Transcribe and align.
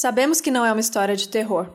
Sabemos 0.00 0.40
que 0.40 0.50
não 0.50 0.64
é 0.64 0.72
uma 0.72 0.80
história 0.80 1.14
de 1.14 1.28
terror. 1.28 1.70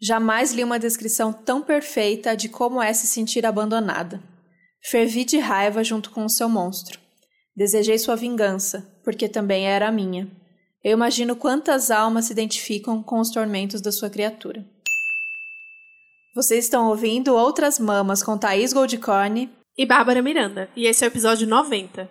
Jamais 0.00 0.52
li 0.52 0.64
uma 0.64 0.80
descrição 0.80 1.32
tão 1.32 1.62
perfeita 1.62 2.36
de 2.36 2.48
como 2.48 2.82
é 2.82 2.92
se 2.92 3.06
sentir 3.06 3.46
abandonada. 3.46 4.20
Fervi 4.82 5.24
de 5.24 5.38
raiva 5.38 5.84
junto 5.84 6.10
com 6.10 6.24
o 6.24 6.28
seu 6.28 6.48
monstro. 6.48 6.98
Desejei 7.54 8.00
sua 8.00 8.16
vingança, 8.16 8.92
porque 9.04 9.28
também 9.28 9.68
era 9.68 9.86
a 9.86 9.92
minha. 9.92 10.28
Eu 10.82 10.94
imagino 10.94 11.36
quantas 11.36 11.88
almas 11.92 12.24
se 12.24 12.32
identificam 12.32 13.00
com 13.00 13.20
os 13.20 13.30
tormentos 13.30 13.80
da 13.80 13.92
sua 13.92 14.10
criatura. 14.10 14.66
Vocês 16.34 16.64
estão 16.64 16.88
ouvindo 16.88 17.36
Outras 17.36 17.78
Mamas 17.78 18.24
com 18.24 18.36
Thaís 18.36 18.72
Goldcorn 18.72 19.48
e 19.78 19.86
Bárbara 19.86 20.20
Miranda, 20.20 20.68
e 20.74 20.86
esse 20.86 21.04
é 21.04 21.06
o 21.06 21.12
episódio 21.12 21.46
90. 21.46 22.10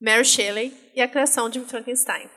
Mary 0.00 0.24
Shelley 0.24 0.72
e 0.96 1.02
a 1.02 1.08
criação 1.08 1.50
de 1.50 1.60
Frankenstein. 1.60 2.30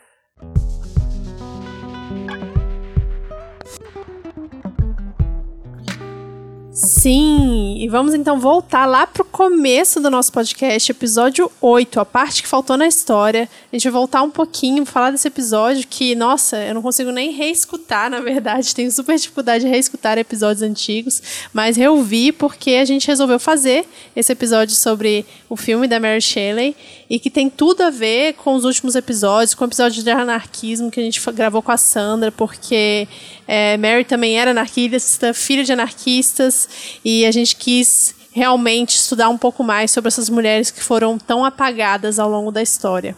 Sim, 6.84 7.78
e 7.80 7.88
vamos 7.88 8.14
então 8.14 8.38
voltar 8.42 8.86
lá 8.86 9.08
pro 9.08 9.24
começo 9.24 10.02
do 10.02 10.10
nosso 10.10 10.34
podcast, 10.34 10.92
episódio 10.92 11.50
8, 11.62 11.98
a 11.98 12.04
parte 12.04 12.42
que 12.44 12.48
faltou 12.48 12.76
na 12.76 12.86
história. 12.86 13.48
A 13.72 13.76
gente 13.76 13.86
vai 13.86 13.94
voltar 13.94 14.22
um 14.22 14.30
pouquinho, 14.30 14.86
falar 14.86 15.12
desse 15.12 15.26
episódio 15.26 15.88
que, 15.88 16.14
nossa, 16.14 16.58
eu 16.58 16.74
não 16.74 16.82
consigo 16.82 17.10
nem 17.10 17.32
reescutar, 17.32 18.10
na 18.10 18.20
verdade, 18.20 18.76
tenho 18.76 18.92
super 18.92 19.16
dificuldade 19.16 19.64
de 19.64 19.70
reescutar 19.70 20.18
episódios 20.18 20.62
antigos, 20.62 21.24
mas 21.54 21.78
reouvi 21.78 22.34
porque 22.34 22.72
a 22.72 22.84
gente 22.84 23.08
resolveu 23.08 23.40
fazer 23.40 23.88
esse 24.14 24.34
episódio 24.34 24.76
sobre 24.76 25.26
o 25.48 25.56
filme 25.56 25.88
da 25.88 26.02
Mary 26.02 26.20
Shelley 26.22 26.76
e 27.10 27.18
que 27.18 27.30
tem 27.30 27.50
tudo 27.50 27.82
a 27.82 27.90
ver 27.90 28.34
com 28.34 28.56
os 28.56 28.66
últimos 28.66 28.96
episódios, 28.96 29.54
com 29.54 29.64
o 29.64 29.68
episódio 29.68 30.04
de 30.04 30.10
anarquismo 30.10 30.92
que 30.92 31.00
a 31.00 31.04
gente 31.04 31.22
gravou 31.32 31.62
com 31.62 31.72
a 31.72 31.78
Sandra, 31.78 32.30
porque 32.30 33.08
é, 33.48 33.78
Mary 33.78 34.04
também 34.04 34.38
era 34.38 34.52
anarquista, 34.52 35.34
filha 35.34 35.64
de 35.64 35.72
anarquistas, 35.72 36.68
e 37.04 37.26
a 37.26 37.32
gente 37.32 37.56
quis 37.56 38.16
realmente 38.32 38.96
estudar 38.96 39.30
um 39.30 39.38
pouco 39.38 39.64
mais 39.64 39.92
sobre 39.92 40.08
essas 40.08 40.30
mulheres 40.30 40.72
que 40.72 40.84
foram 40.84 41.18
tão 41.18 41.46
apagadas 41.46 42.20
ao 42.20 42.30
longo 42.30 42.52
da 42.52 42.62
história. 42.62 43.16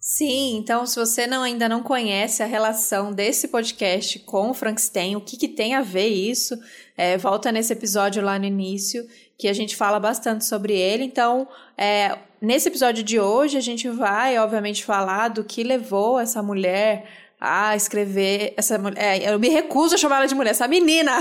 Sim, 0.00 0.58
então 0.58 0.86
se 0.86 0.96
você 0.96 1.26
não, 1.26 1.42
ainda 1.42 1.68
não 1.68 1.82
conhece 1.82 2.40
a 2.40 2.46
relação 2.46 3.12
desse 3.12 3.48
podcast 3.48 4.20
com 4.20 4.50
o 4.50 4.54
Frankenstein, 4.54 5.16
o 5.16 5.20
que, 5.20 5.36
que 5.36 5.48
tem 5.48 5.74
a 5.74 5.82
ver 5.82 6.06
isso, 6.06 6.56
é, 6.96 7.18
volta 7.18 7.50
nesse 7.50 7.72
episódio 7.72 8.22
lá 8.22 8.38
no 8.38 8.44
início, 8.44 9.04
que 9.36 9.48
a 9.48 9.52
gente 9.52 9.74
fala 9.74 9.98
bastante 9.98 10.44
sobre 10.44 10.74
ele. 10.74 11.02
Então, 11.02 11.48
é, 11.76 12.18
nesse 12.40 12.68
episódio 12.68 13.02
de 13.02 13.18
hoje, 13.18 13.56
a 13.56 13.60
gente 13.60 13.88
vai, 13.88 14.38
obviamente, 14.38 14.84
falar 14.84 15.28
do 15.28 15.42
que 15.42 15.64
levou 15.64 16.20
essa 16.20 16.40
mulher 16.42 17.04
a 17.46 17.76
escrever 17.76 18.54
essa 18.56 18.76
mulher. 18.76 18.98
É, 18.98 19.32
eu 19.32 19.38
me 19.38 19.48
recuso 19.48 19.94
a 19.94 19.98
chamar 19.98 20.16
ela 20.16 20.26
de 20.26 20.34
mulher, 20.34 20.50
essa 20.50 20.66
menina. 20.66 21.12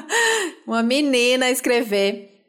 uma 0.66 0.82
menina 0.82 1.44
a 1.44 1.50
escrever 1.50 2.42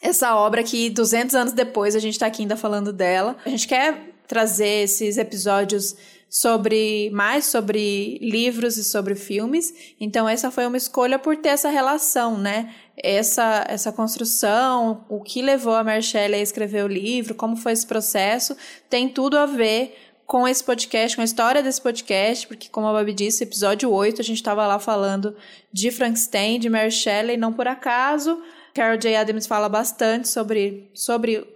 essa 0.00 0.34
obra 0.34 0.62
que 0.62 0.88
200 0.88 1.34
anos 1.34 1.52
depois 1.52 1.94
a 1.94 1.98
gente 1.98 2.14
está 2.14 2.26
aqui 2.26 2.42
ainda 2.42 2.56
falando 2.56 2.90
dela. 2.90 3.36
A 3.44 3.50
gente 3.50 3.68
quer 3.68 4.14
trazer 4.26 4.84
esses 4.84 5.18
episódios 5.18 5.94
sobre 6.34 7.10
mais 7.10 7.44
sobre 7.44 8.18
livros 8.20 8.76
e 8.76 8.82
sobre 8.82 9.14
filmes. 9.14 9.72
Então 10.00 10.28
essa 10.28 10.50
foi 10.50 10.66
uma 10.66 10.76
escolha 10.76 11.18
por 11.18 11.36
ter 11.36 11.50
essa 11.50 11.68
relação, 11.68 12.36
né? 12.36 12.74
Essa 12.96 13.64
essa 13.68 13.92
construção, 13.92 15.04
o 15.08 15.22
que 15.22 15.40
levou 15.40 15.74
a 15.74 15.84
Marcelle 15.84 16.34
a 16.34 16.40
escrever 16.40 16.84
o 16.84 16.88
livro, 16.88 17.34
como 17.34 17.56
foi 17.56 17.72
esse 17.72 17.86
processo, 17.86 18.56
tem 18.90 19.08
tudo 19.08 19.36
a 19.36 19.46
ver 19.46 19.96
com 20.26 20.48
esse 20.48 20.64
podcast, 20.64 21.16
com 21.16 21.22
a 21.22 21.24
história 21.24 21.62
desse 21.62 21.80
podcast, 21.80 22.46
porque, 22.46 22.68
como 22.68 22.86
a 22.86 22.92
Babi 22.92 23.12
disse, 23.12 23.44
episódio 23.44 23.90
8, 23.90 24.20
a 24.20 24.24
gente 24.24 24.38
estava 24.38 24.66
lá 24.66 24.78
falando 24.78 25.36
de 25.72 25.90
Frankenstein, 25.90 26.58
de 26.58 26.70
Mary 26.70 26.90
Shelley, 26.90 27.36
não 27.36 27.52
por 27.52 27.68
acaso. 27.68 28.40
Carol 28.74 28.98
J. 28.98 29.14
Adams 29.16 29.46
fala 29.46 29.68
bastante 29.68 30.28
sobre, 30.28 30.90
sobre 30.94 31.46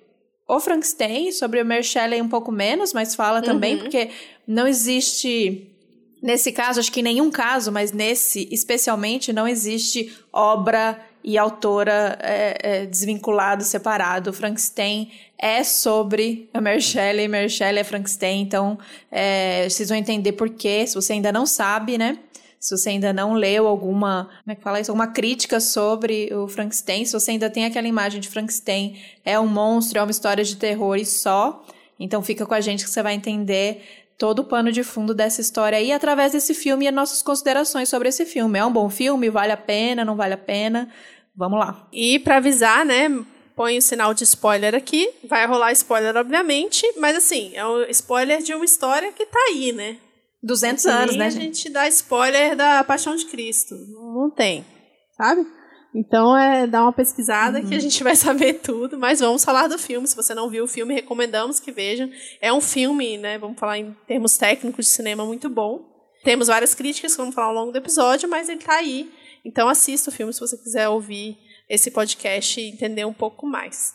o 0.47 0.61
Frankenstein, 0.61 1.33
sobre 1.33 1.61
o 1.61 1.65
Mary 1.65 1.83
Shelley 1.83 2.23
um 2.23 2.29
pouco 2.29 2.53
menos, 2.53 2.93
mas 2.93 3.15
fala 3.15 3.43
também, 3.43 3.75
uhum. 3.75 3.81
porque 3.81 4.11
não 4.47 4.67
existe. 4.67 5.75
Nesse 6.23 6.51
caso, 6.51 6.81
acho 6.81 6.91
que 6.91 7.01
em 7.01 7.05
nenhum 7.05 7.31
caso, 7.31 7.71
mas 7.71 7.93
nesse 7.93 8.49
especialmente, 8.51 9.33
não 9.33 9.47
existe 9.47 10.13
obra 10.33 11.01
e 11.23 11.37
autora 11.37 12.19
é, 12.21 12.59
é, 12.61 12.87
desvinculado, 12.87 13.63
separado. 13.63 14.31
O 14.31 14.33
Frankenstein 14.33 15.11
é 15.41 15.63
sobre 15.63 16.51
a 16.53 16.61
Mary 16.61 16.81
Shelley, 16.81 17.29
Mary 17.29 17.49
é 17.61 17.85
Frankenstein, 17.85 18.43
então 18.43 18.79
é, 19.11 19.69
vocês 19.69 19.89
vão 19.89 19.97
entender 19.97 20.33
por 20.33 20.51
quê, 20.51 20.87
se 20.87 20.95
você 20.95 21.13
ainda 21.13 21.31
não 21.31 21.47
sabe, 21.47 21.97
né? 21.97 22.19
Se 22.59 22.77
você 22.77 22.91
ainda 22.91 23.13
não 23.13 23.35
leu 23.35 23.69
alguma, 23.69 24.29
como 24.43 24.53
é 24.53 24.55
que 24.57 24.63
fala 24.63 24.81
isso? 24.81 24.91
Alguma 24.91 25.07
crítica 25.07 25.61
sobre 25.61 26.35
o 26.35 26.49
Frankenstein, 26.49 27.05
se 27.05 27.13
você 27.13 27.31
ainda 27.31 27.49
tem 27.49 27.65
aquela 27.65 27.87
imagem 27.87 28.21
de 28.21 28.29
Frankenstein, 28.29 28.99
é 29.25 29.39
um 29.39 29.47
monstro, 29.47 30.01
é 30.01 30.03
uma 30.03 30.11
história 30.11 30.43
de 30.43 30.57
terror 30.57 30.97
e 30.97 31.07
só. 31.07 31.65
Então 32.01 32.21
fica 32.21 32.45
com 32.45 32.55
a 32.55 32.61
gente 32.61 32.83
que 32.83 32.91
você 32.91 33.01
vai 33.01 33.15
entender 33.15 34.09
todo 34.19 34.41
o 34.41 34.45
pano 34.45 34.73
de 34.73 34.83
fundo 34.83 35.15
dessa 35.15 35.41
história 35.41 35.79
aí 35.79 35.93
através 35.93 36.33
desse 36.33 36.53
filme 36.53 36.85
e 36.85 36.89
as 36.89 36.95
nossas 36.95 37.23
considerações 37.23 37.89
sobre 37.89 38.09
esse 38.09 38.27
filme. 38.27 38.59
É 38.59 38.65
um 38.65 38.73
bom 38.73 38.91
filme? 38.91 39.31
Vale 39.31 39.53
a 39.53 39.57
pena? 39.57 40.05
Não 40.05 40.17
vale 40.17 40.35
a 40.35 40.39
pena? 40.39 40.89
Vamos 41.37 41.61
lá. 41.61 41.87
E 41.93 42.19
para 42.19 42.39
avisar, 42.39 42.85
né, 42.85 43.09
põe 43.59 43.77
o 43.77 43.83
sinal 43.83 44.15
de 44.15 44.23
spoiler 44.23 44.73
aqui. 44.73 45.11
Vai 45.25 45.45
rolar 45.45 45.73
spoiler, 45.73 46.17
obviamente, 46.17 46.87
mas 46.97 47.17
assim, 47.17 47.51
é 47.55 47.67
o 47.67 47.83
spoiler 47.91 48.41
de 48.41 48.55
uma 48.55 48.65
história 48.65 49.13
que 49.13 49.27
tá 49.27 49.39
aí, 49.49 49.73
né? 49.73 49.97
200 50.41 50.87
anos, 50.87 51.17
né? 51.17 51.27
a 51.27 51.31
gente 51.31 51.69
dá 51.69 51.89
spoiler 51.89 52.55
da 52.55 52.85
Paixão 52.85 53.17
de 53.17 53.27
Cristo. 53.27 53.75
Não 53.75 54.31
tem, 54.31 54.65
sabe? 55.17 55.45
Então 55.93 56.37
é 56.37 56.69
dar 56.69 56.83
uma 56.83 56.93
pesquisada 56.93 57.59
uhum. 57.59 57.69
que 57.69 57.75
a 57.75 57.81
gente 57.81 58.05
vai 58.05 58.15
saber 58.17 58.55
tudo, 58.61 58.97
mas 58.97 59.19
vamos 59.19 59.45
falar 59.45 59.67
do 59.67 59.77
filme. 59.77 60.07
Se 60.07 60.15
você 60.15 60.33
não 60.33 60.49
viu 60.49 60.63
o 60.63 60.69
filme, 60.69 60.95
recomendamos 60.95 61.59
que 61.59 61.73
vejam. 61.73 62.09
É 62.41 62.53
um 62.53 62.61
filme, 62.61 63.19
né? 63.19 63.39
Vamos 63.39 63.59
falar 63.59 63.79
em 63.79 63.93
termos 64.07 64.37
técnicos 64.37 64.87
de 64.87 64.93
cinema 64.93 65.27
muito 65.27 65.49
bom. 65.49 65.85
Temos 66.23 66.47
várias 66.47 66.75
críticas 66.75 67.13
que 67.13 67.19
vamos 67.19 67.35
falar 67.35 67.49
ao 67.49 67.55
longo 67.55 67.73
do 67.73 67.79
episódio, 67.79 68.29
mas 68.29 68.49
ele 68.49 68.61
tá 68.61 68.75
aí 68.75 69.11
então 69.45 69.69
assista 69.69 70.11
o 70.11 70.13
filme 70.13 70.33
se 70.33 70.41
você 70.41 70.57
quiser 70.57 70.89
ouvir 70.89 71.39
esse 71.69 71.91
podcast 71.91 72.61
e 72.61 72.69
entender 72.69 73.05
um 73.05 73.13
pouco 73.13 73.47
mais. 73.47 73.95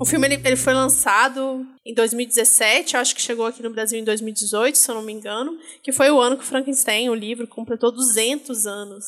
O 0.00 0.06
filme 0.06 0.26
ele, 0.26 0.40
ele 0.42 0.56
foi 0.56 0.72
lançado 0.72 1.66
em 1.84 1.92
2017, 1.92 2.96
acho 2.96 3.14
que 3.14 3.20
chegou 3.20 3.44
aqui 3.44 3.62
no 3.62 3.68
Brasil 3.68 3.98
em 3.98 4.04
2018, 4.04 4.78
se 4.78 4.90
eu 4.90 4.94
não 4.94 5.02
me 5.02 5.12
engano, 5.12 5.58
que 5.82 5.92
foi 5.92 6.10
o 6.10 6.18
ano 6.18 6.38
que 6.38 6.42
o 6.42 6.46
Frankenstein, 6.46 7.10
o 7.10 7.14
livro, 7.14 7.46
completou 7.46 7.92
200 7.92 8.66
anos. 8.66 9.04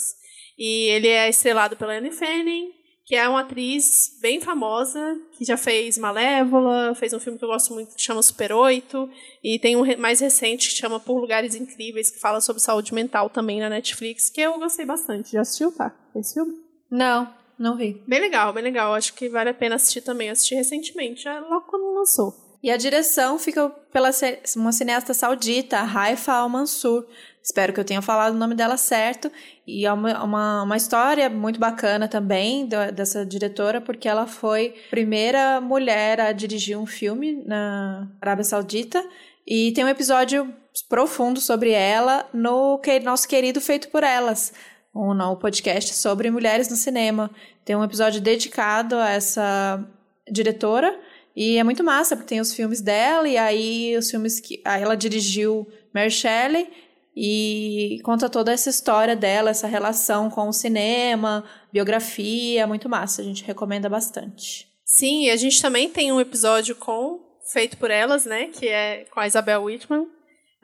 E 0.59 0.91
ele 0.91 1.09
é 1.09 1.31
estrelado 1.31 1.77
pela 1.77 1.95
Anne 1.95 2.11
Fanning, 2.11 2.82
que 3.05 3.15
é 3.17 3.29
uma 3.29 3.41
atriz 3.41 4.19
bem 4.21 4.41
famosa, 4.41 5.21
que 5.33 5.45
já 5.45 5.57
fez 5.57 5.99
Malévola, 5.99 6.95
fez 6.95 7.13
um 7.13 7.21
filme 7.21 7.39
que 7.39 7.45
eu 7.45 7.49
gosto 7.49 7.75
muito 7.75 7.95
que 7.95 8.03
chama 8.03 8.23
Super 8.23 8.53
8, 8.53 9.11
e 9.43 9.59
tem 9.59 9.77
um 9.77 9.85
mais 9.99 10.21
recente 10.21 10.69
que 10.69 10.77
chama 10.77 11.01
Por 11.01 11.19
Lugares 11.21 11.55
Incríveis, 11.55 12.11
que 12.11 12.21
fala 12.21 12.41
sobre 12.41 12.63
saúde 12.63 12.95
mental 12.95 13.29
também 13.29 13.61
na 13.61 13.69
Netflix, 13.69 14.31
que 14.31 14.41
eu 14.41 14.59
gostei 14.59 14.87
bastante. 14.87 15.33
Já 15.33 15.41
assistiu, 15.41 15.73
tá? 15.73 15.95
Esse 16.15 16.35
filme? 16.35 16.55
Não, 16.91 17.29
não 17.59 17.77
vi. 17.77 18.03
Bem 18.07 18.21
legal, 18.21 18.53
bem 18.53 18.63
legal. 18.63 18.95
Acho 18.95 19.15
que 19.15 19.29
vale 19.29 19.51
a 19.51 19.55
pena 19.55 19.77
assistir 19.77 20.03
também. 20.03 20.29
Eu 20.29 20.33
assisti 20.33 20.55
recentemente, 20.55 21.29
logo 21.29 21.67
quando 21.67 21.95
lançou. 21.95 22.35
E 22.63 22.71
a 22.71 22.77
direção 22.77 23.39
fica 23.39 23.69
pela 23.93 24.11
uma 24.57 24.71
cineasta 24.71 25.13
saudita, 25.13 25.81
Haifa 25.81 26.33
Al-Mansur. 26.33 27.05
Espero 27.43 27.73
que 27.73 27.81
eu 27.81 27.85
tenha 27.85 28.01
falado 28.01 28.35
o 28.35 28.39
nome 28.39 28.55
dela 28.55 28.77
certo. 28.77 29.31
E 29.67 29.85
é 29.85 29.93
uma, 29.93 30.23
uma, 30.23 30.63
uma 30.63 30.77
história 30.77 31.29
muito 31.29 31.59
bacana 31.59 32.07
também 32.07 32.69
dessa 32.95 33.27
diretora, 33.27 33.81
porque 33.81 34.09
ela 34.09 34.27
foi 34.27 34.75
a 34.87 34.91
primeira 34.91 35.61
mulher 35.61 36.21
a 36.21 36.31
dirigir 36.31 36.79
um 36.79 36.87
filme 36.87 37.43
na 37.45 38.09
Arábia 38.21 38.45
Saudita. 38.45 39.05
E 39.45 39.73
tem 39.73 39.85
um 39.85 39.89
episódio 39.89 40.55
profundo 40.89 41.41
sobre 41.41 41.71
ela 41.71 42.29
no 42.33 42.79
que, 42.79 43.01
nosso 43.01 43.27
querido 43.27 43.61
Feito 43.61 43.89
por 43.89 44.05
Elas, 44.05 44.53
um, 44.95 45.11
um 45.11 45.37
podcast 45.37 45.95
sobre 45.95 46.31
mulheres 46.31 46.69
no 46.69 46.77
cinema. 46.77 47.29
Tem 47.65 47.75
um 47.75 47.83
episódio 47.83 48.21
dedicado 48.21 48.95
a 48.97 49.11
essa 49.11 49.85
diretora. 50.31 50.97
E 51.35 51.57
é 51.59 51.65
muito 51.65 51.83
massa, 51.83 52.15
porque 52.15 52.29
tem 52.29 52.41
os 52.41 52.55
filmes 52.55 52.81
dela, 52.81 53.27
e 53.27 53.37
aí 53.37 53.97
os 53.97 54.11
filmes 54.11 54.39
que. 54.39 54.61
Aí 54.65 54.83
ela 54.83 54.95
dirigiu 54.95 55.67
Mary 55.93 56.11
Shelley 56.11 56.69
e 57.15 58.01
conta 58.05 58.29
toda 58.29 58.53
essa 58.53 58.71
história 58.71 59.15
dela, 59.15 59.51
essa 59.51 59.67
relação 59.67 60.31
com 60.31 60.49
o 60.49 60.53
cinema, 60.53 61.45
biografia, 61.73 62.67
muito 62.67 62.89
massa. 62.89 63.23
A 63.23 63.25
gente 63.25 63.45
recomenda 63.45 63.89
bastante. 63.89 64.67
Sim, 64.85 65.25
e 65.25 65.31
a 65.31 65.37
gente 65.37 65.61
também 65.61 65.89
tem 65.89 66.13
um 66.13 66.21
episódio 66.21 66.75
com 66.75 67.21
feito 67.53 67.77
por 67.77 67.91
elas, 67.91 68.25
né? 68.25 68.47
Que 68.47 68.69
é 68.69 69.05
com 69.11 69.21
a 69.21 69.27
Isabel 69.27 69.65
Whitman. 69.65 70.07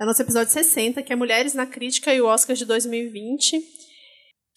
É 0.01 0.05
nosso 0.05 0.23
episódio 0.23 0.53
60, 0.53 1.03
que 1.03 1.13
é 1.13 1.17
Mulheres 1.17 1.55
na 1.55 1.67
Crítica 1.67 2.15
e 2.15 2.21
o 2.21 2.27
Oscar 2.27 2.55
de 2.55 2.65
2020 2.65 3.79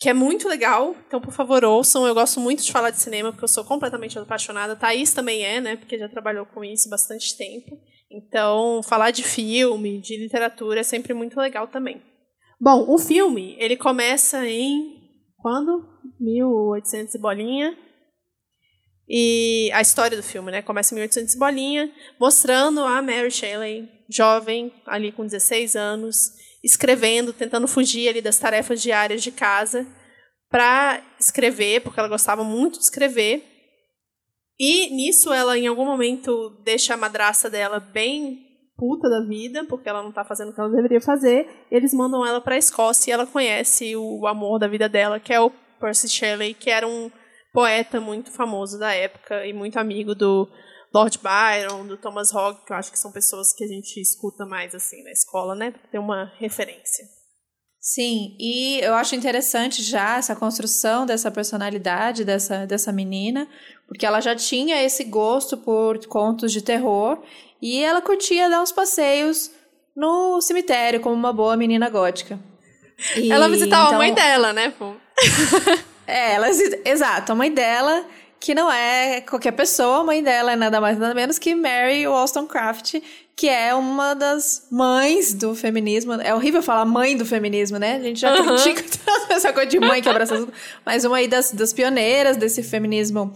que 0.02 0.10
é 0.10 0.14
muito 0.14 0.50
legal. 0.50 0.96
Então, 1.08 1.22
por 1.22 1.32
favor, 1.32 1.64
ouçam. 1.64 2.08
Eu 2.08 2.16
gosto 2.16 2.40
muito 2.40 2.64
de 2.64 2.72
falar 2.72 2.90
de 2.90 3.00
cinema, 3.00 3.32
porque 3.32 3.44
eu 3.44 3.48
sou 3.48 3.64
completamente 3.64 4.18
apaixonada. 4.18 4.76
Thaís 4.76 5.14
também 5.14 5.46
é, 5.46 5.62
né? 5.62 5.76
Porque 5.76 5.96
já 5.96 6.10
trabalhou 6.10 6.44
com 6.44 6.64
isso 6.64 6.90
bastante 6.90 7.38
tempo. 7.38 7.78
Então, 8.14 8.82
falar 8.84 9.12
de 9.12 9.24
filme, 9.24 10.02
de 10.02 10.18
literatura 10.18 10.82
é 10.82 10.84
sempre 10.84 11.14
muito 11.14 11.40
legal 11.40 11.68
também. 11.68 12.02
Bom, 12.60 12.86
o 12.90 12.98
filme, 12.98 13.56
ele 13.58 13.78
começa 13.78 14.48
em 14.48 15.00
quando? 15.38 15.88
1800 16.20 17.16
e 17.16 17.18
bolinha. 17.18 17.78
E 19.10 19.72
a 19.74 19.82
história 19.82 20.16
do 20.16 20.24
filme, 20.24 20.52
né? 20.52 20.62
Começa 20.62 20.94
em 20.94 20.96
1800 20.96 21.34
e 21.34 21.40
bolinha, 21.40 21.92
mostrando 22.20 22.82
a 22.82 23.02
Mary 23.02 23.32
Shelley, 23.32 23.90
jovem, 24.10 24.72
ali 24.86 25.12
com 25.12 25.26
16 25.26 25.76
anos, 25.76 26.34
escrevendo, 26.64 27.34
tentando 27.34 27.68
fugir 27.68 28.10
ali 28.10 28.22
das 28.22 28.38
tarefas 28.38 28.82
diárias 28.82 29.24
de 29.24 29.32
casa 29.32 29.88
para 30.50 31.02
escrever, 31.20 31.82
porque 31.82 32.00
ela 32.00 32.10
gostava 32.10 32.44
muito 32.44 32.78
de 32.78 32.84
escrever. 32.84 33.51
E 34.64 34.92
nisso 34.92 35.34
ela, 35.34 35.58
em 35.58 35.66
algum 35.66 35.84
momento, 35.84 36.52
deixa 36.64 36.94
a 36.94 36.98
madraça 36.98 37.50
dela 37.50 37.80
bem 37.80 38.46
puta 38.78 39.10
da 39.10 39.26
vida, 39.26 39.66
porque 39.66 39.90
ela 39.90 40.04
não 40.04 40.10
está 40.10 40.24
fazendo 40.24 40.50
o 40.50 40.54
que 40.54 40.62
ela 40.62 40.70
deveria 40.70 41.02
fazer. 41.02 41.50
Eles 41.72 41.92
mandam 41.96 42.24
ela 42.24 42.40
para 42.40 42.54
a 42.54 42.60
Escócia 42.60 43.10
e 43.10 43.12
ela 43.12 43.26
conhece 43.26 43.96
o 43.96 44.28
amor 44.28 44.60
da 44.60 44.68
vida 44.68 44.88
dela, 44.88 45.20
que 45.20 45.34
é 45.34 45.42
o 45.42 45.50
Percy 45.80 46.08
Shelley, 46.08 46.54
que 46.54 46.70
era 46.70 46.88
um 46.88 47.10
poeta 47.52 48.00
muito 48.00 48.30
famoso 48.32 48.78
da 48.78 48.94
época 48.94 49.48
e 49.48 49.52
muito 49.52 49.80
amigo 49.80 50.14
do 50.14 50.48
Lord 50.94 51.18
Byron, 51.18 51.88
do 51.88 51.98
Thomas 51.98 52.32
Hogg, 52.32 52.64
que 52.64 52.72
eu 52.72 52.78
acho 52.78 52.92
que 52.92 53.00
são 53.00 53.12
pessoas 53.12 53.52
que 53.54 53.64
a 53.64 53.68
gente 53.68 54.00
escuta 54.00 54.46
mais 54.46 54.76
assim 54.76 55.02
na 55.04 55.12
escola, 55.12 55.56
né, 55.56 55.72
para 55.72 55.90
ter 55.90 55.98
uma 55.98 56.32
referência. 56.38 57.04
Sim, 57.82 58.36
e 58.40 58.80
eu 58.80 58.94
acho 58.94 59.16
interessante 59.16 59.82
já 59.82 60.18
essa 60.18 60.36
construção 60.36 61.04
dessa 61.04 61.32
personalidade 61.32 62.24
dessa, 62.24 62.68
dessa 62.68 62.92
menina, 62.92 63.48
porque 63.88 64.06
ela 64.06 64.22
já 64.22 64.36
tinha 64.36 64.84
esse 64.84 65.04
gosto 65.04 65.58
por 65.58 65.98
contos 66.06 66.52
de 66.52 66.62
terror 66.62 67.18
e 67.60 67.84
ela 67.84 68.00
curtia 68.00 68.48
dar 68.52 68.62
uns 68.62 68.72
passeios 68.72 69.50
no 69.96 70.40
cemitério 70.42 71.00
como 71.00 71.16
uma 71.16 71.34
boa 71.34 71.58
menina 71.58 71.90
gótica. 71.90 72.40
E, 73.16 73.32
ela 73.32 73.50
visitava 73.50 73.88
então, 73.88 73.96
a 73.96 73.98
mãe 73.98 74.14
dela, 74.14 74.54
né? 74.54 74.72
Pô? 74.78 74.94
é, 76.06 76.34
ela, 76.36 76.50
exato, 76.86 77.32
a 77.32 77.36
mãe 77.36 77.52
dela 77.52 78.06
que 78.40 78.54
não 78.54 78.72
é 78.72 79.22
qualquer 79.22 79.52
pessoa, 79.52 80.02
a 80.02 80.04
mãe 80.04 80.22
dela 80.22 80.52
é 80.52 80.56
nada 80.56 80.80
mais 80.80 80.98
nada 81.00 81.14
menos 81.14 81.40
que 81.40 81.56
Mary 81.56 82.08
Wollstonecraft, 82.08 82.96
que 83.42 83.50
é 83.50 83.74
uma 83.74 84.14
das 84.14 84.68
mães 84.70 85.34
do 85.34 85.56
feminismo. 85.56 86.14
É 86.14 86.32
horrível 86.32 86.62
falar 86.62 86.86
mãe 86.86 87.18
do 87.18 87.26
feminismo, 87.26 87.80
né? 87.80 87.96
A 87.96 88.00
gente 88.00 88.20
já 88.20 88.36
uhum. 88.36 88.56
critica 88.56 88.84
essa 89.34 89.52
coisa 89.52 89.68
de 89.68 89.80
mãe 89.80 90.00
que 90.00 90.08
abraça 90.08 90.38
tudo. 90.38 90.54
Mas 90.86 91.06
uma 91.06 91.18
aí 91.18 91.28
das, 91.28 91.52
das 91.52 91.74
pioneiras 91.74 92.38
desse 92.38 92.62
feminismo 92.62 93.34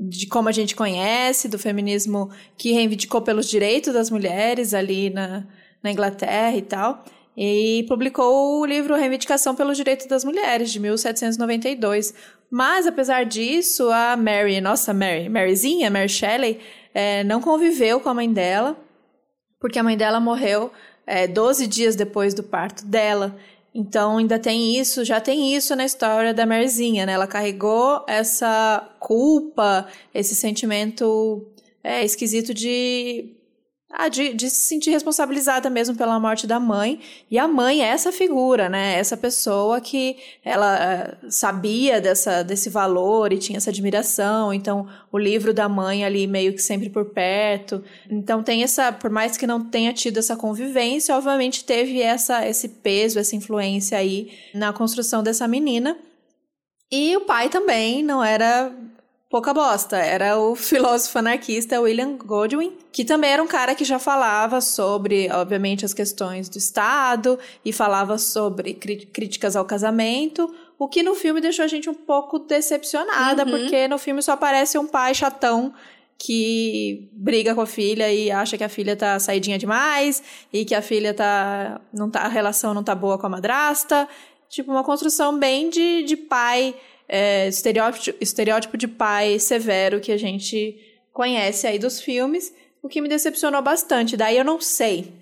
de 0.00 0.26
como 0.26 0.48
a 0.48 0.52
gente 0.52 0.74
conhece, 0.74 1.48
do 1.48 1.58
feminismo 1.58 2.30
que 2.56 2.72
reivindicou 2.72 3.20
pelos 3.20 3.46
direitos 3.46 3.92
das 3.92 4.08
mulheres 4.08 4.72
ali 4.72 5.10
na, 5.10 5.44
na 5.82 5.92
Inglaterra 5.92 6.56
e 6.56 6.62
tal. 6.62 7.04
E 7.36 7.84
publicou 7.86 8.58
o 8.58 8.64
livro 8.64 8.96
Reivindicação 8.96 9.54
pelos 9.54 9.76
Direitos 9.76 10.06
das 10.06 10.24
Mulheres, 10.24 10.72
de 10.72 10.80
1792. 10.80 12.14
Mas, 12.50 12.86
apesar 12.86 13.26
disso, 13.26 13.90
a 13.90 14.16
Mary, 14.16 14.62
nossa 14.62 14.94
Mary, 14.94 15.28
Maryzinha, 15.28 15.90
Mary 15.90 16.08
Shelley, 16.08 16.58
é, 16.94 17.22
não 17.22 17.38
conviveu 17.38 18.00
com 18.00 18.08
a 18.08 18.14
mãe 18.14 18.32
dela, 18.32 18.78
porque 19.62 19.78
a 19.78 19.82
mãe 19.82 19.96
dela 19.96 20.18
morreu 20.18 20.72
é, 21.06 21.28
12 21.28 21.68
dias 21.68 21.94
depois 21.94 22.34
do 22.34 22.42
parto 22.42 22.84
dela. 22.84 23.36
Então, 23.72 24.18
ainda 24.18 24.36
tem 24.36 24.76
isso, 24.76 25.04
já 25.04 25.20
tem 25.20 25.54
isso 25.54 25.76
na 25.76 25.84
história 25.84 26.34
da 26.34 26.44
Maryzinha, 26.44 27.06
né? 27.06 27.12
Ela 27.12 27.28
carregou 27.28 28.04
essa 28.08 28.86
culpa, 28.98 29.86
esse 30.12 30.34
sentimento 30.34 31.46
é, 31.82 32.04
esquisito 32.04 32.52
de 32.52 33.30
ah, 33.94 34.08
de, 34.08 34.32
de, 34.32 34.48
se 34.48 34.62
sentir 34.62 34.90
responsabilizada 34.90 35.68
mesmo 35.68 35.94
pela 35.94 36.18
morte 36.18 36.46
da 36.46 36.58
mãe. 36.58 36.98
E 37.30 37.38
a 37.38 37.46
mãe 37.46 37.82
é 37.82 37.88
essa 37.88 38.10
figura, 38.10 38.66
né? 38.68 38.98
Essa 38.98 39.18
pessoa 39.18 39.82
que 39.82 40.16
ela 40.42 41.18
uh, 41.22 41.30
sabia 41.30 42.00
dessa, 42.00 42.42
desse 42.42 42.70
valor 42.70 43.34
e 43.34 43.38
tinha 43.38 43.58
essa 43.58 43.68
admiração. 43.68 44.52
Então, 44.54 44.88
o 45.12 45.18
livro 45.18 45.52
da 45.52 45.68
mãe 45.68 46.06
ali 46.06 46.26
meio 46.26 46.54
que 46.54 46.62
sempre 46.62 46.88
por 46.88 47.04
perto. 47.04 47.84
Então, 48.10 48.42
tem 48.42 48.62
essa, 48.62 48.90
por 48.90 49.10
mais 49.10 49.36
que 49.36 49.46
não 49.46 49.62
tenha 49.62 49.92
tido 49.92 50.18
essa 50.18 50.36
convivência, 50.36 51.14
obviamente 51.14 51.62
teve 51.62 52.00
essa, 52.00 52.48
esse 52.48 52.68
peso, 52.68 53.18
essa 53.18 53.36
influência 53.36 53.98
aí 53.98 54.32
na 54.54 54.72
construção 54.72 55.22
dessa 55.22 55.46
menina. 55.46 55.98
E 56.90 57.16
o 57.16 57.22
pai 57.22 57.48
também 57.50 58.02
não 58.02 58.22
era 58.22 58.70
pouca 59.32 59.54
bosta. 59.54 59.96
Era 59.96 60.38
o 60.38 60.54
filósofo 60.54 61.18
anarquista 61.18 61.80
William 61.80 62.18
Godwin, 62.18 62.76
que 62.92 63.02
também 63.02 63.30
era 63.30 63.42
um 63.42 63.46
cara 63.46 63.74
que 63.74 63.82
já 63.82 63.98
falava 63.98 64.60
sobre, 64.60 65.30
obviamente, 65.32 65.86
as 65.86 65.94
questões 65.94 66.50
do 66.50 66.58
Estado 66.58 67.38
e 67.64 67.72
falava 67.72 68.18
sobre 68.18 68.74
críticas 68.74 69.56
ao 69.56 69.64
casamento, 69.64 70.54
o 70.78 70.86
que 70.86 71.02
no 71.02 71.14
filme 71.14 71.40
deixou 71.40 71.64
a 71.64 71.68
gente 71.68 71.88
um 71.88 71.94
pouco 71.94 72.38
decepcionada, 72.40 73.44
uhum. 73.44 73.50
porque 73.50 73.88
no 73.88 73.96
filme 73.96 74.20
só 74.20 74.32
aparece 74.32 74.76
um 74.76 74.86
pai 74.86 75.14
chatão 75.14 75.72
que 76.18 77.08
briga 77.12 77.54
com 77.54 77.62
a 77.62 77.66
filha 77.66 78.12
e 78.12 78.30
acha 78.30 78.58
que 78.58 78.62
a 78.62 78.68
filha 78.68 78.94
tá 78.94 79.18
saidinha 79.18 79.58
demais 79.58 80.22
e 80.52 80.64
que 80.64 80.74
a 80.74 80.82
filha 80.82 81.12
tá 81.12 81.80
não 81.92 82.08
tá 82.08 82.20
a 82.20 82.28
relação 82.28 82.72
não 82.72 82.84
tá 82.84 82.94
boa 82.94 83.18
com 83.18 83.26
a 83.26 83.30
madrasta, 83.30 84.08
tipo 84.48 84.70
uma 84.70 84.84
construção 84.84 85.36
bem 85.36 85.68
de, 85.68 86.04
de 86.04 86.16
pai 86.16 86.76
é, 87.12 87.46
estereótipo, 87.46 88.16
estereótipo 88.22 88.78
de 88.78 88.88
pai 88.88 89.38
severo 89.38 90.00
que 90.00 90.10
a 90.10 90.16
gente 90.16 90.74
conhece 91.12 91.66
aí 91.66 91.78
dos 91.78 92.00
filmes, 92.00 92.54
o 92.82 92.88
que 92.88 93.02
me 93.02 93.08
decepcionou 93.08 93.60
bastante. 93.60 94.16
Daí 94.16 94.38
eu 94.38 94.44
não 94.44 94.58
sei. 94.58 95.12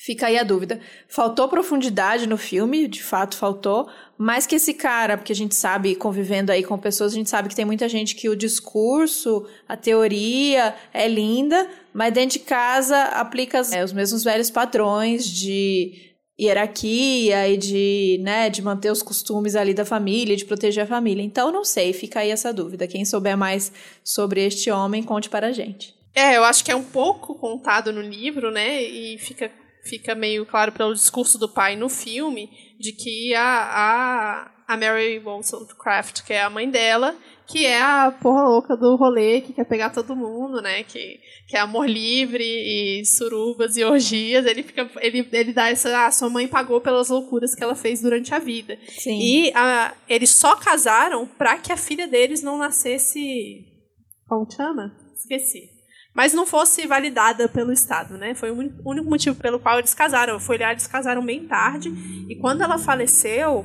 Fica 0.00 0.26
aí 0.26 0.36
a 0.36 0.42
dúvida. 0.42 0.80
Faltou 1.06 1.48
profundidade 1.48 2.26
no 2.26 2.36
filme, 2.36 2.88
de 2.88 3.00
fato 3.00 3.36
faltou, 3.36 3.88
mas 4.18 4.48
que 4.48 4.56
esse 4.56 4.74
cara, 4.74 5.16
porque 5.16 5.32
a 5.32 5.36
gente 5.36 5.54
sabe, 5.54 5.94
convivendo 5.94 6.50
aí 6.50 6.64
com 6.64 6.76
pessoas, 6.76 7.12
a 7.12 7.14
gente 7.14 7.30
sabe 7.30 7.48
que 7.48 7.54
tem 7.54 7.64
muita 7.64 7.88
gente 7.88 8.16
que 8.16 8.28
o 8.28 8.34
discurso, 8.34 9.46
a 9.68 9.76
teoria 9.76 10.74
é 10.92 11.06
linda, 11.06 11.70
mas 11.94 12.12
dentro 12.12 12.40
de 12.40 12.44
casa 12.44 13.00
aplica 13.00 13.62
é, 13.70 13.84
os 13.84 13.92
mesmos 13.92 14.24
velhos 14.24 14.50
padrões 14.50 15.24
de 15.24 16.11
hierarquia 16.40 17.48
e 17.48 17.56
de, 17.56 18.18
né, 18.22 18.48
de 18.48 18.62
manter 18.62 18.90
os 18.90 19.02
costumes 19.02 19.54
ali 19.54 19.74
da 19.74 19.84
família, 19.84 20.36
de 20.36 20.44
proteger 20.44 20.84
a 20.84 20.86
família. 20.86 21.22
Então, 21.22 21.52
não 21.52 21.64
sei, 21.64 21.92
fica 21.92 22.20
aí 22.20 22.30
essa 22.30 22.52
dúvida. 22.52 22.86
Quem 22.86 23.04
souber 23.04 23.36
mais 23.36 23.72
sobre 24.02 24.44
este 24.44 24.70
homem, 24.70 25.02
conte 25.02 25.28
para 25.28 25.48
a 25.48 25.52
gente. 25.52 25.94
É, 26.14 26.36
eu 26.36 26.44
acho 26.44 26.64
que 26.64 26.70
é 26.70 26.76
um 26.76 26.84
pouco 26.84 27.34
contado 27.34 27.92
no 27.92 28.02
livro, 28.02 28.50
né, 28.50 28.82
e 28.82 29.18
fica, 29.18 29.50
fica 29.82 30.14
meio 30.14 30.44
claro 30.44 30.72
pelo 30.72 30.94
discurso 30.94 31.38
do 31.38 31.48
pai 31.48 31.74
no 31.76 31.88
filme, 31.88 32.50
de 32.78 32.92
que 32.92 33.34
a, 33.34 34.50
a, 34.68 34.74
a 34.74 34.76
Mary 34.76 35.18
Wollstonecraft, 35.24 36.22
que 36.22 36.32
é 36.32 36.42
a 36.42 36.50
mãe 36.50 36.68
dela, 36.68 37.16
que 37.52 37.66
é 37.66 37.82
a 37.82 38.10
porra 38.10 38.44
louca 38.44 38.74
do 38.74 38.96
rolê, 38.96 39.42
que 39.42 39.52
quer 39.52 39.66
pegar 39.66 39.90
todo 39.90 40.16
mundo, 40.16 40.62
né? 40.62 40.82
Que, 40.84 41.20
que 41.46 41.54
é 41.54 41.60
amor 41.60 41.86
livre 41.86 42.42
e 42.42 43.04
surubas 43.04 43.76
e 43.76 43.84
orgias. 43.84 44.46
Ele 44.46 44.62
fica. 44.62 44.90
Ele, 45.00 45.28
ele 45.30 45.52
dá 45.52 45.68
essa. 45.68 46.06
Ah, 46.06 46.10
sua 46.10 46.30
mãe 46.30 46.48
pagou 46.48 46.80
pelas 46.80 47.10
loucuras 47.10 47.54
que 47.54 47.62
ela 47.62 47.74
fez 47.74 48.00
durante 48.00 48.34
a 48.34 48.38
vida. 48.38 48.78
Sim. 48.88 49.20
E 49.20 49.52
a, 49.54 49.92
eles 50.08 50.30
só 50.30 50.56
casaram 50.56 51.26
para 51.26 51.58
que 51.58 51.70
a 51.70 51.76
filha 51.76 52.08
deles 52.08 52.42
não 52.42 52.56
nascesse. 52.56 53.66
Como 54.26 54.50
chama? 54.50 54.96
Esqueci. 55.14 55.68
Mas 56.14 56.32
não 56.32 56.46
fosse 56.46 56.86
validada 56.86 57.50
pelo 57.50 57.70
Estado, 57.70 58.16
né? 58.16 58.34
Foi 58.34 58.50
o 58.50 58.54
único 58.54 59.10
motivo 59.10 59.38
pelo 59.38 59.60
qual 59.60 59.78
eles 59.78 59.92
casaram. 59.92 60.40
Foi 60.40 60.56
olhar, 60.56 60.70
eles 60.70 60.86
casaram 60.86 61.22
bem 61.22 61.46
tarde. 61.46 61.92
E 62.30 62.34
quando 62.36 62.62
ela 62.62 62.78
faleceu, 62.78 63.62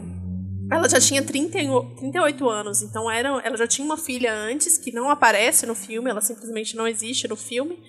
ela 0.70 0.90
já 0.90 1.00
tinha 1.00 1.24
30, 1.24 1.58
38 1.98 2.50
anos, 2.50 2.82
então 2.82 3.10
era, 3.10 3.30
ela 3.44 3.58
já 3.58 3.68
tinha 3.68 3.86
uma 3.86 3.98
filha 3.98 4.34
antes, 4.34 4.78
que 4.78 4.92
não 4.92 5.10
aparece 5.10 5.66
no 5.66 5.76
filme, 5.76 6.10
ela 6.10 6.22
simplesmente 6.22 6.76
não 6.76 6.88
existe 6.88 7.28
no 7.28 7.36
filme. 7.36 7.82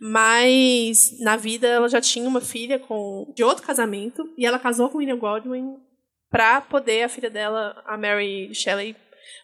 Mas 0.00 1.18
na 1.20 1.36
vida 1.36 1.66
ela 1.68 1.88
já 1.88 2.00
tinha 2.00 2.26
uma 2.26 2.40
filha 2.40 2.78
com 2.78 3.30
de 3.36 3.44
outro 3.44 3.66
casamento, 3.66 4.32
e 4.38 4.46
ela 4.46 4.58
casou 4.58 4.88
com 4.88 4.98
William 4.98 5.18
Godwin 5.18 5.76
para 6.30 6.60
poder 6.60 7.02
a 7.02 7.08
filha 7.08 7.28
dela, 7.28 7.82
a 7.84 7.98
Mary 7.98 8.54
Shelley, 8.54 8.96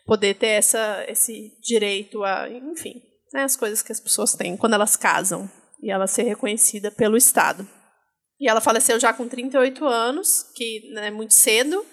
poder 0.06 0.34
ter 0.34 0.46
essa, 0.46 1.04
esse 1.08 1.52
direito 1.60 2.22
a, 2.24 2.48
enfim, 2.48 3.02
né, 3.34 3.42
as 3.42 3.56
coisas 3.56 3.82
que 3.82 3.92
as 3.92 4.00
pessoas 4.00 4.34
têm 4.34 4.56
quando 4.56 4.74
elas 4.74 4.96
casam 4.96 5.50
e 5.82 5.90
ela 5.90 6.06
ser 6.06 6.22
reconhecida 6.22 6.90
pelo 6.90 7.16
Estado. 7.16 7.68
E 8.40 8.48
ela 8.48 8.60
faleceu 8.60 8.98
já 9.00 9.12
com 9.12 9.28
38 9.28 9.84
anos, 9.84 10.44
que 10.54 10.92
é 10.96 11.10
muito 11.10 11.34
cedo, 11.34 11.84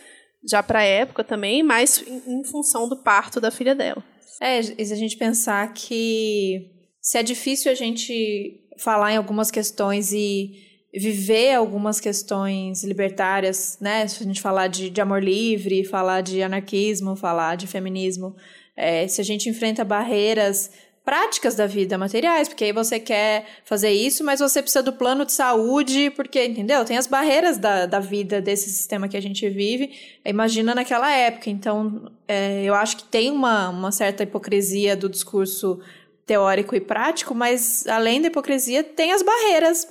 já 0.50 0.62
para 0.62 0.80
a 0.80 0.84
época 0.84 1.24
também, 1.24 1.64
mas 1.64 2.04
em, 2.08 2.44
função 2.44 2.88
do 2.88 2.98
parto 2.98 3.40
da 3.40 3.52
filha 3.52 3.74
dela. 3.74 4.04
É, 4.42 4.60
e 4.60 4.86
se 4.86 4.92
a 4.92 4.96
gente 4.96 5.18
pensar 5.18 5.74
que 5.74 6.70
se 7.02 7.18
é 7.18 7.24
difícil 7.24 7.72
a 7.72 7.76
gente 7.76 8.60
falar 8.78 9.14
em 9.14 9.18
algumas 9.18 9.52
questões 9.52 10.12
e 10.12 10.52
viver 10.94 11.54
algumas 11.54 12.00
questões 12.00 12.84
libertárias, 12.84 13.78
né? 13.82 14.08
Se 14.08 14.24
a 14.24 14.26
gente 14.26 14.42
falar 14.42 14.68
de, 14.68 14.90
de 14.90 15.02
amor 15.02 15.24
livre, 15.24 15.84
falar 15.84 16.22
de 16.22 16.44
anarquismo, 16.44 17.16
falar 17.16 17.56
de 17.56 17.66
feminismo, 17.66 18.36
é, 18.76 19.08
se 19.08 19.20
a 19.20 19.24
gente 19.24 19.50
enfrenta 19.50 19.84
barreiras 19.84 20.72
práticas 21.04 21.56
da 21.56 21.68
vida, 21.68 21.98
materiais, 21.98 22.48
porque 22.48 22.64
aí 22.64 22.72
você 22.72 23.00
quer 23.00 23.46
fazer 23.66 23.92
isso, 23.92 24.24
mas 24.24 24.40
você 24.40 24.62
precisa 24.62 24.82
do 24.82 24.94
plano 24.94 25.26
de 25.26 25.34
saúde, 25.34 26.10
porque, 26.12 26.46
entendeu? 26.46 26.86
Tem 26.86 26.98
as 26.98 27.08
barreiras 27.08 27.58
da, 27.58 27.86
da 27.86 28.00
vida 28.00 28.42
desse 28.42 28.70
sistema 28.70 29.08
que 29.10 29.18
a 29.18 29.22
gente 29.22 29.48
vive, 29.50 29.92
imagina 30.26 30.74
naquela 30.74 31.12
época. 31.12 31.50
Então, 31.50 32.10
é, 32.26 32.64
eu 32.64 32.74
acho 32.74 32.98
que 32.98 33.04
tem 33.04 33.32
uma, 33.32 33.70
uma 33.70 33.92
certa 33.92 34.24
hipocrisia 34.24 34.96
do 34.96 35.10
discurso 35.10 35.80
teórico 36.26 36.74
e 36.74 36.80
prático, 36.80 37.36
mas 37.36 37.86
além 37.88 38.22
da 38.22 38.28
hipocrisia, 38.28 38.82
tem 38.82 39.12
as 39.12 39.22
barreiras 39.22 39.86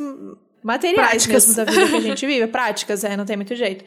materiais 0.63 1.27
práticas. 1.27 1.47
mesmo 1.47 1.57
da 1.57 1.71
vida 1.71 1.89
que 1.89 1.97
a 1.97 2.01
gente 2.09 2.27
vive, 2.27 2.47
práticas, 2.47 3.05
é, 3.05 3.17
não 3.19 3.27
tem 3.27 3.37
muito 3.37 3.55
jeito. 3.55 3.85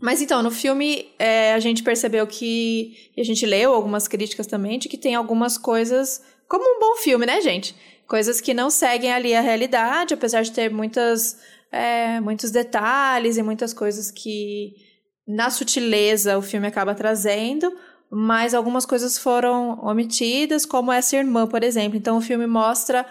Mas 0.00 0.22
então, 0.22 0.42
no 0.42 0.50
filme, 0.50 1.08
é, 1.18 1.54
a 1.54 1.58
gente 1.58 1.82
percebeu 1.82 2.26
que. 2.26 3.10
E 3.16 3.20
a 3.20 3.24
gente 3.24 3.44
leu 3.44 3.74
algumas 3.74 4.06
críticas 4.06 4.46
também, 4.46 4.78
de 4.78 4.88
que 4.88 4.96
tem 4.96 5.14
algumas 5.14 5.58
coisas. 5.58 6.22
Como 6.48 6.64
um 6.64 6.78
bom 6.78 6.96
filme, 6.96 7.26
né, 7.26 7.40
gente? 7.40 7.74
Coisas 8.06 8.40
que 8.40 8.54
não 8.54 8.70
seguem 8.70 9.12
ali 9.12 9.34
a 9.34 9.40
realidade, 9.40 10.14
apesar 10.14 10.42
de 10.42 10.52
ter 10.52 10.70
muitas, 10.70 11.38
é, 11.70 12.20
muitos 12.20 12.50
detalhes 12.50 13.36
e 13.36 13.42
muitas 13.42 13.74
coisas 13.74 14.10
que, 14.10 14.72
na 15.26 15.50
sutileza, 15.50 16.38
o 16.38 16.42
filme 16.42 16.68
acaba 16.68 16.94
trazendo. 16.94 17.70
Mas 18.10 18.54
algumas 18.54 18.86
coisas 18.86 19.18
foram 19.18 19.78
omitidas, 19.84 20.64
como 20.64 20.92
essa 20.92 21.16
irmã, 21.16 21.46
por 21.46 21.62
exemplo. 21.62 21.98
Então, 21.98 22.16
o 22.16 22.22
filme 22.22 22.46
mostra 22.46 23.04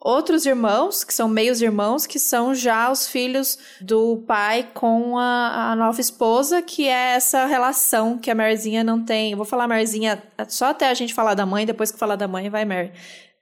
outros 0.00 0.46
irmãos, 0.46 1.02
que 1.02 1.12
são 1.12 1.28
meios 1.28 1.60
irmãos, 1.60 2.06
que 2.06 2.18
são 2.18 2.54
já 2.54 2.90
os 2.90 3.06
filhos 3.06 3.58
do 3.80 4.18
pai 4.26 4.70
com 4.74 5.18
a, 5.18 5.72
a 5.72 5.76
nova 5.76 6.00
esposa, 6.00 6.62
que 6.62 6.86
é 6.86 7.14
essa 7.14 7.46
relação 7.46 8.18
que 8.18 8.30
a 8.30 8.34
Marzinha 8.34 8.84
não 8.84 9.04
tem. 9.04 9.32
Eu 9.32 9.36
vou 9.36 9.46
falar 9.46 9.66
Marzinha 9.66 10.22
só 10.48 10.66
até 10.66 10.88
a 10.88 10.94
gente 10.94 11.14
falar 11.14 11.34
da 11.34 11.46
mãe, 11.46 11.66
depois 11.66 11.90
que 11.90 11.98
falar 11.98 12.16
da 12.16 12.28
mãe 12.28 12.48
vai 12.48 12.64
Mary, 12.64 12.92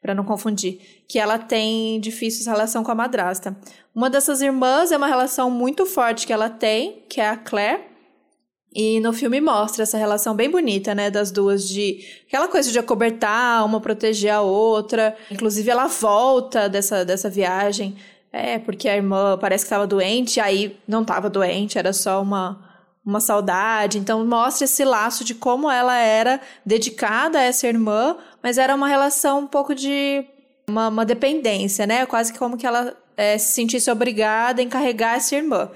para 0.00 0.14
não 0.14 0.24
confundir. 0.24 1.04
Que 1.08 1.18
ela 1.18 1.38
tem 1.38 2.00
difícil 2.00 2.50
relação 2.50 2.82
com 2.82 2.90
a 2.90 2.94
madrasta. 2.94 3.56
Uma 3.94 4.08
dessas 4.08 4.40
irmãs 4.40 4.90
é 4.92 4.96
uma 4.96 5.06
relação 5.06 5.50
muito 5.50 5.84
forte 5.84 6.26
que 6.26 6.32
ela 6.32 6.48
tem, 6.48 7.04
que 7.08 7.20
é 7.20 7.28
a 7.28 7.36
Claire, 7.36 7.93
e 8.74 8.98
no 9.00 9.12
filme 9.12 9.40
mostra 9.40 9.84
essa 9.84 9.96
relação 9.96 10.34
bem 10.34 10.50
bonita, 10.50 10.94
né, 10.94 11.10
das 11.10 11.30
duas 11.30 11.68
de 11.68 12.04
aquela 12.26 12.48
coisa 12.48 12.72
de 12.72 12.78
acobertar, 12.78 13.64
uma 13.64 13.80
proteger 13.80 14.32
a 14.32 14.40
outra. 14.40 15.16
Inclusive 15.30 15.70
ela 15.70 15.86
volta 15.86 16.68
dessa 16.68 17.04
dessa 17.04 17.30
viagem, 17.30 17.96
é, 18.32 18.58
porque 18.58 18.88
a 18.88 18.96
irmã 18.96 19.38
parece 19.40 19.64
que 19.64 19.68
estava 19.68 19.86
doente, 19.86 20.40
aí 20.40 20.76
não 20.88 21.02
estava 21.02 21.30
doente, 21.30 21.78
era 21.78 21.92
só 21.92 22.20
uma 22.20 22.74
uma 23.06 23.20
saudade. 23.20 23.98
Então 23.98 24.26
mostra 24.26 24.64
esse 24.64 24.84
laço 24.84 25.24
de 25.24 25.34
como 25.34 25.70
ela 25.70 25.96
era 25.98 26.40
dedicada 26.64 27.38
a 27.38 27.42
essa 27.42 27.68
irmã, 27.68 28.16
mas 28.42 28.58
era 28.58 28.74
uma 28.74 28.88
relação 28.88 29.40
um 29.40 29.46
pouco 29.46 29.74
de 29.74 30.24
uma, 30.66 30.88
uma 30.88 31.04
dependência, 31.04 31.86
né? 31.86 32.06
Quase 32.06 32.32
como 32.32 32.56
que 32.56 32.66
ela 32.66 32.96
é, 33.16 33.38
se 33.38 33.52
sentisse 33.52 33.90
obrigada 33.90 34.60
a 34.60 34.64
encarregar 34.64 35.16
essa 35.16 35.36
irmã. 35.36 35.70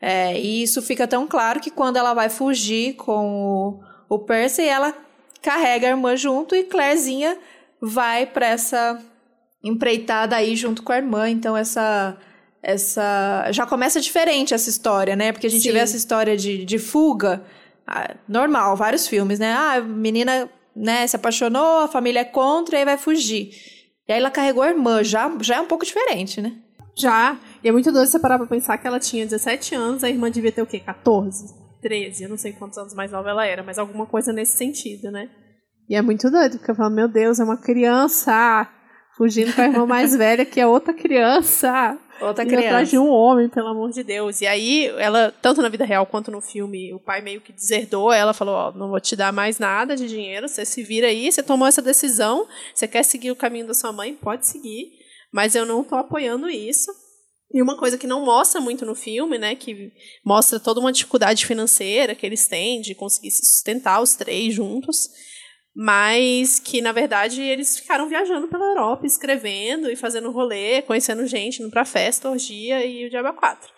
É, 0.00 0.38
e 0.40 0.62
isso 0.62 0.80
fica 0.80 1.06
tão 1.06 1.26
claro 1.26 1.60
que 1.60 1.70
quando 1.70 1.98
ela 1.98 2.14
vai 2.14 2.30
fugir 2.30 2.94
com 2.94 3.80
o, 4.08 4.14
o 4.14 4.18
Percy, 4.18 4.62
ela 4.62 4.94
carrega 5.42 5.86
a 5.86 5.90
irmã 5.90 6.16
junto 6.16 6.54
e 6.54 6.64
Clairezinha 6.64 7.38
vai 7.80 8.26
para 8.26 8.46
essa 8.46 9.00
empreitada 9.62 10.36
aí 10.36 10.56
junto 10.56 10.82
com 10.82 10.92
a 10.92 10.96
irmã. 10.96 11.28
Então 11.28 11.56
essa 11.56 12.16
essa 12.62 13.50
já 13.52 13.64
começa 13.66 14.00
diferente 14.00 14.52
essa 14.52 14.68
história, 14.68 15.16
né? 15.16 15.32
Porque 15.32 15.46
a 15.46 15.50
gente 15.50 15.62
Sim. 15.62 15.72
vê 15.72 15.78
essa 15.78 15.96
história 15.96 16.36
de, 16.36 16.64
de 16.64 16.78
fuga 16.78 17.42
ah, 17.86 18.14
normal, 18.28 18.76
vários 18.76 19.06
filmes, 19.06 19.38
né? 19.38 19.52
Ah, 19.52 19.72
a 19.74 19.80
menina, 19.80 20.48
né, 20.76 21.06
se 21.06 21.16
apaixonou, 21.16 21.80
a 21.80 21.88
família 21.88 22.20
é 22.20 22.24
contra 22.24 22.76
e 22.76 22.78
aí 22.78 22.84
vai 22.84 22.96
fugir. 22.98 23.50
E 24.06 24.12
aí 24.12 24.18
ela 24.18 24.30
carregou 24.30 24.62
a 24.62 24.68
irmã, 24.68 25.02
já 25.02 25.30
já 25.40 25.56
é 25.56 25.60
um 25.60 25.66
pouco 25.66 25.84
diferente, 25.84 26.40
né? 26.40 26.52
Já. 26.96 27.38
E 27.62 27.68
é 27.68 27.72
muito 27.72 27.92
doido 27.92 28.08
você 28.08 28.18
parar 28.18 28.38
pra 28.38 28.46
pensar 28.46 28.78
que 28.78 28.86
ela 28.86 28.98
tinha 28.98 29.24
17 29.24 29.74
anos, 29.74 30.04
a 30.04 30.08
irmã 30.08 30.30
devia 30.30 30.52
ter 30.52 30.62
o 30.62 30.66
quê? 30.66 30.80
14? 30.80 31.54
13? 31.82 32.24
Eu 32.24 32.30
não 32.30 32.38
sei 32.38 32.52
quantos 32.52 32.78
anos 32.78 32.94
mais 32.94 33.10
nova 33.12 33.30
ela 33.30 33.46
era, 33.46 33.62
mas 33.62 33.78
alguma 33.78 34.06
coisa 34.06 34.32
nesse 34.32 34.56
sentido, 34.56 35.10
né? 35.10 35.28
E 35.88 35.94
é 35.94 36.02
muito 36.02 36.30
doido, 36.30 36.58
porque 36.58 36.70
eu 36.70 36.74
falo, 36.74 36.94
meu 36.94 37.08
Deus, 37.08 37.40
é 37.40 37.44
uma 37.44 37.56
criança 37.56 38.68
fugindo 39.16 39.52
com 39.52 39.60
a 39.60 39.64
irmã 39.66 39.84
mais 39.84 40.16
velha, 40.16 40.46
que 40.46 40.60
é 40.60 40.66
outra 40.66 40.94
criança. 40.94 41.98
Outra 42.22 42.46
criança. 42.46 42.66
atrás 42.66 42.90
de 42.90 42.98
um 42.98 43.08
homem, 43.08 43.48
pelo 43.48 43.68
amor 43.68 43.90
de 43.90 44.02
Deus. 44.02 44.40
E 44.40 44.46
aí, 44.46 44.86
ela, 44.98 45.34
tanto 45.42 45.60
na 45.60 45.68
vida 45.68 45.84
real 45.84 46.06
quanto 46.06 46.30
no 46.30 46.40
filme, 46.40 46.94
o 46.94 47.00
pai 47.00 47.20
meio 47.20 47.40
que 47.40 47.52
deserdou 47.52 48.12
ela, 48.12 48.32
falou, 48.32 48.54
ó, 48.54 48.72
não 48.72 48.88
vou 48.88 49.00
te 49.00 49.16
dar 49.16 49.32
mais 49.32 49.58
nada 49.58 49.96
de 49.96 50.06
dinheiro, 50.06 50.48
você 50.48 50.64
se 50.64 50.82
vira 50.82 51.08
aí, 51.08 51.30
você 51.30 51.42
tomou 51.42 51.66
essa 51.66 51.82
decisão, 51.82 52.46
você 52.74 52.86
quer 52.86 53.02
seguir 53.02 53.30
o 53.30 53.36
caminho 53.36 53.66
da 53.66 53.74
sua 53.74 53.92
mãe, 53.92 54.14
pode 54.14 54.46
seguir, 54.46 54.90
mas 55.32 55.54
eu 55.54 55.66
não 55.66 55.82
tô 55.82 55.96
apoiando 55.96 56.48
isso. 56.48 56.90
E 57.52 57.60
uma 57.60 57.76
coisa 57.76 57.98
que 57.98 58.06
não 58.06 58.24
mostra 58.24 58.60
muito 58.60 58.86
no 58.86 58.94
filme, 58.94 59.36
né, 59.36 59.56
que 59.56 59.92
mostra 60.24 60.60
toda 60.60 60.78
uma 60.78 60.92
dificuldade 60.92 61.44
financeira 61.44 62.14
que 62.14 62.24
eles 62.24 62.46
têm 62.46 62.80
de 62.80 62.94
conseguir 62.94 63.32
se 63.32 63.44
sustentar 63.44 64.00
os 64.00 64.14
três 64.14 64.54
juntos, 64.54 65.10
mas 65.74 66.60
que 66.60 66.80
na 66.80 66.92
verdade 66.92 67.42
eles 67.42 67.78
ficaram 67.78 68.08
viajando 68.08 68.46
pela 68.46 68.66
Europa, 68.66 69.04
escrevendo 69.04 69.90
e 69.90 69.96
fazendo 69.96 70.30
rolê, 70.30 70.82
conhecendo 70.82 71.26
gente, 71.26 71.60
indo 71.60 71.70
pra 71.70 71.84
festa, 71.84 72.30
orgia 72.30 72.84
e 72.86 73.06
o 73.06 73.10
Diabo 73.10 73.32
4. 73.32 73.68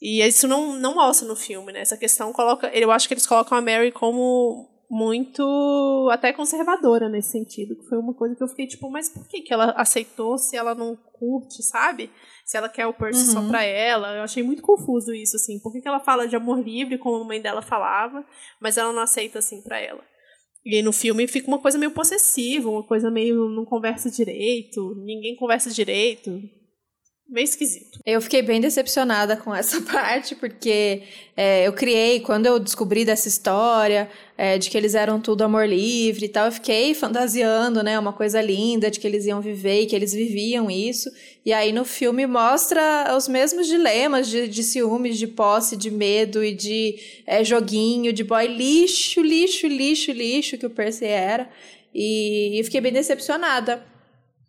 E 0.00 0.20
isso 0.22 0.46
não, 0.46 0.74
não 0.74 0.94
mostra 0.94 1.26
no 1.26 1.36
filme, 1.36 1.72
né? 1.72 1.80
Essa 1.80 1.96
questão 1.96 2.32
coloca, 2.32 2.68
eu 2.68 2.90
acho 2.90 3.08
que 3.08 3.14
eles 3.14 3.26
colocam 3.26 3.56
a 3.56 3.62
Mary 3.62 3.90
como 3.92 4.68
muito 4.90 6.08
até 6.12 6.32
conservadora 6.32 7.08
nesse 7.08 7.32
sentido, 7.32 7.76
que 7.76 7.88
foi 7.88 7.98
uma 7.98 8.14
coisa 8.14 8.34
que 8.36 8.42
eu 8.42 8.48
fiquei 8.48 8.66
tipo, 8.66 8.90
mas 8.90 9.08
por 9.08 9.26
que 9.28 9.42
que 9.42 9.52
ela 9.52 9.70
aceitou 9.72 10.38
se 10.38 10.56
ela 10.56 10.74
não 10.74 10.96
curte, 10.96 11.62
sabe? 11.62 12.10
se 12.46 12.56
ela 12.56 12.68
quer 12.68 12.86
o 12.86 12.94
Percy 12.94 13.26
uhum. 13.26 13.32
só 13.32 13.48
pra 13.48 13.64
ela. 13.64 14.14
Eu 14.14 14.22
achei 14.22 14.40
muito 14.40 14.62
confuso 14.62 15.12
isso, 15.12 15.34
assim. 15.34 15.58
Por 15.58 15.72
que, 15.72 15.80
que 15.80 15.88
ela 15.88 15.98
fala 15.98 16.28
de 16.28 16.36
amor 16.36 16.60
livre, 16.60 16.96
como 16.96 17.24
a 17.24 17.26
mãe 17.26 17.42
dela 17.42 17.60
falava, 17.60 18.24
mas 18.60 18.78
ela 18.78 18.92
não 18.92 19.02
aceita 19.02 19.40
assim 19.40 19.60
pra 19.62 19.80
ela? 19.80 20.02
E 20.64 20.80
no 20.80 20.92
filme 20.92 21.26
fica 21.26 21.48
uma 21.48 21.58
coisa 21.58 21.76
meio 21.76 21.90
possessiva, 21.90 22.70
uma 22.70 22.84
coisa 22.84 23.10
meio 23.10 23.48
não 23.48 23.64
conversa 23.64 24.08
direito, 24.08 24.94
ninguém 25.04 25.34
conversa 25.34 25.70
direito 25.70 26.40
meio 27.28 27.44
esquisito. 27.44 27.98
Eu 28.06 28.20
fiquei 28.22 28.40
bem 28.40 28.60
decepcionada 28.60 29.36
com 29.36 29.52
essa 29.52 29.80
parte, 29.92 30.36
porque 30.36 31.02
é, 31.36 31.66
eu 31.66 31.72
criei, 31.72 32.20
quando 32.20 32.46
eu 32.46 32.58
descobri 32.60 33.04
dessa 33.04 33.26
história, 33.26 34.08
é, 34.38 34.58
de 34.58 34.70
que 34.70 34.76
eles 34.76 34.94
eram 34.94 35.20
tudo 35.20 35.42
amor 35.42 35.68
livre 35.68 36.26
e 36.26 36.28
tal, 36.28 36.46
eu 36.46 36.52
fiquei 36.52 36.94
fantasiando, 36.94 37.82
né, 37.82 37.98
uma 37.98 38.12
coisa 38.12 38.40
linda, 38.40 38.90
de 38.90 39.00
que 39.00 39.06
eles 39.06 39.26
iam 39.26 39.40
viver 39.40 39.82
e 39.82 39.86
que 39.86 39.96
eles 39.96 40.12
viviam 40.12 40.70
isso. 40.70 41.10
E 41.44 41.52
aí 41.52 41.72
no 41.72 41.84
filme 41.84 42.26
mostra 42.26 43.12
os 43.16 43.26
mesmos 43.26 43.66
dilemas 43.66 44.28
de, 44.28 44.46
de 44.46 44.62
ciúmes, 44.62 45.18
de 45.18 45.26
posse, 45.26 45.76
de 45.76 45.90
medo 45.90 46.44
e 46.44 46.54
de 46.54 46.96
é, 47.26 47.42
joguinho, 47.42 48.12
de 48.12 48.22
boy 48.22 48.46
lixo, 48.46 49.20
lixo, 49.20 49.66
lixo, 49.66 50.12
lixo 50.12 50.58
que 50.58 50.66
o 50.66 50.70
Percy 50.70 51.06
era. 51.06 51.48
E 51.92 52.58
eu 52.58 52.64
fiquei 52.64 52.80
bem 52.80 52.92
decepcionada 52.92 53.84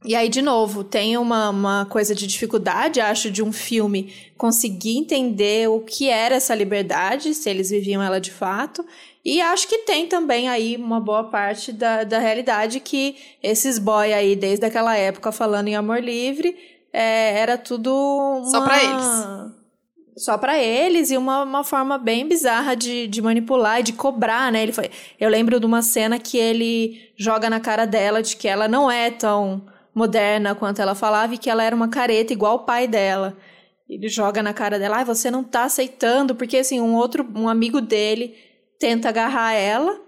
e 0.06 0.16
aí, 0.16 0.30
de 0.30 0.42
novo, 0.42 0.84
tem 0.84 1.18
uma, 1.18 1.50
uma 1.50 1.86
coisa 1.86 2.14
de 2.14 2.28
dificuldade, 2.28 3.02
acho, 3.02 3.32
de 3.32 3.42
um 3.42 3.52
filme 3.52 4.14
conseguir 4.38 4.98
entender 4.98 5.68
o 5.68 5.80
que 5.80 6.08
era 6.08 6.36
essa 6.36 6.54
liberdade, 6.54 7.34
se 7.34 7.50
eles 7.50 7.72
viviam 7.72 8.02
ela 8.02 8.20
de 8.20 8.32
fato. 8.32 8.86
E 9.26 9.42
acho 9.42 9.68
que 9.68 9.80
tem 9.80 10.08
também 10.08 10.48
aí 10.48 10.78
uma 10.78 11.00
boa 11.00 11.26
parte 11.26 11.74
da, 11.74 12.04
da 12.04 12.20
realidade 12.20 12.80
que 12.80 13.18
esses 13.42 13.80
boy 13.80 14.14
aí, 14.14 14.36
desde 14.36 14.66
aquela 14.66 14.96
época, 14.96 15.32
falando 15.32 15.68
em 15.68 15.76
amor 15.76 16.02
livre, 16.02 16.56
é, 16.94 17.40
era 17.40 17.58
tudo. 17.58 17.92
Uma... 17.92 18.50
Só 18.50 18.62
pra 18.64 18.84
eles 18.84 19.58
só 20.18 20.36
para 20.36 20.58
eles 20.58 21.12
e 21.12 21.18
uma, 21.18 21.44
uma 21.44 21.64
forma 21.64 21.98
bem 21.98 22.28
bizarra 22.28 22.76
de, 22.76 23.08
de 23.08 23.22
manipular 23.22 23.80
e 23.80 23.84
de 23.84 23.94
cobrar, 23.94 24.52
né? 24.52 24.64
Ele 24.64 24.72
foi, 24.72 24.90
eu 25.20 25.30
lembro 25.30 25.60
de 25.60 25.66
uma 25.66 25.84
cena 25.84 26.18
que 26.18 26.38
ele 26.38 27.12
joga 27.16 27.50
na 27.50 27.60
cara 27.60 27.86
dela 27.86 28.24
de 28.24 28.36
que 28.36 28.48
ela 28.48 28.68
não 28.68 28.90
é 28.90 29.12
tão 29.12 29.62
moderna 29.98 30.54
quanto 30.54 30.80
ela 30.80 30.94
falava 30.94 31.34
e 31.34 31.38
que 31.38 31.50
ela 31.50 31.64
era 31.64 31.76
uma 31.76 31.88
careta 31.88 32.32
igual 32.32 32.58
o 32.58 32.60
pai 32.60 32.88
dela. 32.88 33.36
Ele 33.90 34.08
joga 34.08 34.44
na 34.44 34.54
cara 34.54 34.78
dela, 34.78 35.00
ah, 35.00 35.04
você 35.04 35.32
não 35.32 35.44
tá 35.44 35.64
aceitando, 35.64 36.36
porque 36.36 36.58
assim, 36.58 36.80
um 36.80 36.96
outro, 36.96 37.28
um 37.36 37.50
amigo 37.50 37.82
dele 37.82 38.36
tenta 38.80 39.10
agarrar 39.10 39.54
ela 39.54 40.00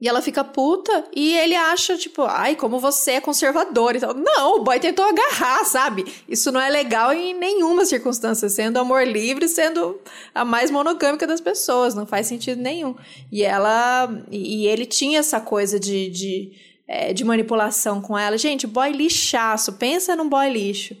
e 0.00 0.08
ela 0.08 0.22
fica 0.22 0.44
puta 0.44 1.04
e 1.14 1.36
ele 1.36 1.54
acha, 1.54 1.96
tipo, 1.96 2.22
ai, 2.22 2.54
como 2.54 2.78
você 2.78 3.12
é 3.12 3.20
conservador 3.20 3.96
e 3.96 4.00
tal. 4.00 4.14
Não, 4.14 4.56
o 4.56 4.62
boy 4.62 4.78
tentou 4.78 5.04
agarrar, 5.04 5.64
sabe? 5.64 6.04
Isso 6.28 6.52
não 6.52 6.60
é 6.60 6.70
legal 6.70 7.12
em 7.12 7.34
nenhuma 7.34 7.84
circunstância, 7.84 8.48
sendo 8.48 8.78
amor 8.78 9.06
livre, 9.06 9.48
sendo 9.48 9.98
a 10.34 10.44
mais 10.44 10.70
monogâmica 10.70 11.26
das 11.26 11.40
pessoas, 11.40 11.94
não 11.94 12.06
faz 12.06 12.28
sentido 12.28 12.62
nenhum. 12.62 12.94
E 13.32 13.42
ela, 13.42 14.08
e 14.30 14.66
ele 14.66 14.86
tinha 14.86 15.18
essa 15.18 15.40
coisa 15.40 15.80
de, 15.80 16.08
de 16.10 16.69
é, 16.90 17.12
de 17.12 17.24
manipulação 17.24 18.02
com 18.02 18.18
ela. 18.18 18.36
Gente, 18.36 18.66
boy 18.66 18.90
lixaço, 18.90 19.74
pensa 19.74 20.16
num 20.16 20.28
boy 20.28 20.50
lixo. 20.50 20.96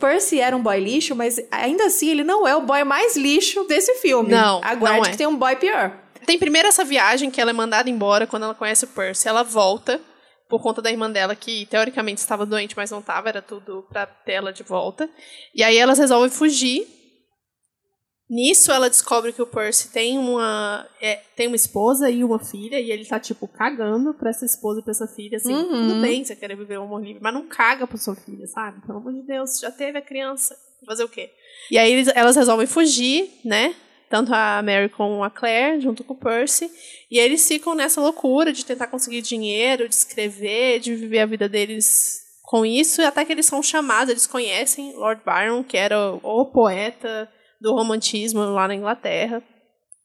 Percy 0.00 0.40
era 0.40 0.56
um 0.56 0.62
boy 0.62 0.80
lixo, 0.80 1.14
mas 1.14 1.38
ainda 1.50 1.84
assim 1.84 2.08
ele 2.08 2.24
não 2.24 2.48
é 2.48 2.56
o 2.56 2.62
boy 2.62 2.82
mais 2.82 3.14
lixo 3.14 3.62
desse 3.64 3.94
filme. 3.96 4.30
Não, 4.30 4.60
Aguarde 4.64 4.98
não 4.98 5.04
é. 5.04 5.10
que 5.10 5.18
tem 5.18 5.26
um 5.26 5.36
boy 5.36 5.54
pior. 5.56 5.92
Tem 6.24 6.38
primeiro 6.38 6.66
essa 6.66 6.82
viagem 6.82 7.30
que 7.30 7.38
ela 7.40 7.50
é 7.50 7.52
mandada 7.52 7.90
embora 7.90 8.26
quando 8.26 8.44
ela 8.44 8.54
conhece 8.54 8.86
o 8.86 8.88
Percy. 8.88 9.28
Ela 9.28 9.42
volta 9.42 10.00
por 10.48 10.62
conta 10.62 10.80
da 10.80 10.90
irmã 10.90 11.10
dela, 11.10 11.36
que 11.36 11.66
teoricamente 11.66 12.20
estava 12.20 12.46
doente, 12.46 12.74
mas 12.74 12.90
não 12.90 13.00
estava, 13.00 13.28
era 13.28 13.42
tudo 13.42 13.86
para 13.90 14.06
ter 14.06 14.32
ela 14.32 14.52
de 14.52 14.62
volta. 14.62 15.10
E 15.54 15.62
aí 15.62 15.76
elas 15.76 15.98
resolvem 15.98 16.30
fugir. 16.30 16.86
Nisso 18.28 18.72
ela 18.72 18.88
descobre 18.88 19.32
que 19.32 19.42
o 19.42 19.46
Percy 19.46 19.90
tem 19.92 20.18
uma 20.18 20.88
é, 21.00 21.16
tem 21.36 21.46
uma 21.46 21.56
esposa 21.56 22.08
e 22.08 22.24
uma 22.24 22.38
filha 22.38 22.80
e 22.80 22.90
ele 22.90 23.04
tá 23.04 23.20
tipo 23.20 23.46
cagando 23.46 24.14
para 24.14 24.30
essa 24.30 24.46
esposa 24.46 24.80
e 24.80 24.82
para 24.82 24.92
essa 24.92 25.06
filha 25.06 25.36
assim, 25.36 25.52
uhum. 25.52 25.88
tudo 25.88 26.00
bem, 26.00 26.24
você 26.24 26.34
quer 26.34 26.56
viver 26.56 26.78
um 26.78 26.84
amor 26.84 27.02
livre, 27.02 27.22
mas 27.22 27.34
não 27.34 27.46
caga 27.46 27.86
para 27.86 27.98
sua 27.98 28.16
filha, 28.16 28.46
sabe? 28.46 28.80
Pelo 28.86 28.98
amor 28.98 29.12
de 29.12 29.22
Deus, 29.22 29.58
já 29.60 29.70
teve 29.70 29.98
a 29.98 30.02
criança, 30.02 30.56
fazer 30.86 31.04
o 31.04 31.08
quê? 31.08 31.30
E 31.70 31.76
aí 31.76 32.04
elas 32.14 32.36
resolvem 32.36 32.66
fugir, 32.66 33.30
né? 33.44 33.74
tanto 34.08 34.32
a 34.32 34.62
Mary 34.62 34.88
como 34.88 35.24
a 35.24 35.30
Claire, 35.30 35.80
junto 35.80 36.04
com 36.04 36.14
o 36.14 36.16
Percy, 36.16 36.70
e 37.10 37.18
eles 37.18 37.46
ficam 37.48 37.74
nessa 37.74 38.00
loucura 38.00 38.52
de 38.52 38.64
tentar 38.64 38.86
conseguir 38.86 39.20
dinheiro, 39.22 39.88
de 39.88 39.94
escrever, 39.94 40.78
de 40.78 40.94
viver 40.94 41.18
a 41.18 41.26
vida 41.26 41.48
deles 41.48 42.22
com 42.42 42.64
isso, 42.64 43.02
até 43.02 43.24
que 43.24 43.32
eles 43.32 43.46
são 43.46 43.60
chamados, 43.60 44.10
eles 44.10 44.26
conhecem 44.26 44.94
Lord 44.94 45.22
Byron, 45.24 45.64
que 45.64 45.76
era 45.76 46.12
o 46.22 46.46
poeta 46.46 47.28
do 47.64 47.72
romantismo 47.72 48.40
lá 48.40 48.68
na 48.68 48.74
Inglaterra, 48.74 49.42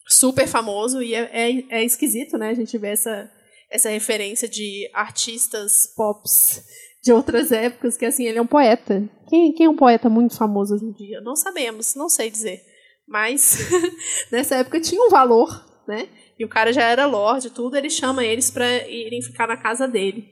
super 0.08 0.48
famoso, 0.48 1.04
e 1.04 1.14
é, 1.14 1.30
é, 1.34 1.80
é 1.82 1.84
esquisito, 1.84 2.38
né, 2.38 2.50
a 2.50 2.54
gente 2.54 2.78
ver 2.78 2.94
essa, 2.94 3.30
essa 3.70 3.90
referência 3.90 4.48
de 4.48 4.90
artistas 4.94 5.94
pops 5.94 6.64
de 7.04 7.12
outras 7.12 7.52
épocas, 7.52 7.98
que 7.98 8.06
assim, 8.06 8.26
ele 8.26 8.38
é 8.38 8.42
um 8.42 8.48
poeta. 8.48 9.04
Quem, 9.28 9.52
quem 9.54 9.66
é 9.66 9.70
um 9.70 9.76
poeta 9.76 10.10
muito 10.10 10.38
famoso 10.38 10.74
hoje 10.74 10.86
em 10.86 10.94
dia? 10.94 11.20
Não 11.22 11.36
sabemos, 11.36 11.96
não 11.96 12.08
sei 12.08 12.32
dizer. 12.32 12.62
Mas 13.06 13.58
nessa 14.32 14.56
época 14.56 14.80
tinha 14.80 15.02
um 15.02 15.10
valor, 15.10 15.50
né? 15.86 16.08
E 16.38 16.46
o 16.46 16.50
cara 16.50 16.72
já 16.72 16.84
era 16.84 17.06
lord, 17.06 17.50
tudo, 17.50 17.76
ele 17.76 17.90
chama 17.90 18.24
eles 18.26 18.50
para 18.50 18.88
irem 18.88 19.22
ficar 19.22 19.48
na 19.48 19.58
casa 19.58 19.86
dele. 19.86 20.26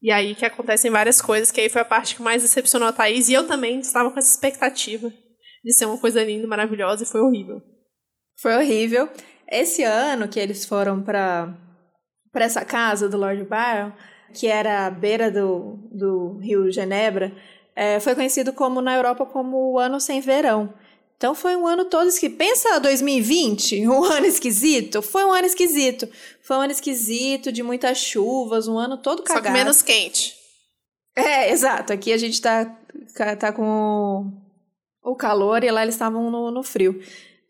E 0.00 0.10
aí 0.10 0.36
que 0.36 0.44
acontecem 0.44 0.90
várias 0.90 1.20
coisas, 1.20 1.50
que 1.50 1.60
aí 1.60 1.68
foi 1.68 1.82
a 1.82 1.84
parte 1.84 2.14
que 2.14 2.22
mais 2.22 2.42
decepcionou 2.42 2.86
a 2.86 2.92
Thaís, 2.92 3.28
e 3.28 3.32
eu 3.32 3.46
também 3.46 3.80
estava 3.80 4.10
com 4.10 4.18
essa 4.18 4.30
expectativa 4.30 5.12
de 5.64 5.72
ser 5.72 5.86
uma 5.86 5.98
coisa 5.98 6.22
linda, 6.22 6.46
maravilhosa, 6.46 7.02
e 7.02 7.06
foi 7.06 7.20
horrível. 7.20 7.62
Foi 8.38 8.54
horrível. 8.54 9.08
Esse 9.50 9.82
ano 9.82 10.28
que 10.28 10.38
eles 10.38 10.64
foram 10.64 11.02
para 11.02 11.56
para 12.30 12.44
essa 12.44 12.64
casa 12.64 13.08
do 13.08 13.16
Lord 13.16 13.44
Byron, 13.44 13.92
que 14.32 14.48
era 14.48 14.86
à 14.86 14.90
beira 14.90 15.30
do, 15.30 15.78
do 15.92 16.38
rio 16.38 16.68
Genebra, 16.68 17.32
é, 17.76 18.00
foi 18.00 18.16
conhecido 18.16 18.52
como 18.52 18.80
na 18.80 18.96
Europa 18.96 19.24
como 19.24 19.72
o 19.72 19.78
ano 19.78 20.00
sem 20.00 20.20
verão. 20.20 20.74
Então 21.16 21.32
foi 21.32 21.54
um 21.54 21.64
ano 21.64 21.84
todo 21.84 22.08
esquisito. 22.08 22.36
Pensa 22.36 22.80
2020, 22.80 23.86
um 23.86 24.02
ano 24.04 24.26
esquisito? 24.26 25.00
Foi 25.00 25.24
um 25.24 25.32
ano 25.32 25.46
esquisito. 25.46 26.08
Foi 26.42 26.56
um 26.56 26.60
ano 26.62 26.72
esquisito, 26.72 27.52
de 27.52 27.62
muitas 27.62 27.98
chuvas, 27.98 28.66
um 28.66 28.76
ano 28.76 28.98
todo 28.98 29.22
cagado. 29.22 29.46
Só 29.46 29.52
que 29.52 29.56
menos 29.56 29.80
quente. 29.80 30.36
É, 31.16 31.52
exato. 31.52 31.92
Aqui 31.92 32.12
a 32.12 32.18
gente 32.18 32.42
tá, 32.42 32.64
tá 33.38 33.52
com 33.52 34.43
o 35.04 35.14
calor 35.14 35.62
e 35.62 35.70
lá 35.70 35.82
eles 35.82 35.94
estavam 35.94 36.30
no, 36.30 36.50
no 36.50 36.62
frio. 36.62 37.00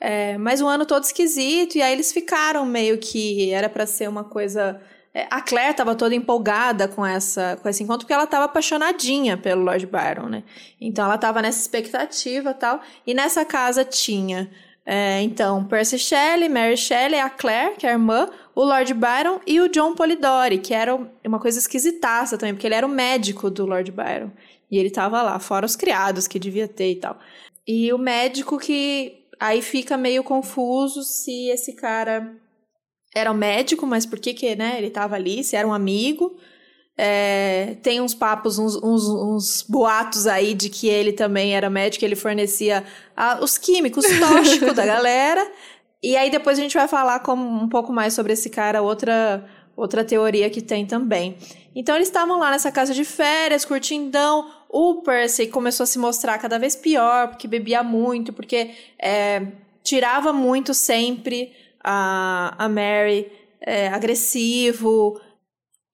É, 0.00 0.36
mas 0.36 0.60
um 0.60 0.68
ano 0.68 0.84
todo 0.84 1.04
esquisito, 1.04 1.76
e 1.76 1.82
aí 1.82 1.92
eles 1.92 2.12
ficaram 2.12 2.66
meio 2.66 2.98
que 2.98 3.50
era 3.52 3.68
para 3.68 3.86
ser 3.86 4.08
uma 4.08 4.24
coisa 4.24 4.80
é, 5.14 5.28
a 5.30 5.40
Claire 5.40 5.70
estava 5.70 5.94
toda 5.94 6.12
empolgada 6.12 6.88
com, 6.88 7.06
essa, 7.06 7.56
com 7.62 7.68
esse 7.68 7.84
encontro 7.84 8.00
porque 8.00 8.12
ela 8.12 8.24
estava 8.24 8.46
apaixonadinha 8.46 9.36
pelo 9.36 9.62
Lord 9.62 9.86
Byron, 9.86 10.28
né? 10.28 10.42
Então 10.80 11.04
ela 11.04 11.14
estava 11.14 11.40
nessa 11.40 11.60
expectativa 11.60 12.52
tal. 12.52 12.80
E 13.06 13.14
nessa 13.14 13.44
casa 13.44 13.84
tinha, 13.84 14.50
é, 14.84 15.22
então, 15.22 15.64
Percy 15.64 16.00
Shelley, 16.00 16.48
Mary 16.48 16.76
Shelley, 16.76 17.20
a 17.20 17.30
Claire, 17.30 17.76
que 17.76 17.86
é 17.86 17.90
a 17.90 17.92
irmã, 17.92 18.28
o 18.56 18.64
Lord 18.64 18.92
Byron 18.92 19.40
e 19.46 19.60
o 19.60 19.68
John 19.68 19.94
Polidori, 19.94 20.58
que 20.58 20.74
era 20.74 20.98
uma 21.24 21.38
coisa 21.38 21.60
esquisitaça 21.60 22.36
também, 22.36 22.54
porque 22.54 22.66
ele 22.66 22.74
era 22.74 22.86
o 22.86 22.90
médico 22.90 23.48
do 23.48 23.64
Lord 23.64 23.92
Byron. 23.92 24.30
E 24.74 24.78
ele 24.78 24.88
estava 24.88 25.22
lá, 25.22 25.38
fora 25.38 25.64
os 25.64 25.76
criados 25.76 26.26
que 26.26 26.36
devia 26.36 26.66
ter 26.66 26.90
e 26.90 26.96
tal. 26.96 27.16
E 27.64 27.92
o 27.92 27.98
médico 27.98 28.58
que 28.58 29.28
aí 29.38 29.62
fica 29.62 29.96
meio 29.96 30.24
confuso 30.24 31.04
se 31.04 31.48
esse 31.48 31.74
cara 31.74 32.34
era 33.14 33.30
um 33.30 33.36
médico, 33.36 33.86
mas 33.86 34.04
por 34.04 34.18
que 34.18 34.34
que, 34.34 34.56
né, 34.56 34.74
ele 34.76 34.88
estava 34.88 35.14
ali, 35.14 35.44
se 35.44 35.54
era 35.54 35.66
um 35.66 35.72
amigo. 35.72 36.36
É, 36.98 37.76
tem 37.84 38.00
uns 38.00 38.14
papos, 38.14 38.58
uns, 38.58 38.74
uns, 38.74 39.08
uns, 39.08 39.62
boatos 39.68 40.26
aí 40.26 40.54
de 40.54 40.68
que 40.68 40.88
ele 40.88 41.12
também 41.12 41.54
era 41.54 41.70
médico, 41.70 42.04
ele 42.04 42.16
fornecia 42.16 42.84
a, 43.16 43.38
os 43.40 43.56
químicos 43.56 44.04
tóxicos 44.18 44.74
da 44.74 44.84
galera. 44.84 45.48
E 46.02 46.16
aí 46.16 46.30
depois 46.30 46.58
a 46.58 46.62
gente 46.62 46.76
vai 46.76 46.88
falar 46.88 47.20
como, 47.20 47.44
um 47.44 47.68
pouco 47.68 47.92
mais 47.92 48.12
sobre 48.12 48.32
esse 48.32 48.50
cara, 48.50 48.82
outra, 48.82 49.48
outra 49.76 50.04
teoria 50.04 50.50
que 50.50 50.60
tem 50.60 50.84
também. 50.84 51.38
Então 51.74 51.94
eles 51.94 52.08
estavam 52.08 52.40
lá 52.40 52.50
nessa 52.50 52.72
casa 52.72 52.92
de 52.92 53.04
férias, 53.04 53.64
curtindão. 53.64 54.48
O 54.76 55.02
Percy 55.02 55.46
começou 55.46 55.84
a 55.84 55.86
se 55.86 56.00
mostrar 56.00 56.36
cada 56.36 56.58
vez 56.58 56.74
pior, 56.74 57.28
porque 57.28 57.46
bebia 57.46 57.84
muito, 57.84 58.32
porque 58.32 58.72
é, 58.98 59.46
tirava 59.84 60.32
muito 60.32 60.74
sempre 60.74 61.52
a, 61.78 62.56
a 62.58 62.68
Mary 62.68 63.30
é, 63.60 63.86
agressivo, 63.86 65.20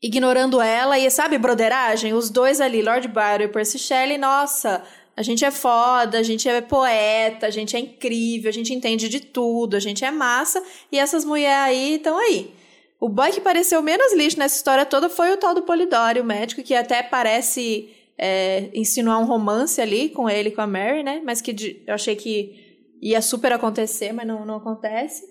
ignorando 0.03 0.63
ela 0.63 0.99
e, 0.99 1.11
sabe, 1.11 1.37
broderagem? 1.37 2.15
Os 2.15 2.31
dois 2.31 2.59
ali, 2.59 2.81
Lord 2.81 3.07
Byron 3.09 3.45
e 3.45 3.49
Percy 3.49 3.79
Shelley, 3.79 4.17
nossa, 4.17 4.83
a 5.15 5.21
gente 5.21 5.45
é 5.45 5.51
foda, 5.51 6.19
a 6.19 6.23
gente 6.23 6.49
é 6.49 6.63
poeta, 6.63 7.49
a 7.49 7.51
gente 7.51 7.77
é 7.77 7.81
incrível, 7.81 8.49
a 8.49 8.55
gente 8.55 8.73
entende 8.73 9.11
de 9.11 9.21
tudo, 9.21 9.77
a 9.77 9.81
gente 9.81 10.07
é 10.07 10.11
massa, 10.11 10.63
e 10.91 10.99
essas 10.99 11.23
mulheres 11.23 11.67
aí 11.67 11.97
estão 11.97 12.17
aí. 12.17 12.55
O 12.99 13.11
boy 13.11 13.31
que 13.31 13.43
pareceu 13.43 13.83
menos 13.83 14.15
lixo 14.15 14.39
nessa 14.39 14.57
história 14.57 14.87
toda 14.87 15.11
foi 15.11 15.31
o 15.33 15.37
tal 15.37 15.55
do 15.55 15.65
Polidori, 15.65 16.19
o 16.19 16.25
médico, 16.25 16.63
que 16.63 16.75
até 16.75 17.03
parece 17.03 18.00
é, 18.21 18.69
insinuar 18.75 19.19
um 19.19 19.25
romance 19.25 19.81
ali 19.81 20.11
com 20.11 20.29
ele 20.29 20.51
com 20.51 20.61
a 20.61 20.67
Mary, 20.67 21.03
né? 21.03 21.23
Mas 21.25 21.41
que 21.41 21.83
eu 21.87 21.95
achei 21.95 22.15
que 22.15 22.55
ia 23.01 23.23
super 23.23 23.51
acontecer, 23.51 24.13
mas 24.13 24.27
não, 24.27 24.45
não 24.45 24.57
acontece. 24.57 25.25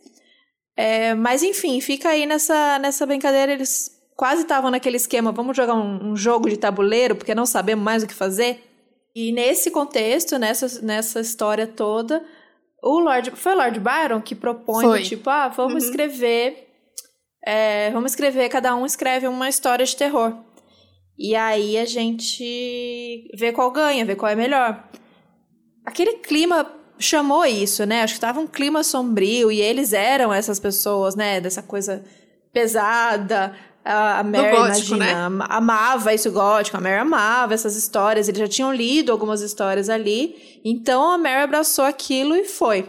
É, 0.75 1.13
mas 1.13 1.43
enfim, 1.43 1.79
fica 1.81 2.09
aí 2.09 2.25
nessa, 2.25 2.79
nessa 2.79 3.05
brincadeira. 3.05 3.51
Eles 3.51 3.91
quase 4.17 4.41
estavam 4.41 4.71
naquele 4.71 4.97
esquema: 4.97 5.31
vamos 5.31 5.55
jogar 5.55 5.75
um, 5.75 6.11
um, 6.11 6.15
jogo 6.15 6.49
de 6.49 6.57
tabuleiro, 6.57 7.15
porque 7.15 7.35
não 7.35 7.45
sabemos 7.45 7.85
mais 7.85 8.01
o 8.01 8.07
que 8.07 8.13
fazer. 8.13 8.63
E 9.15 9.31
nesse 9.31 9.69
contexto, 9.69 10.39
nessa, 10.39 10.81
nessa 10.81 11.19
história 11.19 11.67
toda, 11.67 12.25
o 12.81 12.99
Lord. 12.99 13.31
Foi 13.35 13.53
o 13.53 13.57
Lord 13.57 13.79
Byron 13.79 14.21
que 14.21 14.33
propõe, 14.33 15.03
tipo, 15.03 15.29
ah, 15.29 15.47
vamos 15.49 15.83
uhum. 15.83 15.89
escrever. 15.89 16.65
É, 17.45 17.91
vamos 17.91 18.11
escrever, 18.11 18.49
cada 18.49 18.75
um 18.75 18.85
escreve 18.85 19.27
uma 19.27 19.47
história 19.47 19.85
de 19.85 19.95
terror. 19.95 20.35
E 21.19 21.35
aí 21.35 21.77
a 21.77 21.83
gente 21.83 23.29
vê 23.37 23.51
qual 23.51 23.69
ganha, 23.71 24.05
vê 24.05 24.15
qual 24.15 24.31
é 24.31 24.35
melhor. 24.35 24.81
Aquele 25.85 26.13
clima 26.19 26.65
chamou 26.97 27.45
isso, 27.45 27.85
né? 27.85 28.03
Acho 28.03 28.13
que 28.13 28.21
tava 28.21 28.39
um 28.39 28.47
clima 28.47 28.83
sombrio 28.85 29.51
e 29.51 29.59
eles 29.59 29.91
eram 29.91 30.33
essas 30.33 30.61
pessoas, 30.61 31.15
né? 31.15 31.41
Dessa 31.41 31.61
coisa 31.61 32.05
pesada. 32.53 33.53
A 33.83 34.23
Mary, 34.23 34.55
gótico, 34.55 34.95
imagina, 34.95 35.29
né? 35.29 35.45
amava 35.49 36.13
isso 36.13 36.31
gótico, 36.31 36.77
a 36.77 36.81
Mary 36.81 36.97
amava 36.97 37.53
essas 37.53 37.75
histórias, 37.75 38.27
eles 38.27 38.39
já 38.39 38.47
tinham 38.47 38.73
lido 38.73 39.11
algumas 39.11 39.41
histórias 39.41 39.89
ali, 39.89 40.59
então 40.63 41.13
a 41.13 41.17
Mary 41.17 41.41
abraçou 41.41 41.85
aquilo 41.85 42.35
e 42.35 42.43
foi. 42.43 42.87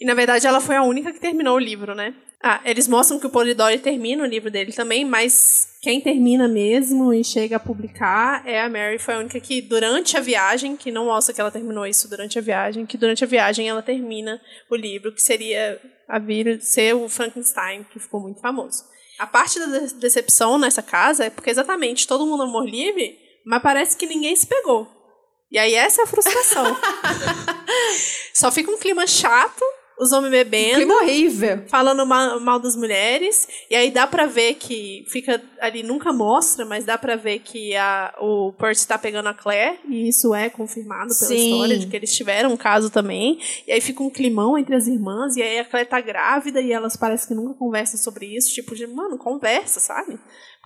E 0.00 0.04
na 0.04 0.14
verdade 0.14 0.46
ela 0.46 0.60
foi 0.60 0.74
a 0.74 0.82
única 0.82 1.12
que 1.12 1.20
terminou 1.20 1.56
o 1.56 1.60
livro, 1.60 1.94
né? 1.94 2.14
Ah, 2.44 2.60
eles 2.64 2.88
mostram 2.88 3.20
que 3.20 3.26
o 3.26 3.30
Polidori 3.30 3.78
termina 3.78 4.24
o 4.24 4.26
livro 4.26 4.50
dele 4.50 4.72
também, 4.72 5.04
mas 5.04 5.76
quem 5.80 6.00
termina 6.00 6.48
mesmo 6.48 7.14
e 7.14 7.22
chega 7.22 7.54
a 7.54 7.60
publicar 7.60 8.42
é 8.44 8.60
a 8.60 8.68
Mary. 8.68 8.98
Foi 8.98 9.14
a 9.14 9.18
única 9.18 9.38
que, 9.38 9.62
durante 9.62 10.16
a 10.16 10.20
viagem, 10.20 10.76
que 10.76 10.90
não 10.90 11.04
mostra 11.04 11.32
que 11.32 11.40
ela 11.40 11.52
terminou 11.52 11.86
isso 11.86 12.08
durante 12.08 12.40
a 12.40 12.42
viagem, 12.42 12.84
que 12.84 12.98
durante 12.98 13.22
a 13.22 13.28
viagem 13.28 13.68
ela 13.68 13.80
termina 13.80 14.40
o 14.68 14.74
livro, 14.74 15.12
que 15.12 15.22
seria 15.22 15.80
a 16.08 16.18
vir 16.18 16.60
ser 16.60 16.96
o 16.96 17.08
Frankenstein, 17.08 17.84
que 17.84 18.00
ficou 18.00 18.20
muito 18.20 18.40
famoso. 18.40 18.82
A 19.20 19.26
parte 19.26 19.60
da 19.60 19.66
decepção 20.00 20.58
nessa 20.58 20.82
casa 20.82 21.26
é 21.26 21.30
porque 21.30 21.50
exatamente 21.50 22.08
todo 22.08 22.26
mundo 22.26 22.42
amor 22.42 22.68
livre, 22.68 23.16
mas 23.46 23.62
parece 23.62 23.96
que 23.96 24.04
ninguém 24.04 24.34
se 24.34 24.48
pegou. 24.48 24.88
E 25.48 25.58
aí 25.58 25.74
essa 25.74 26.00
é 26.00 26.04
a 26.04 26.08
frustração. 26.08 26.64
Só 28.34 28.50
fica 28.50 28.70
um 28.70 28.78
clima 28.78 29.06
chato 29.06 29.62
os 30.02 30.12
homens 30.12 30.30
bebendo. 30.30 30.76
Clima 30.76 30.94
horrível. 30.94 31.62
Falando 31.68 32.04
mal, 32.04 32.40
mal, 32.40 32.58
das 32.58 32.76
mulheres. 32.76 33.48
E 33.70 33.76
aí 33.76 33.90
dá 33.90 34.06
pra 34.06 34.26
ver 34.26 34.54
que 34.54 35.04
fica 35.08 35.42
ali, 35.60 35.82
nunca 35.82 36.12
mostra, 36.12 36.64
mas 36.64 36.84
dá 36.84 36.98
pra 36.98 37.16
ver 37.16 37.38
que 37.38 37.74
a, 37.76 38.14
o 38.20 38.52
Percy 38.52 38.86
tá 38.86 38.98
pegando 38.98 39.28
a 39.28 39.34
Claire. 39.34 39.78
E 39.88 40.08
isso 40.08 40.34
é 40.34 40.50
confirmado 40.50 41.14
pela 41.14 41.28
Sim. 41.28 41.52
história 41.52 41.78
de 41.78 41.86
que 41.86 41.96
eles 41.96 42.14
tiveram 42.14 42.52
um 42.52 42.56
caso 42.56 42.90
também. 42.90 43.38
E 43.66 43.72
aí 43.72 43.80
fica 43.80 44.02
um 44.02 44.10
climão 44.10 44.58
entre 44.58 44.74
as 44.74 44.86
irmãs. 44.86 45.36
E 45.36 45.42
aí 45.42 45.58
a 45.58 45.64
Claire 45.64 45.88
tá 45.88 46.00
grávida 46.00 46.60
e 46.60 46.72
elas 46.72 46.96
parecem 46.96 47.28
que 47.28 47.34
nunca 47.34 47.54
conversam 47.54 47.98
sobre 47.98 48.26
isso. 48.26 48.52
Tipo, 48.52 48.74
de, 48.74 48.86
mano, 48.86 49.16
conversa, 49.16 49.80
sabe? 49.80 50.18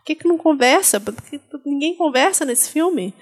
Por 0.07 0.15
que, 0.15 0.23
que 0.23 0.29
não 0.29 0.39
conversa? 0.39 1.01
Porque 1.01 1.41
ninguém 1.65 1.97
conversa 1.97 2.45
nesse 2.45 2.71
filme. 2.71 3.13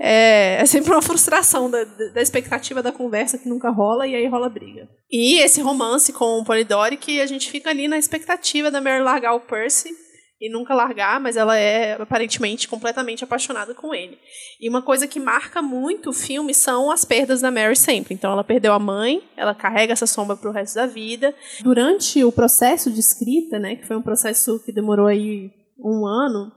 É, 0.00 0.56
é 0.60 0.66
sempre 0.66 0.90
uma 0.90 1.00
frustração 1.00 1.70
da, 1.70 1.84
da 1.84 2.20
expectativa 2.20 2.82
da 2.82 2.90
conversa 2.90 3.38
que 3.38 3.48
nunca 3.48 3.70
rola 3.70 4.04
e 4.04 4.16
aí 4.16 4.26
rola 4.26 4.48
briga. 4.48 4.88
E 5.08 5.38
esse 5.38 5.60
romance 5.60 6.12
com 6.12 6.40
o 6.40 6.44
Polidori 6.44 6.96
que 6.96 7.20
a 7.20 7.26
gente 7.26 7.48
fica 7.48 7.70
ali 7.70 7.86
na 7.86 7.96
expectativa 7.96 8.68
da 8.68 8.80
Mary 8.80 9.00
largar 9.00 9.34
o 9.34 9.40
Percy. 9.42 9.90
e 10.40 10.50
nunca 10.50 10.74
largar, 10.74 11.20
mas 11.20 11.36
ela 11.36 11.56
é 11.56 11.92
aparentemente 11.92 12.66
completamente 12.66 13.22
apaixonada 13.22 13.72
com 13.72 13.94
ele. 13.94 14.18
E 14.60 14.68
uma 14.68 14.82
coisa 14.82 15.06
que 15.06 15.20
marca 15.20 15.62
muito 15.62 16.10
o 16.10 16.12
filme 16.12 16.52
são 16.52 16.90
as 16.90 17.04
perdas 17.04 17.40
da 17.40 17.52
Mary 17.52 17.76
sempre. 17.76 18.12
Então 18.12 18.32
ela 18.32 18.42
perdeu 18.42 18.72
a 18.72 18.78
mãe, 18.80 19.22
ela 19.36 19.54
carrega 19.54 19.92
essa 19.92 20.06
sombra 20.08 20.36
pro 20.36 20.50
resto 20.50 20.74
da 20.74 20.86
vida. 20.86 21.32
Durante 21.60 22.24
o 22.24 22.32
processo 22.32 22.90
de 22.90 22.98
escrita, 22.98 23.60
né, 23.60 23.76
que 23.76 23.86
foi 23.86 23.96
um 23.96 24.02
processo 24.02 24.60
que 24.64 24.72
demorou 24.72 25.06
aí 25.06 25.52
um 25.84 26.06
ano, 26.06 26.50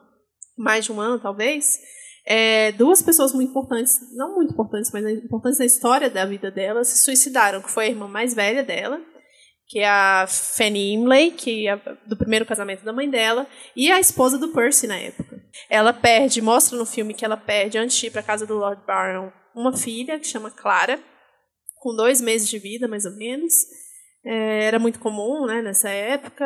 mais 0.58 0.86
de 0.86 0.92
um 0.92 1.02
ano 1.02 1.20
talvez, 1.20 1.80
é, 2.26 2.72
duas 2.74 3.02
pessoas 3.02 3.34
muito 3.34 3.52
importantes, 3.52 4.00
não 4.16 4.36
muito 4.36 4.52
importantes, 4.52 4.92
mas 4.92 5.06
importantes 5.06 5.60
na 5.60 5.66
história 5.66 6.10
da 6.10 6.26
vida 6.26 6.52
dela, 6.52 6.84
se 6.84 6.98
suicidaram, 7.04 7.62
que 7.62 7.72
foi 7.72 7.86
a 7.86 7.90
irmã 7.90 8.08
mais 8.08 8.34
velha 8.34 8.64
dela, 8.64 9.00
que 9.66 9.80
é 9.80 9.88
a 9.88 10.26
Fanny 10.28 10.94
Imlay, 10.94 11.32
que 11.32 11.68
é 11.68 11.76
do 12.06 12.18
primeiro 12.18 12.46
casamento 12.46 12.84
da 12.84 12.94
mãe 12.94 13.10
dela, 13.10 13.48
e 13.76 13.92
a 13.92 14.00
esposa 14.00 14.38
do 14.38 14.50
Percy 14.50 14.88
na 14.88 14.98
época. 14.98 15.42
Ela 15.70 15.94
perde, 15.94 16.42
mostra 16.42 16.78
no 16.78 16.86
filme 16.86 17.14
que 17.14 17.24
ela 17.24 17.38
perde, 17.38 17.78
antes 17.78 17.98
de 17.98 18.08
ir 18.08 18.12
para 18.12 18.22
a 18.22 18.26
casa 18.26 18.46
do 18.46 18.56
Lord 18.56 18.82
Byron, 18.86 19.32
uma 19.56 19.76
filha 19.76 20.20
que 20.20 20.28
chama 20.28 20.52
Clara, 20.52 21.00
com 21.80 21.96
dois 21.96 22.20
meses 22.20 22.50
de 22.50 22.60
vida, 22.60 22.88
mais 22.88 23.06
ou 23.06 23.16
menos. 23.16 23.54
É, 24.26 24.66
era 24.66 24.80
muito 24.80 25.00
comum, 25.00 25.46
né, 25.46 25.62
nessa 25.62 25.90
época, 25.90 26.46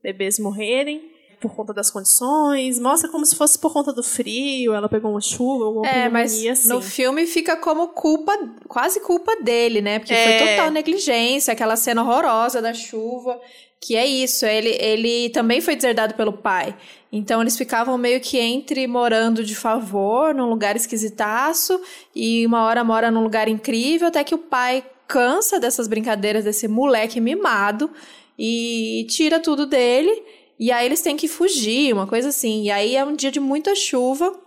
bebês 0.00 0.38
morrerem 0.38 1.17
por 1.40 1.54
conta 1.54 1.72
das 1.72 1.90
condições, 1.90 2.78
mostra 2.80 3.08
como 3.08 3.24
se 3.24 3.36
fosse 3.36 3.58
por 3.58 3.72
conta 3.72 3.92
do 3.92 4.02
frio, 4.02 4.74
ela 4.74 4.88
pegou 4.88 5.10
uma 5.10 5.20
chuva, 5.20 5.66
alguma 5.66 5.86
É, 5.86 6.08
mas 6.08 6.44
assim. 6.44 6.68
no 6.68 6.82
filme 6.82 7.26
fica 7.26 7.56
como 7.56 7.88
culpa, 7.88 8.36
quase 8.66 9.00
culpa 9.00 9.36
dele, 9.36 9.80
né? 9.80 9.98
Porque 9.98 10.14
é. 10.14 10.38
foi 10.38 10.48
total 10.48 10.70
negligência, 10.70 11.52
aquela 11.52 11.76
cena 11.76 12.02
horrorosa 12.02 12.60
da 12.60 12.74
chuva, 12.74 13.40
que 13.80 13.94
é 13.94 14.04
isso, 14.04 14.44
ele, 14.44 14.70
ele 14.80 15.30
também 15.30 15.60
foi 15.60 15.76
deserdado 15.76 16.14
pelo 16.14 16.32
pai. 16.32 16.74
Então 17.12 17.40
eles 17.40 17.56
ficavam 17.56 17.96
meio 17.96 18.20
que 18.20 18.38
entre 18.38 18.86
morando 18.86 19.44
de 19.44 19.54
favor, 19.54 20.34
num 20.34 20.48
lugar 20.48 20.74
esquisitaço, 20.74 21.80
e 22.14 22.44
uma 22.46 22.64
hora 22.64 22.82
mora 22.82 23.10
num 23.10 23.22
lugar 23.22 23.48
incrível, 23.48 24.08
até 24.08 24.24
que 24.24 24.34
o 24.34 24.38
pai 24.38 24.84
cansa 25.06 25.58
dessas 25.60 25.86
brincadeiras 25.86 26.44
desse 26.44 26.68
moleque 26.68 27.20
mimado 27.20 27.90
e 28.38 29.06
tira 29.08 29.40
tudo 29.40 29.64
dele 29.64 30.22
e 30.58 30.72
aí 30.72 30.86
eles 30.86 31.00
têm 31.00 31.16
que 31.16 31.28
fugir, 31.28 31.92
uma 31.92 32.06
coisa 32.06 32.28
assim. 32.28 32.64
E 32.64 32.70
aí 32.70 32.96
é 32.96 33.04
um 33.04 33.14
dia 33.14 33.30
de 33.30 33.40
muita 33.40 33.74
chuva 33.74 34.38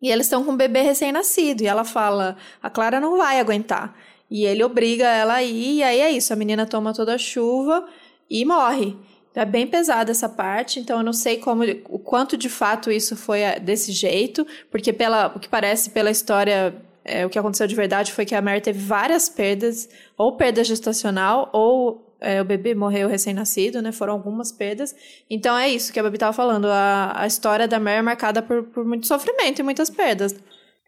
e 0.00 0.10
eles 0.10 0.26
estão 0.26 0.44
com 0.44 0.52
um 0.52 0.56
bebê 0.56 0.82
recém-nascido. 0.82 1.62
E 1.62 1.66
ela 1.66 1.84
fala: 1.84 2.36
a 2.62 2.70
Clara 2.70 3.00
não 3.00 3.16
vai 3.16 3.40
aguentar. 3.40 3.94
E 4.30 4.44
ele 4.44 4.62
obriga 4.62 5.08
ela 5.08 5.34
a 5.34 5.42
ir, 5.42 5.78
e 5.78 5.82
aí 5.82 6.00
é 6.00 6.10
isso: 6.10 6.32
a 6.32 6.36
menina 6.36 6.66
toma 6.66 6.94
toda 6.94 7.14
a 7.14 7.18
chuva 7.18 7.86
e 8.28 8.44
morre. 8.44 8.96
É 9.34 9.44
bem 9.44 9.66
pesada 9.66 10.10
essa 10.10 10.28
parte, 10.28 10.80
então 10.80 10.98
eu 10.98 11.04
não 11.04 11.12
sei 11.12 11.38
como 11.38 11.62
o 11.88 11.98
quanto 12.00 12.36
de 12.36 12.48
fato 12.48 12.90
isso 12.90 13.14
foi 13.16 13.40
eh, 13.40 13.60
desse 13.60 13.92
jeito, 13.92 14.44
porque 14.70 14.92
pela 14.92 15.28
o 15.28 15.38
que 15.38 15.48
parece 15.48 15.90
pela 15.90 16.10
história 16.10 16.74
é, 17.04 17.24
o 17.24 17.30
que 17.30 17.38
aconteceu 17.38 17.66
de 17.66 17.74
verdade 17.74 18.12
foi 18.12 18.24
que 18.24 18.34
a 18.34 18.42
Mary 18.42 18.60
teve 18.60 18.78
várias 18.78 19.28
perdas, 19.28 19.88
ou 20.16 20.36
perda 20.36 20.64
gestacional, 20.64 21.48
ou 21.52 22.09
é, 22.20 22.40
o 22.40 22.44
bebê 22.44 22.74
morreu 22.74 23.08
recém-nascido, 23.08 23.80
né? 23.80 23.92
Foram 23.92 24.14
algumas 24.14 24.52
perdas. 24.52 24.94
Então 25.28 25.56
é 25.56 25.68
isso 25.68 25.92
que 25.92 25.98
a 25.98 26.02
Babi 26.02 26.16
estava 26.16 26.32
falando. 26.32 26.66
A, 26.66 27.12
a 27.22 27.26
história 27.26 27.66
da 27.66 27.80
Mary 27.80 27.98
é 27.98 28.02
marcada 28.02 28.42
por, 28.42 28.64
por 28.64 28.84
muito 28.84 29.06
sofrimento 29.06 29.60
e 29.60 29.62
muitas 29.62 29.88
perdas. 29.88 30.34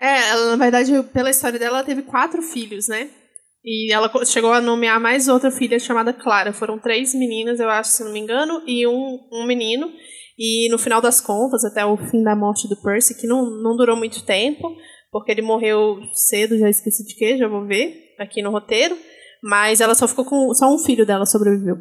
É, 0.01 0.31
ela, 0.31 0.57
na 0.57 0.57
verdade, 0.57 0.93
pela 1.13 1.31
história 1.31 1.59
dela, 1.59 1.79
ela 1.79 1.87
teve 1.87 2.03
quatro 2.03 2.43
filhos, 2.43 2.89
né? 2.89 3.09
E 3.65 3.93
ela 3.93 4.11
chegou 4.25 4.53
a 4.53 4.61
nomear 4.61 5.01
mais 5.01 5.29
outra 5.29 5.51
filha 5.51 5.79
chamada 5.79 6.13
Clara. 6.13 6.53
Foram 6.53 6.79
três 6.79 7.15
meninas, 7.15 7.61
eu 7.61 7.71
acho, 7.71 7.91
se 7.91 8.05
não 8.05 8.13
me 8.13 8.19
engano, 8.19 8.63
e 8.67 8.87
um, 8.87 9.21
um 9.33 9.47
menino. 9.47 9.91
E 10.37 10.69
no 10.71 10.79
final 10.79 11.01
das 11.01 11.21
contas, 11.21 11.65
até 11.65 11.85
o 11.85 11.97
fim 11.97 12.23
da 12.23 12.35
morte 12.35 12.69
do 12.69 12.77
Percy, 12.83 13.15
que 13.15 13.27
não, 13.27 13.49
não 13.63 13.77
durou 13.77 13.97
muito 13.97 14.25
tempo, 14.25 14.75
porque 15.13 15.31
ele 15.31 15.43
morreu 15.43 16.01
cedo, 16.15 16.59
já 16.59 16.69
esqueci 16.69 17.07
de 17.07 17.15
quê, 17.15 17.39
já 17.39 17.47
vou 17.47 17.65
ver 17.65 18.15
aqui 18.19 18.43
no 18.43 18.51
roteiro. 18.51 18.97
Mas 19.43 19.81
ela 19.81 19.95
só 19.95 20.07
ficou 20.07 20.25
com. 20.25 20.55
Só 20.55 20.73
um 20.73 20.79
filho 20.79 21.05
dela 21.05 21.27
sobreviveu. 21.27 21.77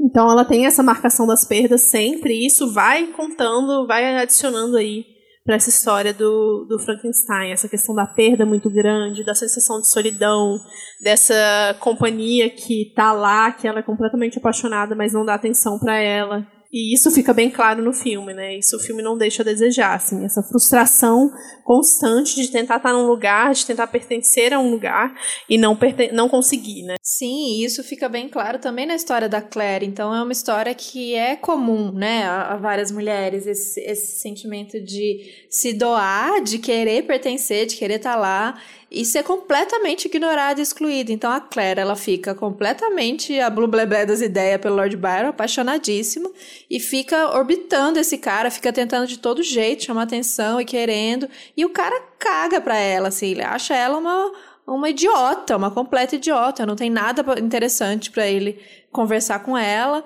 Então 0.00 0.30
ela 0.30 0.44
tem 0.44 0.66
essa 0.66 0.82
marcação 0.82 1.26
das 1.26 1.44
perdas 1.44 1.82
sempre, 1.82 2.34
e 2.34 2.46
isso 2.46 2.72
vai 2.72 3.06
contando, 3.08 3.86
vai 3.86 4.16
adicionando 4.16 4.76
aí 4.76 5.04
para 5.44 5.56
essa 5.56 5.68
história 5.68 6.12
do, 6.12 6.64
do 6.68 6.78
Frankenstein, 6.78 7.52
essa 7.52 7.68
questão 7.68 7.94
da 7.94 8.06
perda 8.06 8.46
muito 8.46 8.70
grande, 8.70 9.22
da 9.22 9.34
sensação 9.34 9.80
de 9.80 9.90
solidão, 9.90 10.58
dessa 11.02 11.76
companhia 11.80 12.48
que 12.48 12.92
tá 12.96 13.12
lá, 13.12 13.52
que 13.52 13.68
ela 13.68 13.80
é 13.80 13.82
completamente 13.82 14.38
apaixonada, 14.38 14.94
mas 14.94 15.12
não 15.12 15.24
dá 15.24 15.34
atenção 15.34 15.78
para 15.78 15.96
ela. 15.98 16.46
E 16.74 16.92
isso 16.92 17.08
fica 17.12 17.32
bem 17.32 17.48
claro 17.48 17.80
no 17.80 17.92
filme, 17.92 18.34
né? 18.34 18.56
Isso 18.58 18.76
o 18.76 18.80
filme 18.80 19.00
não 19.00 19.16
deixa 19.16 19.42
a 19.42 19.44
desejar, 19.44 19.94
assim, 19.94 20.24
essa 20.24 20.42
frustração 20.42 21.30
constante 21.62 22.34
de 22.34 22.50
tentar 22.50 22.78
estar 22.78 22.92
num 22.92 23.06
lugar, 23.06 23.54
de 23.54 23.64
tentar 23.64 23.86
pertencer 23.86 24.52
a 24.52 24.58
um 24.58 24.72
lugar 24.72 25.14
e 25.48 25.56
não, 25.56 25.78
não 26.12 26.28
conseguir, 26.28 26.82
né? 26.82 26.96
Sim, 27.00 27.62
isso 27.64 27.84
fica 27.84 28.08
bem 28.08 28.28
claro 28.28 28.58
também 28.58 28.86
na 28.86 28.96
história 28.96 29.28
da 29.28 29.40
Claire. 29.40 29.86
Então 29.86 30.12
é 30.12 30.20
uma 30.20 30.32
história 30.32 30.74
que 30.74 31.14
é 31.14 31.36
comum, 31.36 31.92
né, 31.92 32.24
a, 32.24 32.54
a 32.54 32.56
várias 32.56 32.90
mulheres, 32.90 33.46
esse, 33.46 33.80
esse 33.80 34.18
sentimento 34.20 34.80
de 34.80 35.46
se 35.48 35.72
doar, 35.72 36.42
de 36.42 36.58
querer 36.58 37.06
pertencer, 37.06 37.66
de 37.66 37.76
querer 37.76 37.98
estar 37.98 38.16
lá 38.16 38.60
e 38.94 39.04
ser 39.04 39.24
completamente 39.24 40.06
ignorada 40.06 40.60
e 40.60 40.62
excluída. 40.62 41.12
Então 41.12 41.30
a 41.30 41.40
Claire, 41.40 41.80
ela 41.80 41.96
fica 41.96 42.34
completamente 42.34 43.38
a 43.40 43.50
blue 43.50 43.66
bleblé 43.66 44.06
das 44.06 44.20
ideias 44.20 44.60
pelo 44.60 44.76
Lord 44.76 44.96
Byron, 44.96 45.28
apaixonadíssima, 45.28 46.30
e 46.70 46.78
fica 46.78 47.36
orbitando 47.36 47.98
esse 47.98 48.16
cara, 48.16 48.50
fica 48.50 48.72
tentando 48.72 49.06
de 49.06 49.18
todo 49.18 49.42
jeito 49.42 49.84
chamar 49.84 50.02
atenção 50.02 50.60
e 50.60 50.64
querendo, 50.64 51.28
e 51.56 51.64
o 51.64 51.70
cara 51.70 52.00
caga 52.18 52.60
pra 52.60 52.76
ela, 52.76 53.08
assim, 53.08 53.32
ele 53.32 53.42
acha 53.42 53.74
ela 53.74 53.98
uma, 53.98 54.32
uma 54.66 54.88
idiota, 54.88 55.56
uma 55.56 55.70
completa 55.70 56.14
idiota, 56.14 56.64
não 56.64 56.76
tem 56.76 56.88
nada 56.88 57.24
interessante 57.40 58.10
para 58.10 58.26
ele 58.26 58.60
conversar 58.92 59.40
com 59.40 59.58
ela 59.58 60.04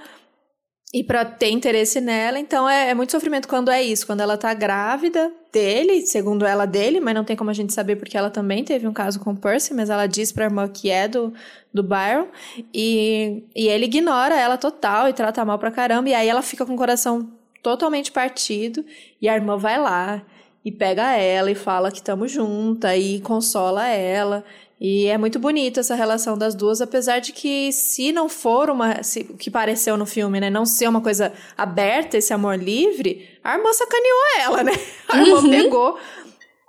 e 0.92 1.04
para 1.04 1.24
ter 1.24 1.50
interesse 1.50 2.00
nela. 2.00 2.38
Então 2.38 2.68
é, 2.68 2.90
é, 2.90 2.94
muito 2.94 3.12
sofrimento 3.12 3.48
quando 3.48 3.70
é 3.70 3.82
isso, 3.82 4.06
quando 4.06 4.20
ela 4.20 4.36
tá 4.36 4.52
grávida 4.54 5.30
dele, 5.52 6.02
segundo 6.02 6.46
ela 6.46 6.66
dele, 6.66 7.00
mas 7.00 7.14
não 7.14 7.24
tem 7.24 7.36
como 7.36 7.50
a 7.50 7.54
gente 7.54 7.72
saber 7.72 7.96
porque 7.96 8.16
ela 8.16 8.30
também 8.30 8.64
teve 8.64 8.86
um 8.86 8.92
caso 8.92 9.20
com 9.20 9.32
o 9.32 9.36
Percy, 9.36 9.74
mas 9.74 9.90
ela 9.90 10.06
diz 10.06 10.32
pra 10.32 10.44
irmã 10.44 10.68
que 10.68 10.90
é 10.90 11.08
do, 11.08 11.32
do 11.72 11.82
Byron, 11.82 12.28
e, 12.72 13.44
e 13.54 13.68
ele 13.68 13.86
ignora 13.86 14.38
ela 14.38 14.56
total 14.56 15.08
e 15.08 15.12
trata 15.12 15.44
mal 15.44 15.58
pra 15.58 15.70
caramba, 15.70 16.08
e 16.08 16.14
aí 16.14 16.28
ela 16.28 16.42
fica 16.42 16.64
com 16.64 16.74
o 16.74 16.76
coração 16.76 17.30
totalmente 17.62 18.12
partido, 18.12 18.84
e 19.20 19.28
a 19.28 19.34
irmã 19.34 19.56
vai 19.56 19.78
lá 19.78 20.22
e 20.64 20.72
pega 20.72 21.16
ela 21.16 21.50
e 21.50 21.54
fala 21.54 21.90
que 21.90 21.98
estamos 21.98 22.30
juntas 22.30 22.92
e 22.98 23.20
consola 23.20 23.86
ela. 23.88 24.44
E 24.80 25.06
é 25.06 25.18
muito 25.18 25.38
bonita 25.38 25.80
essa 25.80 25.94
relação 25.94 26.38
das 26.38 26.54
duas, 26.54 26.80
apesar 26.80 27.18
de 27.18 27.32
que 27.32 27.72
se 27.72 28.12
não 28.12 28.28
for 28.28 28.70
uma, 28.70 29.02
se, 29.02 29.26
o 29.30 29.36
que 29.36 29.50
pareceu 29.50 29.96
no 29.96 30.06
filme, 30.06 30.38
né, 30.38 30.48
não 30.50 30.64
ser 30.64 30.88
uma 30.88 31.00
coisa 31.00 31.32
aberta, 31.56 32.16
esse 32.16 32.32
amor 32.32 32.56
livre, 32.56 33.28
a 33.42 33.56
irmã 33.56 33.72
sacaneou 33.72 34.20
ela, 34.40 34.62
né? 34.62 34.72
A 35.08 35.18
irmã 35.20 35.40
uhum. 35.40 35.50
pegou 35.50 35.98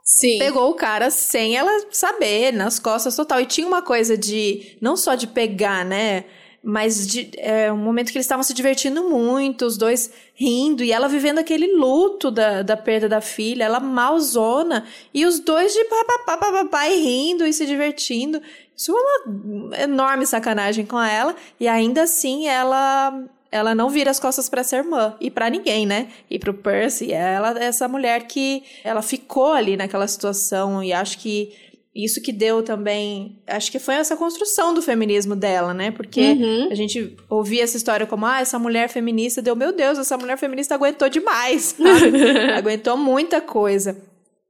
Sim. 0.09 0.39
Pegou 0.39 0.71
o 0.71 0.73
cara 0.73 1.11
sem 1.11 1.55
ela 1.55 1.85
saber, 1.91 2.51
nas 2.51 2.79
costas 2.79 3.15
total. 3.15 3.39
E 3.41 3.45
tinha 3.45 3.67
uma 3.67 3.83
coisa 3.83 4.17
de, 4.17 4.75
não 4.81 4.97
só 4.97 5.13
de 5.13 5.27
pegar, 5.27 5.85
né? 5.85 6.25
Mas 6.63 7.07
de, 7.07 7.31
é 7.37 7.71
um 7.71 7.77
momento 7.77 8.11
que 8.11 8.17
eles 8.17 8.25
estavam 8.25 8.43
se 8.43 8.53
divertindo 8.53 9.09
muito, 9.09 9.65
os 9.65 9.77
dois 9.77 10.11
rindo, 10.35 10.83
e 10.83 10.91
ela 10.91 11.07
vivendo 11.07 11.39
aquele 11.39 11.73
luto 11.75 12.29
da, 12.29 12.61
da 12.61 12.75
perda 12.75 13.07
da 13.07 13.21
filha, 13.21 13.63
ela 13.63 13.79
malzona, 13.79 14.85
e 15.13 15.25
os 15.25 15.39
dois 15.39 15.73
de 15.73 15.83
papapá 15.85 16.87
e 16.89 16.95
rindo 16.99 17.45
e 17.45 17.53
se 17.53 17.65
divertindo. 17.65 18.41
Isso 18.75 18.91
é 18.91 19.27
uma 19.35 19.77
enorme 19.77 20.25
sacanagem 20.25 20.85
com 20.85 20.99
ela, 20.99 21.35
e 21.59 21.67
ainda 21.67 22.03
assim 22.03 22.47
ela 22.47 23.23
ela 23.51 23.73
não 23.73 23.89
vira 23.89 24.11
as 24.11 24.19
costas 24.19 24.47
para 24.47 24.61
essa 24.61 24.77
irmã 24.77 25.15
e 25.19 25.31
para 25.31 25.49
ninguém, 25.49 25.83
né? 25.83 26.09
E 26.29 26.37
pro 26.37 26.53
Percy, 26.53 27.11
ela 27.11 27.57
essa 27.59 27.87
mulher 27.87 28.27
que 28.27 28.61
ela 28.83 29.01
ficou 29.01 29.53
ali 29.53 29.75
naquela 29.75 30.07
situação 30.07 30.83
e 30.83 30.93
acho 30.93 31.17
que 31.17 31.51
isso 31.95 32.21
que 32.21 32.31
deu 32.31 32.61
também. 32.61 33.41
Acho 33.47 33.71
que 33.71 33.79
foi 33.79 33.95
essa 33.95 34.15
construção 34.15 34.73
do 34.73 34.81
feminismo 34.81 35.35
dela, 35.35 35.73
né? 35.73 35.91
Porque 35.91 36.21
uhum. 36.21 36.69
a 36.71 36.75
gente 36.75 37.17
ouvia 37.29 37.63
essa 37.63 37.77
história 37.77 38.05
como, 38.05 38.25
ah, 38.25 38.41
essa 38.41 38.59
mulher 38.59 38.89
feminista 38.89 39.41
deu, 39.41 39.55
meu 39.55 39.71
Deus, 39.73 39.97
essa 39.97 40.17
mulher 40.17 40.37
feminista 40.37 40.75
aguentou 40.75 41.09
demais, 41.09 41.75
aguentou 42.55 42.95
muita 42.95 43.41
coisa. 43.41 43.97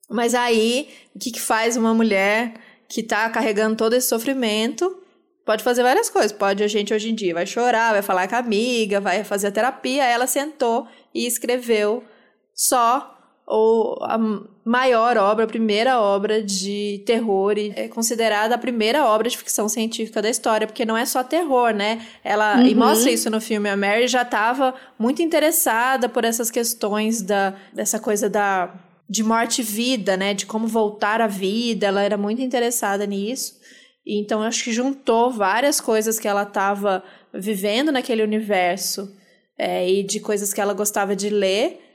Mas 0.09 0.33
aí, 0.33 0.89
o 1.15 1.19
que, 1.19 1.31
que 1.31 1.41
faz 1.41 1.77
uma 1.77 1.93
mulher 1.93 2.55
que 2.89 3.03
tá 3.03 3.29
carregando 3.29 3.75
todo 3.75 3.93
esse 3.93 4.07
sofrimento? 4.07 4.97
Pode 5.45 5.63
fazer 5.63 5.83
várias 5.83 6.09
coisas. 6.09 6.31
Pode 6.31 6.63
a 6.63 6.67
gente 6.67 6.93
hoje 6.93 7.09
em 7.09 7.15
dia 7.15 7.33
vai 7.33 7.45
chorar, 7.45 7.93
vai 7.93 8.01
falar 8.01 8.27
com 8.27 8.35
a 8.35 8.39
amiga, 8.39 8.99
vai 8.99 9.23
fazer 9.23 9.47
a 9.47 9.51
terapia. 9.51 10.03
Ela 10.03 10.27
sentou 10.27 10.87
e 11.13 11.25
escreveu 11.25 12.03
só 12.53 13.18
ou 13.49 13.97
a 14.03 14.19
maior 14.63 15.17
obra, 15.17 15.45
a 15.45 15.47
primeira 15.47 15.99
obra 15.99 16.43
de 16.43 17.01
terror 17.03 17.57
e 17.57 17.73
é 17.75 17.87
considerada 17.87 18.53
a 18.53 18.57
primeira 18.59 19.07
obra 19.07 19.27
de 19.27 19.35
ficção 19.35 19.67
científica 19.67 20.21
da 20.21 20.29
história, 20.29 20.67
porque 20.67 20.85
não 20.85 20.95
é 20.95 21.03
só 21.03 21.23
terror, 21.23 21.73
né? 21.73 22.05
Ela 22.23 22.57
uhum. 22.57 22.67
e 22.67 22.75
mostra 22.75 23.09
isso 23.09 23.27
no 23.31 23.41
filme. 23.41 23.67
A 23.67 23.75
Mary 23.75 24.07
já 24.07 24.21
estava 24.21 24.75
muito 24.99 25.23
interessada 25.23 26.07
por 26.07 26.23
essas 26.23 26.51
questões 26.51 27.23
da 27.23 27.55
dessa 27.73 27.99
coisa 27.99 28.29
da 28.29 28.71
de 29.09 29.23
morte 29.23 29.61
e 29.61 29.63
vida, 29.63 30.15
né? 30.15 30.35
De 30.35 30.45
como 30.45 30.67
voltar 30.67 31.19
à 31.19 31.25
vida. 31.25 31.87
Ela 31.87 32.03
era 32.03 32.17
muito 32.17 32.43
interessada 32.43 33.07
nisso. 33.07 33.55
Então 34.05 34.43
acho 34.43 34.63
que 34.63 34.71
juntou 34.71 35.31
várias 35.31 35.81
coisas 35.81 36.19
que 36.19 36.27
ela 36.27 36.43
estava 36.43 37.03
vivendo 37.33 37.91
naquele 37.91 38.21
universo 38.21 39.11
é, 39.57 39.89
e 39.89 40.03
de 40.03 40.19
coisas 40.19 40.53
que 40.53 40.61
ela 40.61 40.75
gostava 40.75 41.15
de 41.15 41.29
ler 41.29 41.88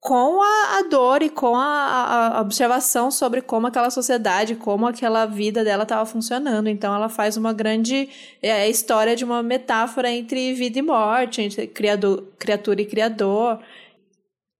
com 0.00 0.40
a, 0.40 0.78
a 0.78 0.82
dor 0.88 1.22
e 1.22 1.28
com 1.28 1.56
a, 1.56 2.36
a, 2.36 2.40
observação 2.40 3.10
sobre 3.10 3.42
como 3.42 3.66
aquela 3.66 3.90
sociedade, 3.90 4.54
como 4.54 4.86
aquela 4.86 5.26
vida 5.26 5.64
dela 5.64 5.82
estava 5.82 6.06
funcionando. 6.06 6.68
Então 6.68 6.94
ela 6.94 7.08
faz 7.08 7.36
uma 7.36 7.52
grande 7.52 8.08
é, 8.40 8.68
história 8.68 9.16
de 9.16 9.24
uma 9.24 9.42
metáfora 9.42 10.10
entre 10.10 10.54
vida 10.54 10.78
e 10.78 10.82
morte, 10.82 11.42
entre 11.42 11.66
criador, 11.66 12.24
criatura 12.38 12.80
e 12.80 12.86
criador. 12.86 13.58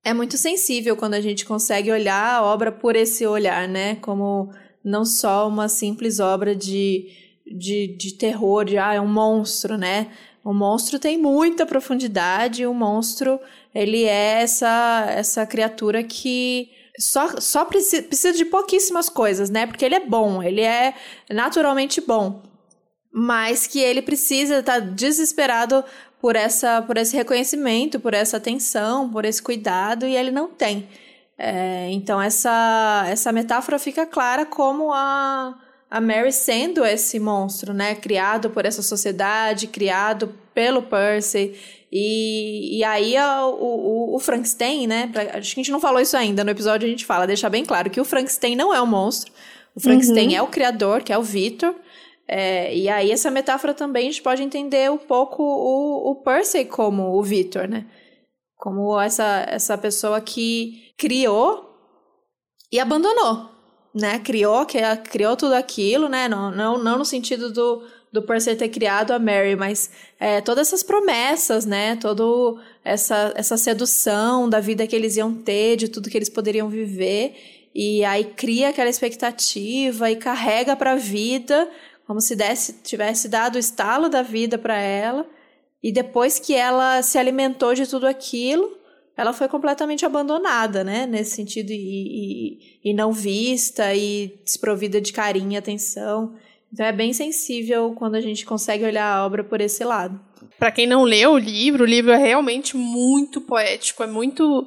É 0.04 0.12
muito 0.12 0.36
sensível 0.36 0.96
quando 0.96 1.14
a 1.14 1.20
gente 1.20 1.44
consegue 1.44 1.92
olhar 1.92 2.36
a 2.36 2.42
obra 2.42 2.72
por 2.72 2.96
esse 2.96 3.26
olhar, 3.26 3.68
né? 3.68 3.96
Como 3.96 4.50
não 4.84 5.04
só 5.04 5.46
uma 5.46 5.68
simples 5.68 6.18
obra 6.18 6.54
de, 6.54 7.08
de, 7.46 7.96
de 7.96 8.14
terror, 8.14 8.64
de 8.64 8.78
ah, 8.78 8.94
é 8.94 9.00
um 9.00 9.06
monstro, 9.06 9.76
né? 9.76 10.10
O 10.44 10.52
monstro 10.52 10.98
tem 10.98 11.18
muita 11.18 11.66
profundidade, 11.66 12.66
o 12.66 12.72
monstro 12.72 13.38
ele 13.74 14.04
é 14.04 14.42
essa, 14.42 15.06
essa 15.10 15.46
criatura 15.46 16.02
que 16.02 16.70
só, 16.98 17.40
só 17.40 17.64
precisa, 17.64 18.02
precisa 18.02 18.32
de 18.32 18.44
pouquíssimas 18.44 19.08
coisas, 19.08 19.50
né? 19.50 19.66
Porque 19.66 19.84
ele 19.84 19.94
é 19.94 20.00
bom, 20.00 20.42
ele 20.42 20.62
é 20.62 20.94
naturalmente 21.30 22.00
bom. 22.00 22.42
Mas 23.12 23.66
que 23.66 23.80
ele 23.80 24.02
precisa 24.02 24.58
estar 24.58 24.80
tá 24.80 24.80
desesperado 24.80 25.84
por, 26.20 26.36
essa, 26.36 26.82
por 26.82 26.96
esse 26.96 27.16
reconhecimento, 27.16 28.00
por 28.00 28.14
essa 28.14 28.36
atenção, 28.36 29.08
por 29.10 29.24
esse 29.24 29.42
cuidado, 29.42 30.06
e 30.06 30.16
ele 30.16 30.30
não 30.30 30.48
tem. 30.48 30.88
É, 31.38 31.88
então, 31.90 32.20
essa, 32.20 33.04
essa 33.08 33.30
metáfora 33.30 33.78
fica 33.78 34.04
clara 34.04 34.44
como 34.44 34.92
a, 34.92 35.56
a 35.90 36.00
Mary 36.00 36.32
sendo 36.32 36.84
esse 36.84 37.18
monstro, 37.18 37.72
né? 37.72 37.94
Criado 37.94 38.50
por 38.50 38.64
essa 38.64 38.82
sociedade, 38.82 39.66
criado 39.66 40.34
pelo 40.54 40.82
Percy 40.82 41.54
e, 41.90 42.78
e 42.78 42.84
aí 42.84 43.16
o, 43.16 43.48
o, 43.50 44.16
o, 44.16 44.18
Frankenstein, 44.18 44.86
né? 44.86 45.08
Pra, 45.10 45.38
acho 45.38 45.54
que 45.54 45.60
a 45.60 45.62
gente 45.62 45.70
não 45.70 45.80
falou 45.80 46.00
isso 46.00 46.16
ainda, 46.16 46.44
no 46.44 46.50
episódio 46.50 46.86
a 46.86 46.90
gente 46.90 47.06
fala, 47.06 47.26
deixar 47.26 47.48
bem 47.48 47.64
claro 47.64 47.88
que 47.88 48.00
o 48.00 48.04
Frankenstein 48.04 48.54
não 48.54 48.74
é 48.74 48.80
um 48.80 48.86
monstro. 48.86 49.32
O 49.74 49.80
Frankenstein 49.80 50.28
uhum. 50.28 50.36
é 50.36 50.42
o 50.42 50.48
criador, 50.48 51.02
que 51.02 51.12
é 51.12 51.18
o 51.18 51.22
Victor. 51.22 51.74
É, 52.26 52.76
e 52.76 52.90
aí 52.90 53.10
essa 53.10 53.30
metáfora 53.30 53.72
também 53.72 54.08
a 54.08 54.10
gente 54.10 54.22
pode 54.22 54.42
entender 54.42 54.90
um 54.90 54.98
pouco 54.98 55.42
o, 55.42 56.10
o 56.10 56.14
Percy 56.16 56.66
como 56.66 57.16
o 57.16 57.22
Victor, 57.22 57.66
né? 57.66 57.86
Como 58.56 59.00
essa, 59.00 59.46
essa 59.48 59.78
pessoa 59.78 60.20
que 60.20 60.92
criou 60.98 61.64
e 62.70 62.78
abandonou, 62.78 63.48
né? 63.94 64.18
Criou, 64.18 64.64
que, 64.66 64.78
criou 65.10 65.36
tudo 65.36 65.54
aquilo, 65.54 66.08
né? 66.08 66.28
Não, 66.28 66.50
não, 66.50 66.78
não 66.78 66.98
no 66.98 67.04
sentido 67.04 67.52
do 67.52 67.82
do 68.12 68.22
Percy 68.22 68.56
ter 68.56 68.68
criado 68.68 69.12
a 69.12 69.18
Mary, 69.18 69.54
mas 69.54 69.90
é, 70.18 70.40
todas 70.40 70.68
essas 70.68 70.82
promessas, 70.82 71.66
né? 71.66 71.96
Toda 71.96 72.24
essa, 72.84 73.32
essa 73.36 73.56
sedução 73.56 74.48
da 74.48 74.60
vida 74.60 74.86
que 74.86 74.96
eles 74.96 75.16
iam 75.16 75.34
ter, 75.34 75.76
de 75.76 75.88
tudo 75.88 76.08
que 76.08 76.16
eles 76.16 76.28
poderiam 76.28 76.68
viver. 76.68 77.36
E 77.74 78.04
aí 78.04 78.24
cria 78.24 78.70
aquela 78.70 78.88
expectativa 78.88 80.10
e 80.10 80.16
carrega 80.16 80.74
para 80.74 80.92
a 80.92 80.96
vida, 80.96 81.68
como 82.06 82.20
se 82.20 82.34
desse, 82.34 82.72
tivesse 82.82 83.28
dado 83.28 83.56
o 83.56 83.58
estalo 83.58 84.08
da 84.08 84.22
vida 84.22 84.56
para 84.56 84.78
ela. 84.80 85.26
E 85.82 85.92
depois 85.92 86.38
que 86.38 86.54
ela 86.54 87.02
se 87.02 87.18
alimentou 87.18 87.74
de 87.74 87.86
tudo 87.86 88.06
aquilo, 88.06 88.77
ela 89.18 89.32
foi 89.32 89.48
completamente 89.48 90.06
abandonada, 90.06 90.84
né? 90.84 91.04
Nesse 91.04 91.34
sentido, 91.34 91.72
e, 91.72 91.74
e, 92.84 92.90
e 92.90 92.94
não 92.94 93.10
vista, 93.12 93.92
e 93.92 94.32
desprovida 94.44 95.00
de 95.00 95.12
carinho 95.12 95.52
e 95.52 95.56
atenção. 95.56 96.36
Então 96.72 96.86
é 96.86 96.92
bem 96.92 97.12
sensível 97.12 97.92
quando 97.98 98.14
a 98.14 98.20
gente 98.20 98.46
consegue 98.46 98.84
olhar 98.84 99.12
a 99.12 99.26
obra 99.26 99.42
por 99.42 99.60
esse 99.60 99.82
lado. 99.82 100.20
Para 100.56 100.70
quem 100.70 100.86
não 100.86 101.02
leu 101.02 101.32
o 101.32 101.38
livro, 101.38 101.82
o 101.82 101.86
livro 101.86 102.12
é 102.12 102.16
realmente 102.16 102.76
muito 102.76 103.40
poético, 103.40 104.04
é 104.04 104.06
muito 104.06 104.64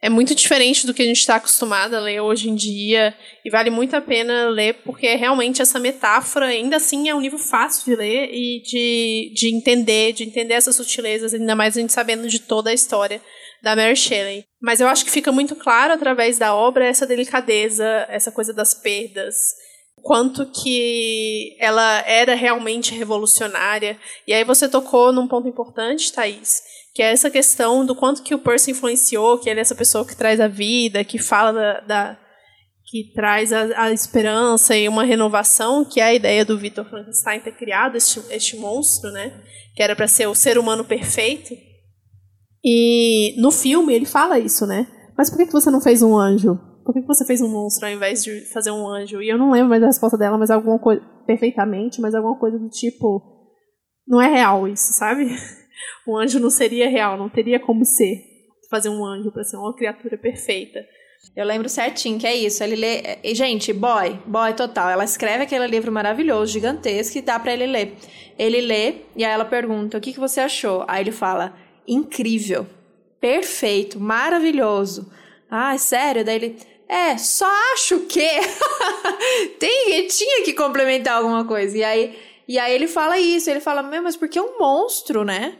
é 0.00 0.08
muito 0.08 0.34
diferente 0.34 0.84
do 0.84 0.92
que 0.92 1.02
a 1.02 1.04
gente 1.04 1.18
está 1.18 1.36
acostumado 1.36 1.94
a 1.94 2.00
ler 2.00 2.20
hoje 2.20 2.48
em 2.48 2.56
dia 2.56 3.14
e 3.44 3.50
vale 3.50 3.70
muito 3.70 3.94
a 3.94 4.00
pena 4.00 4.48
ler 4.48 4.74
porque 4.84 5.06
é 5.06 5.14
realmente 5.14 5.62
essa 5.62 5.78
metáfora 5.78 6.46
ainda 6.46 6.76
assim 6.76 7.08
é 7.08 7.14
um 7.14 7.20
livro 7.20 7.38
fácil 7.38 7.84
de 7.84 7.94
ler 7.94 8.28
e 8.32 8.60
de, 8.62 9.32
de 9.32 9.54
entender, 9.54 10.12
de 10.12 10.24
entender 10.24 10.54
essas 10.54 10.74
sutilezas, 10.74 11.32
ainda 11.32 11.54
mais 11.54 11.76
a 11.76 11.80
gente 11.80 11.92
sabendo 11.92 12.26
de 12.26 12.40
toda 12.40 12.70
a 12.70 12.74
história 12.74 13.20
da 13.62 13.76
Mary 13.76 13.96
Shelley. 13.96 14.44
Mas 14.60 14.80
eu 14.80 14.88
acho 14.88 15.04
que 15.04 15.10
fica 15.10 15.30
muito 15.30 15.54
claro 15.54 15.92
através 15.92 16.38
da 16.38 16.54
obra 16.54 16.84
essa 16.84 17.06
delicadeza, 17.06 17.84
essa 18.08 18.32
coisa 18.32 18.52
das 18.52 18.74
perdas, 18.74 19.36
quanto 20.02 20.46
que 20.46 21.56
ela 21.60 22.00
era 22.06 22.34
realmente 22.34 22.94
revolucionária. 22.94 23.96
E 24.26 24.34
aí 24.34 24.44
você 24.44 24.68
tocou 24.68 25.12
num 25.12 25.28
ponto 25.28 25.48
importante, 25.48 26.12
Thaís, 26.12 26.62
que 26.92 27.02
é 27.02 27.12
essa 27.12 27.30
questão 27.30 27.86
do 27.86 27.94
quanto 27.94 28.22
que 28.22 28.34
o 28.34 28.38
Percy 28.38 28.72
influenciou, 28.72 29.38
que 29.38 29.48
ele 29.48 29.60
é 29.60 29.62
essa 29.62 29.74
pessoa 29.74 30.04
que 30.04 30.16
traz 30.16 30.40
a 30.40 30.48
vida, 30.48 31.04
que 31.04 31.18
fala 31.18 31.52
da, 31.52 31.80
da 31.80 32.18
que 32.84 33.10
traz 33.14 33.52
a, 33.54 33.84
a, 33.84 33.92
esperança 33.92 34.76
e 34.76 34.86
uma 34.86 35.02
renovação, 35.02 35.82
que 35.82 35.98
é 35.98 36.04
a 36.04 36.14
ideia 36.14 36.44
do 36.44 36.58
Victor 36.58 36.84
Frankenstein 36.84 37.40
ter 37.40 37.52
criado 37.52 37.96
este, 37.96 38.20
este 38.28 38.56
monstro, 38.56 39.10
né? 39.12 39.40
Que 39.74 39.82
era 39.82 39.96
para 39.96 40.06
ser 40.06 40.26
o 40.26 40.34
ser 40.34 40.58
humano 40.58 40.84
perfeito. 40.84 41.54
E 42.64 43.40
no 43.40 43.50
filme 43.50 43.94
ele 43.94 44.06
fala 44.06 44.38
isso, 44.38 44.66
né? 44.66 44.86
Mas 45.16 45.28
por 45.28 45.36
que, 45.36 45.46
que 45.46 45.52
você 45.52 45.70
não 45.70 45.80
fez 45.80 46.02
um 46.02 46.16
anjo? 46.16 46.58
por 46.84 46.92
que 46.92 47.00
você 47.02 47.24
fez 47.24 47.40
um 47.40 47.48
monstro 47.48 47.86
ao 47.86 47.92
invés 47.92 48.22
de 48.22 48.40
fazer 48.52 48.70
um 48.70 48.86
anjo? 48.86 49.22
E 49.22 49.28
eu 49.28 49.38
não 49.38 49.50
lembro 49.50 49.68
mais 49.68 49.80
da 49.80 49.86
resposta 49.86 50.18
dela, 50.18 50.36
mas 50.36 50.50
alguma 50.50 50.78
coisa, 50.78 51.02
perfeitamente, 51.26 52.00
mas 52.00 52.14
alguma 52.14 52.36
coisa 52.38 52.58
do 52.58 52.68
tipo, 52.68 53.22
não 54.06 54.20
é 54.20 54.28
real 54.28 54.68
isso, 54.68 54.92
sabe? 54.92 55.26
O 56.06 56.16
anjo 56.18 56.40
não 56.40 56.50
seria 56.50 56.88
real, 56.88 57.16
não 57.16 57.28
teria 57.28 57.60
como 57.60 57.84
ser, 57.84 58.18
fazer 58.70 58.88
um 58.88 59.04
anjo 59.04 59.30
para 59.30 59.44
ser 59.44 59.56
uma 59.56 59.74
criatura 59.74 60.18
perfeita. 60.18 60.80
Eu 61.36 61.46
lembro 61.46 61.68
certinho 61.68 62.18
que 62.18 62.26
é 62.26 62.34
isso. 62.34 62.64
Ele 62.64 62.74
lê. 62.74 63.00
E, 63.22 63.32
gente, 63.32 63.72
boy, 63.72 64.18
boy 64.26 64.52
total. 64.54 64.90
Ela 64.90 65.04
escreve 65.04 65.44
aquele 65.44 65.68
livro 65.68 65.92
maravilhoso, 65.92 66.52
gigantesco, 66.52 67.16
e 67.16 67.22
dá 67.22 67.38
para 67.38 67.52
ele 67.52 67.66
ler. 67.66 67.94
Ele 68.36 68.60
lê 68.60 68.96
e 69.14 69.24
aí 69.24 69.30
ela 69.32 69.44
pergunta: 69.44 69.96
o 69.96 70.00
que, 70.00 70.12
que 70.12 70.18
você 70.18 70.40
achou? 70.40 70.84
Aí 70.88 71.00
ele 71.00 71.12
fala: 71.12 71.54
incrível, 71.86 72.66
perfeito, 73.20 73.98
maravilhoso. 74.00 75.10
Ah, 75.50 75.76
sério? 75.76 76.24
Daí 76.24 76.36
ele. 76.36 76.58
É, 76.88 77.16
só 77.16 77.46
acho 77.72 78.00
que 78.00 78.28
tem 79.58 80.06
tinha 80.08 80.44
que 80.44 80.52
complementar 80.52 81.18
alguma 81.18 81.44
coisa. 81.44 81.76
E 81.76 81.84
aí, 81.84 82.18
e 82.46 82.58
aí 82.58 82.74
ele 82.74 82.86
fala 82.86 83.18
isso, 83.18 83.48
ele 83.50 83.60
fala, 83.60 83.82
mas 83.82 84.16
porque 84.16 84.38
é 84.38 84.42
um 84.42 84.58
monstro, 84.58 85.24
né? 85.24 85.56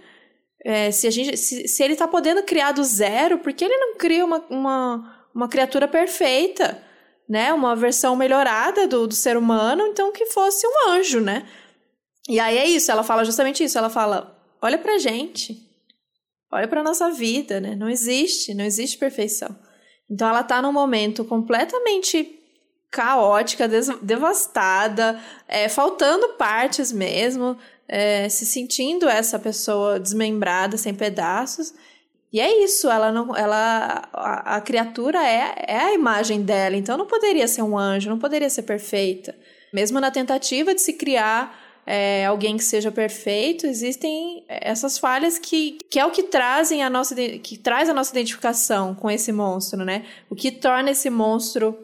É, 0.64 0.90
se, 0.90 1.06
a 1.06 1.10
gente, 1.10 1.36
se, 1.36 1.66
se 1.66 1.82
ele 1.82 1.96
tá 1.96 2.06
podendo 2.06 2.42
criar 2.42 2.72
do 2.72 2.84
zero, 2.84 3.38
por 3.38 3.52
que 3.52 3.64
ele 3.64 3.76
não 3.76 3.96
cria 3.96 4.24
uma, 4.24 4.44
uma, 4.48 5.26
uma 5.34 5.48
criatura 5.48 5.88
perfeita? 5.88 6.82
Né? 7.28 7.52
Uma 7.52 7.74
versão 7.74 8.14
melhorada 8.14 8.86
do, 8.86 9.06
do 9.06 9.14
ser 9.14 9.36
humano, 9.36 9.86
então 9.86 10.12
que 10.12 10.26
fosse 10.26 10.66
um 10.66 10.90
anjo, 10.90 11.20
né? 11.20 11.46
E 12.28 12.38
aí 12.38 12.58
é 12.58 12.66
isso, 12.66 12.90
ela 12.90 13.02
fala 13.02 13.24
justamente 13.24 13.64
isso, 13.64 13.78
ela 13.78 13.88
fala, 13.88 14.38
olha 14.60 14.78
pra 14.78 14.98
gente, 14.98 15.71
olha 16.52 16.68
pra 16.68 16.82
nossa 16.82 17.10
vida, 17.10 17.60
né? 17.60 17.74
Não 17.74 17.88
existe, 17.88 18.52
não 18.54 18.64
existe 18.64 18.98
perfeição. 18.98 19.56
Então 20.08 20.28
ela 20.28 20.44
tá 20.44 20.60
num 20.60 20.72
momento 20.72 21.24
completamente 21.24 22.38
caótica, 22.90 23.66
devastada, 24.02 25.18
é, 25.48 25.66
faltando 25.66 26.34
partes 26.34 26.92
mesmo, 26.92 27.56
é, 27.88 28.28
se 28.28 28.44
sentindo 28.44 29.08
essa 29.08 29.38
pessoa 29.38 29.98
desmembrada, 29.98 30.76
sem 30.76 30.94
pedaços. 30.94 31.72
E 32.30 32.38
é 32.38 32.62
isso, 32.62 32.90
ela 32.90 33.10
não, 33.10 33.34
ela, 33.34 34.08
a, 34.12 34.56
a, 34.56 34.60
criatura 34.60 35.18
é, 35.26 35.64
é 35.66 35.78
a 35.78 35.94
imagem 35.94 36.42
dela, 36.42 36.76
então 36.76 36.96
não 36.96 37.06
poderia 37.06 37.48
ser 37.48 37.62
um 37.62 37.78
anjo, 37.78 38.10
não 38.10 38.18
poderia 38.18 38.48
ser 38.50 38.62
perfeita. 38.62 39.34
Mesmo 39.72 39.98
na 39.98 40.10
tentativa 40.10 40.74
de 40.74 40.82
se 40.82 40.92
criar 40.92 41.61
é, 41.84 42.26
alguém 42.26 42.56
que 42.56 42.64
seja 42.64 42.92
perfeito, 42.92 43.66
existem 43.66 44.44
essas 44.48 44.98
falhas 44.98 45.38
que, 45.38 45.78
que 45.90 45.98
é 45.98 46.06
o 46.06 46.10
que 46.10 46.22
trazem 46.22 46.82
a 46.82 46.88
nossa 46.88 47.14
que 47.14 47.58
traz 47.58 47.88
a 47.88 47.94
nossa 47.94 48.12
identificação 48.12 48.94
com 48.94 49.10
esse 49.10 49.32
monstro, 49.32 49.84
né? 49.84 50.04
O 50.30 50.34
que 50.34 50.52
torna 50.52 50.92
esse 50.92 51.10
monstro 51.10 51.76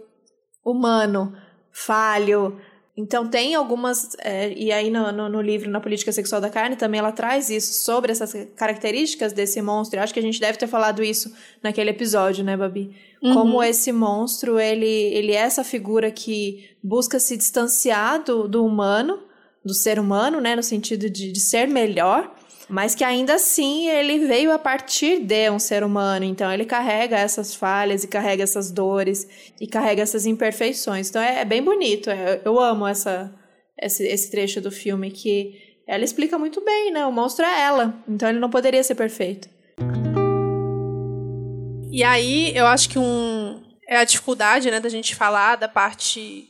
humano, 0.64 1.34
falho, 1.72 2.60
Então 2.96 3.28
tem 3.28 3.54
algumas, 3.54 4.16
é, 4.18 4.52
e 4.52 4.72
aí 4.72 4.90
no, 4.90 5.12
no, 5.12 5.28
no, 5.28 5.40
livro 5.40 5.70
Na 5.70 5.80
Política 5.80 6.10
Sexual 6.10 6.40
da 6.40 6.50
Carne 6.50 6.74
também 6.74 6.98
ela 6.98 7.12
traz 7.12 7.48
isso 7.48 7.84
sobre 7.84 8.10
essas 8.10 8.34
características 8.56 9.32
desse 9.32 9.62
monstro. 9.62 9.98
Eu 9.98 10.02
acho 10.02 10.12
que 10.12 10.18
a 10.20 10.22
gente 10.22 10.40
deve 10.40 10.58
ter 10.58 10.66
falado 10.66 11.02
isso 11.02 11.32
naquele 11.62 11.90
episódio, 11.90 12.44
né, 12.44 12.56
Babi? 12.56 12.94
Uhum. 13.22 13.34
Como 13.34 13.62
esse 13.62 13.92
monstro, 13.92 14.58
ele, 14.58 14.86
ele 14.86 15.32
é 15.32 15.38
essa 15.38 15.62
figura 15.62 16.10
que 16.10 16.70
busca 16.82 17.18
se 17.18 17.36
distanciar 17.36 18.22
do, 18.24 18.48
do 18.48 18.64
humano, 18.64 19.27
do 19.64 19.74
ser 19.74 19.98
humano, 19.98 20.40
né, 20.40 20.56
no 20.56 20.62
sentido 20.62 21.10
de, 21.10 21.32
de 21.32 21.40
ser 21.40 21.68
melhor, 21.68 22.34
mas 22.68 22.94
que 22.94 23.02
ainda 23.02 23.34
assim 23.34 23.88
ele 23.88 24.26
veio 24.26 24.52
a 24.52 24.58
partir 24.58 25.20
de 25.20 25.50
um 25.50 25.58
ser 25.58 25.82
humano, 25.82 26.24
então 26.24 26.52
ele 26.52 26.64
carrega 26.64 27.16
essas 27.16 27.54
falhas 27.54 28.04
e 28.04 28.08
carrega 28.08 28.42
essas 28.42 28.70
dores 28.70 29.26
e 29.60 29.66
carrega 29.66 30.02
essas 30.02 30.26
imperfeições. 30.26 31.08
Então 31.08 31.22
é, 31.22 31.40
é 31.40 31.44
bem 31.44 31.62
bonito, 31.62 32.10
é, 32.10 32.40
eu 32.44 32.60
amo 32.60 32.86
essa, 32.86 33.34
esse, 33.80 34.06
esse 34.06 34.30
trecho 34.30 34.60
do 34.60 34.70
filme 34.70 35.10
que 35.10 35.78
ela 35.86 36.04
explica 36.04 36.38
muito 36.38 36.62
bem, 36.62 36.92
né? 36.92 37.06
O 37.06 37.12
monstro 37.12 37.46
é 37.46 37.62
ela, 37.62 37.94
então 38.06 38.28
ele 38.28 38.38
não 38.38 38.50
poderia 38.50 38.84
ser 38.84 38.94
perfeito. 38.94 39.48
E 41.90 42.04
aí 42.04 42.54
eu 42.54 42.66
acho 42.66 42.90
que 42.90 42.98
um 42.98 43.62
é 43.88 43.96
a 43.96 44.04
dificuldade, 44.04 44.70
né, 44.70 44.78
da 44.78 44.90
gente 44.90 45.16
falar 45.16 45.56
da 45.56 45.66
parte 45.66 46.46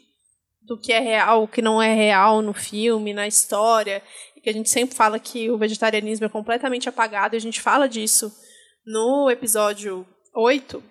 do 0.68 0.78
que 0.78 0.92
é 0.92 1.00
real, 1.00 1.42
o 1.42 1.48
que 1.48 1.62
não 1.62 1.82
é 1.82 1.94
real 1.94 2.42
no 2.42 2.52
filme, 2.52 3.12
na 3.12 3.26
história 3.26 4.02
que 4.48 4.50
a 4.50 4.52
gente 4.52 4.70
sempre 4.70 4.96
fala 4.96 5.18
que 5.18 5.50
o 5.50 5.58
vegetarianismo 5.58 6.24
é 6.24 6.28
completamente 6.28 6.88
apagado, 6.88 7.34
e 7.34 7.38
a 7.38 7.40
gente 7.40 7.60
fala 7.60 7.86
disso 7.86 8.32
no 8.86 9.30
episódio 9.30 10.06
8, 10.34 10.82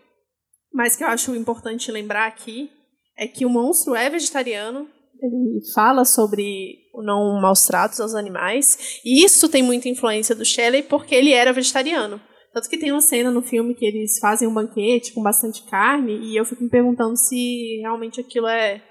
mas 0.72 0.96
que 0.96 1.04
eu 1.04 1.08
acho 1.08 1.36
importante 1.36 1.92
lembrar 1.92 2.28
aqui 2.28 2.70
é 3.18 3.28
que 3.28 3.48
o 3.48 3.50
monstro 3.50 3.96
é 3.96 4.12
vegetariano, 4.12 4.88
ele 5.20 5.60
fala 5.74 6.06
sobre 6.06 6.78
o 6.94 7.02
não 7.02 7.42
maus 7.42 7.66
tratos 7.66 8.00
aos 8.00 8.14
animais, 8.14 9.00
e 9.04 9.26
isso 9.26 9.50
tem 9.50 9.64
muita 9.64 9.90
influência 9.90 10.36
do 10.36 10.46
Shelley 10.46 10.84
porque 10.84 11.16
ele 11.16 11.34
era 11.34 11.52
vegetariano. 11.52 12.22
Tanto 12.54 12.70
que 12.70 12.78
tem 12.78 12.92
uma 12.92 13.02
cena 13.02 13.32
no 13.32 13.42
filme 13.42 13.74
que 13.74 13.86
eles 13.86 14.20
fazem 14.20 14.48
um 14.48 14.54
banquete 14.54 15.14
com 15.14 15.24
bastante 15.24 15.64
carne, 15.64 16.14
e 16.14 16.38
eu 16.38 16.46
fico 16.46 16.64
me 16.64 16.70
perguntando 16.70 17.18
se 17.18 17.80
realmente 17.82 18.22
aquilo 18.22 18.48
é 18.48 18.84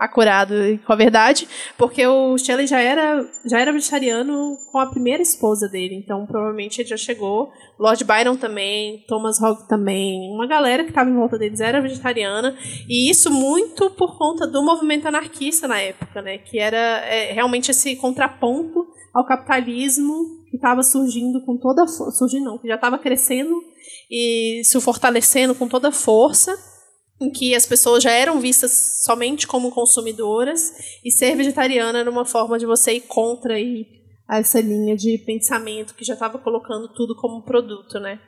acurado 0.00 0.54
com 0.86 0.92
a 0.94 0.96
verdade, 0.96 1.46
porque 1.76 2.06
o 2.06 2.38
Shelley 2.38 2.66
já 2.66 2.80
era, 2.80 3.22
já 3.44 3.60
era 3.60 3.70
vegetariano 3.70 4.56
com 4.72 4.78
a 4.78 4.86
primeira 4.86 5.22
esposa 5.22 5.68
dele, 5.68 5.94
então 5.94 6.24
provavelmente 6.24 6.80
ele 6.80 6.88
já 6.88 6.96
chegou. 6.96 7.52
Lord 7.78 8.02
Byron 8.02 8.36
também, 8.36 9.04
Thomas 9.06 9.38
Hogg 9.42 9.68
também, 9.68 10.32
uma 10.34 10.46
galera 10.46 10.84
que 10.84 10.88
estava 10.88 11.10
em 11.10 11.14
volta 11.14 11.36
deles 11.36 11.60
era 11.60 11.82
vegetariana, 11.82 12.56
e 12.88 13.10
isso 13.10 13.30
muito 13.30 13.90
por 13.90 14.16
conta 14.16 14.46
do 14.46 14.64
movimento 14.64 15.06
anarquista 15.06 15.68
na 15.68 15.78
época, 15.78 16.22
né, 16.22 16.38
que 16.38 16.58
era 16.58 16.78
é, 16.78 17.32
realmente 17.32 17.70
esse 17.70 17.94
contraponto 17.96 18.86
ao 19.12 19.26
capitalismo 19.26 20.40
que 20.50 20.56
estava 20.56 20.82
surgindo 20.82 21.44
com 21.44 21.58
toda 21.58 21.86
surgindo 21.86 22.44
não, 22.44 22.58
que 22.58 22.68
já 22.68 22.76
estava 22.76 22.98
crescendo 22.98 23.54
e 24.10 24.62
se 24.64 24.80
fortalecendo 24.80 25.54
com 25.54 25.68
toda 25.68 25.92
força 25.92 26.69
em 27.20 27.30
que 27.30 27.54
as 27.54 27.66
pessoas 27.66 28.02
já 28.02 28.10
eram 28.10 28.40
vistas 28.40 29.02
somente 29.04 29.46
como 29.46 29.70
consumidoras 29.70 30.72
e 31.04 31.10
ser 31.10 31.36
vegetariana 31.36 31.98
era 31.98 32.10
uma 32.10 32.24
forma 32.24 32.58
de 32.58 32.66
você 32.66 32.94
ir 32.94 33.02
contra 33.02 33.54
aí 33.54 33.86
essa 34.28 34.60
linha 34.60 34.96
de 34.96 35.18
pensamento 35.18 35.94
que 35.94 36.04
já 36.04 36.14
estava 36.14 36.38
colocando 36.38 36.88
tudo 36.94 37.16
como 37.16 37.42
produto, 37.42 37.98
né? 37.98 38.20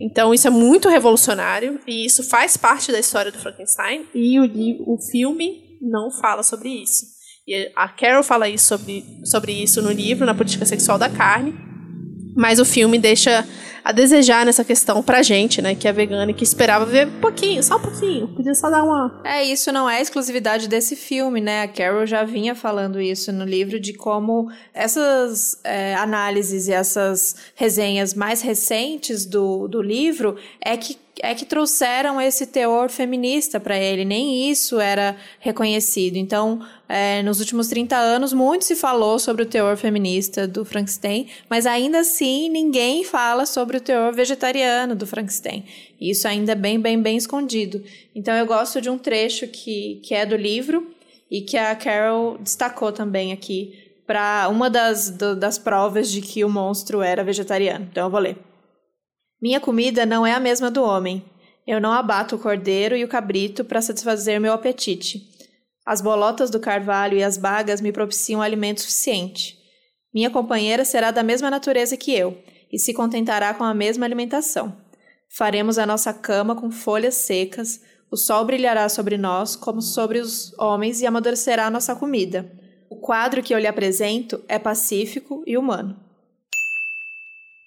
Então 0.00 0.32
isso 0.32 0.46
é 0.46 0.50
muito 0.50 0.88
revolucionário 0.88 1.78
e 1.86 2.06
isso 2.06 2.24
faz 2.24 2.56
parte 2.56 2.90
da 2.90 2.98
história 2.98 3.30
do 3.30 3.38
Frankenstein 3.38 4.06
e 4.14 4.40
o, 4.40 4.94
o 4.94 4.98
filme 4.98 5.78
não 5.80 6.10
fala 6.10 6.42
sobre 6.42 6.70
isso. 6.70 7.04
E 7.46 7.70
a 7.76 7.88
Carol 7.88 8.22
fala 8.22 8.48
isso 8.48 8.66
sobre, 8.66 9.04
sobre 9.24 9.52
isso 9.52 9.82
no 9.82 9.92
livro, 9.92 10.24
na 10.24 10.34
política 10.34 10.64
sexual 10.64 10.98
da 10.98 11.10
carne, 11.10 11.54
mas 12.34 12.58
o 12.58 12.64
filme 12.64 12.98
deixa 12.98 13.46
a 13.84 13.90
desejar 13.90 14.46
nessa 14.46 14.64
questão 14.64 15.02
pra 15.02 15.22
gente, 15.22 15.60
né, 15.60 15.74
que 15.74 15.88
é 15.88 15.92
vegana 15.92 16.30
e 16.30 16.34
que 16.34 16.44
esperava 16.44 16.84
ver 16.84 17.08
um 17.08 17.20
pouquinho, 17.20 17.62
só 17.62 17.76
um 17.76 17.80
pouquinho, 17.80 18.28
podia 18.28 18.54
só 18.54 18.70
dar 18.70 18.84
uma... 18.84 19.20
É, 19.24 19.42
isso 19.42 19.72
não 19.72 19.90
é 19.90 20.00
exclusividade 20.00 20.68
desse 20.68 20.94
filme, 20.94 21.40
né, 21.40 21.62
a 21.62 21.68
Carol 21.68 22.06
já 22.06 22.22
vinha 22.22 22.54
falando 22.54 23.00
isso 23.00 23.32
no 23.32 23.44
livro, 23.44 23.80
de 23.80 23.92
como 23.92 24.48
essas 24.72 25.58
é, 25.64 25.94
análises 25.96 26.68
e 26.68 26.72
essas 26.72 27.34
resenhas 27.56 28.14
mais 28.14 28.40
recentes 28.40 29.26
do, 29.26 29.66
do 29.66 29.82
livro 29.82 30.36
é 30.60 30.76
que 30.76 30.96
é 31.22 31.36
que 31.36 31.46
trouxeram 31.46 32.20
esse 32.20 32.48
teor 32.48 32.90
feminista 32.90 33.60
para 33.60 33.78
ele, 33.78 34.04
nem 34.04 34.50
isso 34.50 34.80
era 34.80 35.16
reconhecido. 35.38 36.16
Então, 36.16 36.60
é, 36.88 37.22
nos 37.22 37.38
últimos 37.38 37.68
30 37.68 37.96
anos, 37.96 38.32
muito 38.32 38.64
se 38.64 38.74
falou 38.74 39.20
sobre 39.20 39.44
o 39.44 39.46
teor 39.46 39.76
feminista 39.76 40.48
do 40.48 40.64
Frankenstein, 40.64 41.28
mas 41.48 41.64
ainda 41.64 42.00
assim 42.00 42.50
ninguém 42.50 43.04
fala 43.04 43.46
sobre 43.46 43.76
o 43.76 43.80
teor 43.80 44.12
vegetariano 44.12 44.96
do 44.96 45.06
Frankenstein. 45.06 45.64
Isso 46.00 46.26
ainda 46.26 46.52
é 46.52 46.56
bem, 46.56 46.80
bem, 46.80 47.00
bem 47.00 47.16
escondido. 47.16 47.84
Então, 48.16 48.34
eu 48.34 48.44
gosto 48.44 48.80
de 48.80 48.90
um 48.90 48.98
trecho 48.98 49.46
que, 49.46 50.00
que 50.02 50.16
é 50.16 50.26
do 50.26 50.34
livro 50.34 50.92
e 51.30 51.40
que 51.40 51.56
a 51.56 51.76
Carol 51.76 52.36
destacou 52.38 52.90
também 52.90 53.32
aqui 53.32 53.78
para 54.04 54.48
uma 54.48 54.68
das, 54.68 55.08
do, 55.08 55.36
das 55.36 55.56
provas 55.56 56.10
de 56.10 56.20
que 56.20 56.44
o 56.44 56.48
monstro 56.48 57.00
era 57.00 57.22
vegetariano. 57.22 57.86
Então, 57.88 58.06
eu 58.06 58.10
vou 58.10 58.18
ler. 58.18 58.51
Minha 59.42 59.58
comida 59.58 60.06
não 60.06 60.24
é 60.24 60.32
a 60.32 60.38
mesma 60.38 60.70
do 60.70 60.84
homem. 60.84 61.24
Eu 61.66 61.80
não 61.80 61.90
abato 61.90 62.36
o 62.36 62.38
cordeiro 62.38 62.96
e 62.96 63.02
o 63.02 63.08
cabrito 63.08 63.64
para 63.64 63.82
satisfazer 63.82 64.40
meu 64.40 64.52
apetite. 64.52 65.28
As 65.84 66.00
bolotas 66.00 66.48
do 66.48 66.60
carvalho 66.60 67.18
e 67.18 67.24
as 67.24 67.36
bagas 67.36 67.80
me 67.80 67.90
propiciam 67.90 68.40
alimento 68.40 68.82
suficiente. 68.82 69.58
Minha 70.14 70.30
companheira 70.30 70.84
será 70.84 71.10
da 71.10 71.24
mesma 71.24 71.50
natureza 71.50 71.96
que 71.96 72.14
eu 72.14 72.38
e 72.72 72.78
se 72.78 72.94
contentará 72.94 73.52
com 73.52 73.64
a 73.64 73.74
mesma 73.74 74.06
alimentação. 74.06 74.76
Faremos 75.36 75.76
a 75.76 75.84
nossa 75.84 76.14
cama 76.14 76.54
com 76.54 76.70
folhas 76.70 77.16
secas, 77.16 77.80
o 78.12 78.16
sol 78.16 78.44
brilhará 78.44 78.88
sobre 78.88 79.18
nós 79.18 79.56
como 79.56 79.82
sobre 79.82 80.20
os 80.20 80.56
homens 80.56 81.00
e 81.00 81.06
amadurecerá 81.06 81.66
a 81.66 81.70
nossa 81.70 81.96
comida. 81.96 82.48
O 82.88 82.96
quadro 82.96 83.42
que 83.42 83.52
eu 83.52 83.58
lhe 83.58 83.66
apresento 83.66 84.40
é 84.46 84.58
pacífico 84.58 85.42
e 85.46 85.58
humano. 85.58 86.11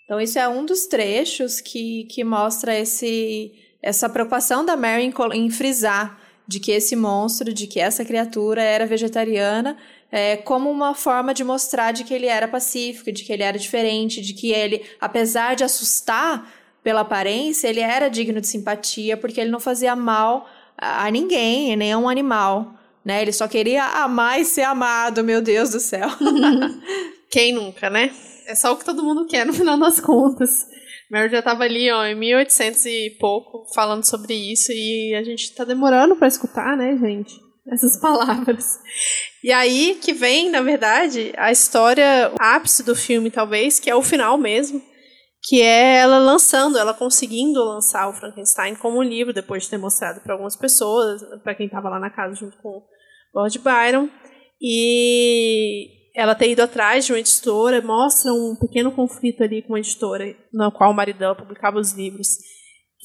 Então, 0.06 0.22
isso 0.22 0.38
é 0.38 0.48
um 0.48 0.64
dos 0.64 0.86
trechos 0.86 1.60
que, 1.60 2.06
que 2.06 2.24
mostra 2.24 2.78
esse, 2.78 3.52
essa 3.82 4.08
preocupação 4.08 4.64
da 4.64 4.78
Mary 4.78 5.04
em, 5.04 5.14
em 5.34 5.50
frisar 5.50 6.20
de 6.48 6.60
que 6.60 6.72
esse 6.72 6.96
monstro, 6.96 7.52
de 7.52 7.66
que 7.66 7.80
essa 7.80 8.06
criatura 8.06 8.62
era 8.62 8.86
vegetariana, 8.86 9.76
é, 10.12 10.38
como 10.38 10.70
uma 10.70 10.94
forma 10.94 11.34
de 11.34 11.44
mostrar 11.44 11.92
de 11.92 12.04
que 12.04 12.14
ele 12.14 12.28
era 12.28 12.48
pacífico, 12.48 13.12
de 13.12 13.24
que 13.24 13.34
ele 13.34 13.44
era 13.44 13.58
diferente, 13.58 14.22
de 14.22 14.34
que 14.34 14.52
ele, 14.52 14.84
apesar 15.02 15.56
de 15.56 15.64
assustar 15.64 16.48
pela 16.84 17.02
aparência, 17.02 17.68
ele 17.68 17.80
era 17.80 18.08
digno 18.08 18.40
de 18.40 18.48
simpatia, 18.48 19.18
porque 19.18 19.42
ele 19.42 19.50
não 19.50 19.60
fazia 19.60 19.96
mal 19.96 20.48
a, 20.78 21.10
ninguém, 21.10 21.76
nem 21.76 21.92
a 21.92 21.98
um 21.98 22.08
animal. 22.08 22.76
Né? 23.04 23.24
Ele 23.24 23.32
só 23.32 23.48
queria 23.48 23.84
amar 23.84 24.40
e 24.40 24.46
ser 24.46 24.62
amado, 24.62 25.24
meu 25.24 25.42
Deus 25.42 25.72
do 25.72 25.80
céu. 25.80 26.08
Quem 27.30 27.54
nunca, 27.54 27.90
né? 27.90 28.12
É 28.48 28.56
só 28.56 28.74
o 28.74 28.78
que 28.78 28.86
todo 28.86 29.04
mundo 29.04 29.26
quer 29.26 29.46
no 29.46 29.54
final 29.54 29.78
das 29.78 30.00
contas. 30.00 30.68
Mary 31.10 31.30
já 31.30 31.42
tava 31.42 31.64
ali, 31.64 31.92
ó, 31.92 32.06
em 32.06 32.16
1800 32.16 32.86
e 32.86 33.18
pouco, 33.20 33.66
falando 33.74 34.04
sobre 34.04 34.34
isso, 34.34 34.72
e 34.72 35.16
a 35.16 35.24
gente 35.24 35.54
tá 35.54 35.64
demorando 35.64 36.16
para 36.16 36.28
escutar, 36.28 36.76
né, 36.76 36.98
gente? 36.98 37.34
Essas 37.72 37.98
palavras. 38.02 38.80
E 39.44 39.52
aí 39.52 40.00
que 40.02 40.14
vem, 40.14 40.50
na 40.50 40.62
verdade, 40.62 41.32
a 41.38 41.52
história, 41.52 42.32
o 42.34 42.44
ápice 42.44 42.84
do 42.84 42.96
filme, 42.96 43.30
talvez, 43.30 43.80
que 43.80 43.90
é 43.90 43.96
o 43.96 44.02
final 44.02 44.38
mesmo, 44.38 44.82
que 45.44 45.62
é 45.62 45.98
ela 45.98 46.18
lançando, 46.18 46.78
ela 46.78 46.94
conseguindo 46.94 47.64
lançar 47.64 48.10
o 48.10 48.14
Frankenstein 48.14 48.76
como 48.76 48.98
um 48.98 49.04
livro, 49.04 49.32
depois 49.32 49.64
de 49.64 49.70
ter 49.70 49.78
mostrado 49.78 50.22
para 50.22 50.34
algumas 50.34 50.56
pessoas, 50.56 51.22
para 51.44 51.54
quem 51.54 51.70
tava 51.70 51.90
lá 51.90 52.00
na 52.00 52.10
casa 52.10 52.36
junto 52.36 52.58
com 52.58 52.82
Lord 53.34 53.60
Byron. 53.60 54.10
E 54.60 56.05
ela 56.16 56.34
ter 56.34 56.50
ido 56.50 56.62
atrás 56.62 57.06
de 57.06 57.12
uma 57.12 57.20
editora 57.20 57.82
mostra 57.82 58.34
um 58.34 58.56
pequeno 58.56 58.92
conflito 58.92 59.44
ali 59.44 59.62
com 59.62 59.74
uma 59.74 59.80
editora, 59.80 60.36
na 60.54 60.72
qual 60.72 60.92
o 60.92 60.94
marido 60.94 61.20
dela 61.20 61.36
publicava 61.36 61.78
os 61.78 61.92
livros. 61.92 62.30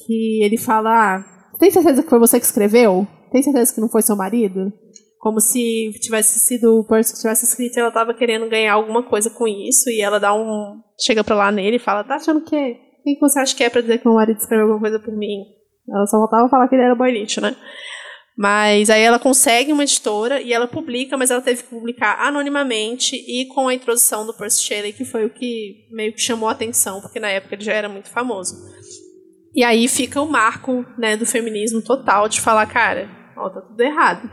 Que 0.07 0.43
ele 0.43 0.57
fala: 0.57 0.91
ah, 0.91 1.25
tem 1.59 1.71
certeza 1.71 2.03
que 2.03 2.09
foi 2.09 2.19
você 2.19 2.39
que 2.39 2.47
escreveu? 2.47 3.07
Tem 3.33 3.43
certeza 3.43 3.75
que 3.75 3.81
não 3.81 3.89
foi 3.89 4.03
seu 4.03 4.17
marido? 4.17 4.73
Como 5.19 5.41
se 5.41 5.93
tivesse 6.01 6.39
sido 6.39 6.79
o 6.79 6.85
Percy 6.85 7.13
que 7.13 7.21
tivesse 7.21 7.45
escrito 7.45 7.77
e 7.77 7.81
ela 7.81 7.89
estava 7.89 8.15
querendo 8.15 8.49
ganhar 8.49 8.73
alguma 8.73 9.03
coisa 9.03 9.29
com 9.29 9.47
isso. 9.47 9.91
E 9.91 10.01
ela 10.01 10.19
dá 10.19 10.33
um. 10.33 10.81
chega 10.99 11.23
pra 11.23 11.35
lá 11.35 11.53
nele 11.53 11.77
e 11.77 11.81
fala: 11.81 12.05
tá 12.05 12.15
achando 12.15 12.41
que 12.43 12.57
é? 12.57 12.75
Quem 13.03 13.19
você 13.19 13.41
acha 13.41 13.57
que 13.57 13.65
é 13.65 13.71
pra 13.71 13.81
dizer 13.81 13.99
que 13.99 14.07
meu 14.07 14.15
marido 14.15 14.39
escreveu 14.39 14.67
alguma 14.67 14.81
coisa 14.81 14.99
por 14.99 15.15
mim? 15.15 15.45
Ela 15.89 16.07
só 16.07 16.19
voltava 16.19 16.47
a 16.47 16.49
falar 16.49 16.69
que 16.69 16.75
ele 16.75 16.85
era 16.85 16.95
boy 16.95 17.11
lixo, 17.11 17.41
né? 17.41 17.57
Mas 18.41 18.89
aí 18.89 19.03
ela 19.03 19.19
consegue 19.19 19.71
uma 19.71 19.83
editora 19.83 20.41
e 20.41 20.51
ela 20.51 20.67
publica, 20.67 21.15
mas 21.15 21.31
ela 21.31 21.43
teve 21.43 21.63
que 21.63 21.69
publicar 21.69 22.27
anonimamente 22.27 23.15
e 23.15 23.45
com 23.45 23.69
a 23.69 23.75
introdução 23.75 24.25
do 24.25 24.33
Percy 24.33 24.63
Shelley, 24.63 24.95
que 24.95 25.05
foi 25.05 25.27
o 25.27 25.31
que 25.31 25.87
meio 25.91 26.15
que 26.15 26.23
chamou 26.23 26.49
a 26.49 26.53
atenção, 26.53 27.03
porque 27.03 27.21
na 27.21 27.29
época 27.29 27.55
ele 27.55 27.63
já 27.63 27.75
era 27.75 27.87
muito 27.87 28.09
famoso. 28.09 28.55
E 29.55 29.63
aí 29.63 29.87
fica 29.89 30.23
o 30.23 30.27
marco 30.27 30.87
né, 30.97 31.19
do 31.19 31.27
feminismo 31.27 31.83
total 31.83 32.31
de 32.31 32.41
falar, 32.41 32.65
cara, 32.65 33.11
ó, 33.37 33.51
tá 33.51 33.61
tudo 33.61 33.79
errado. 33.79 34.27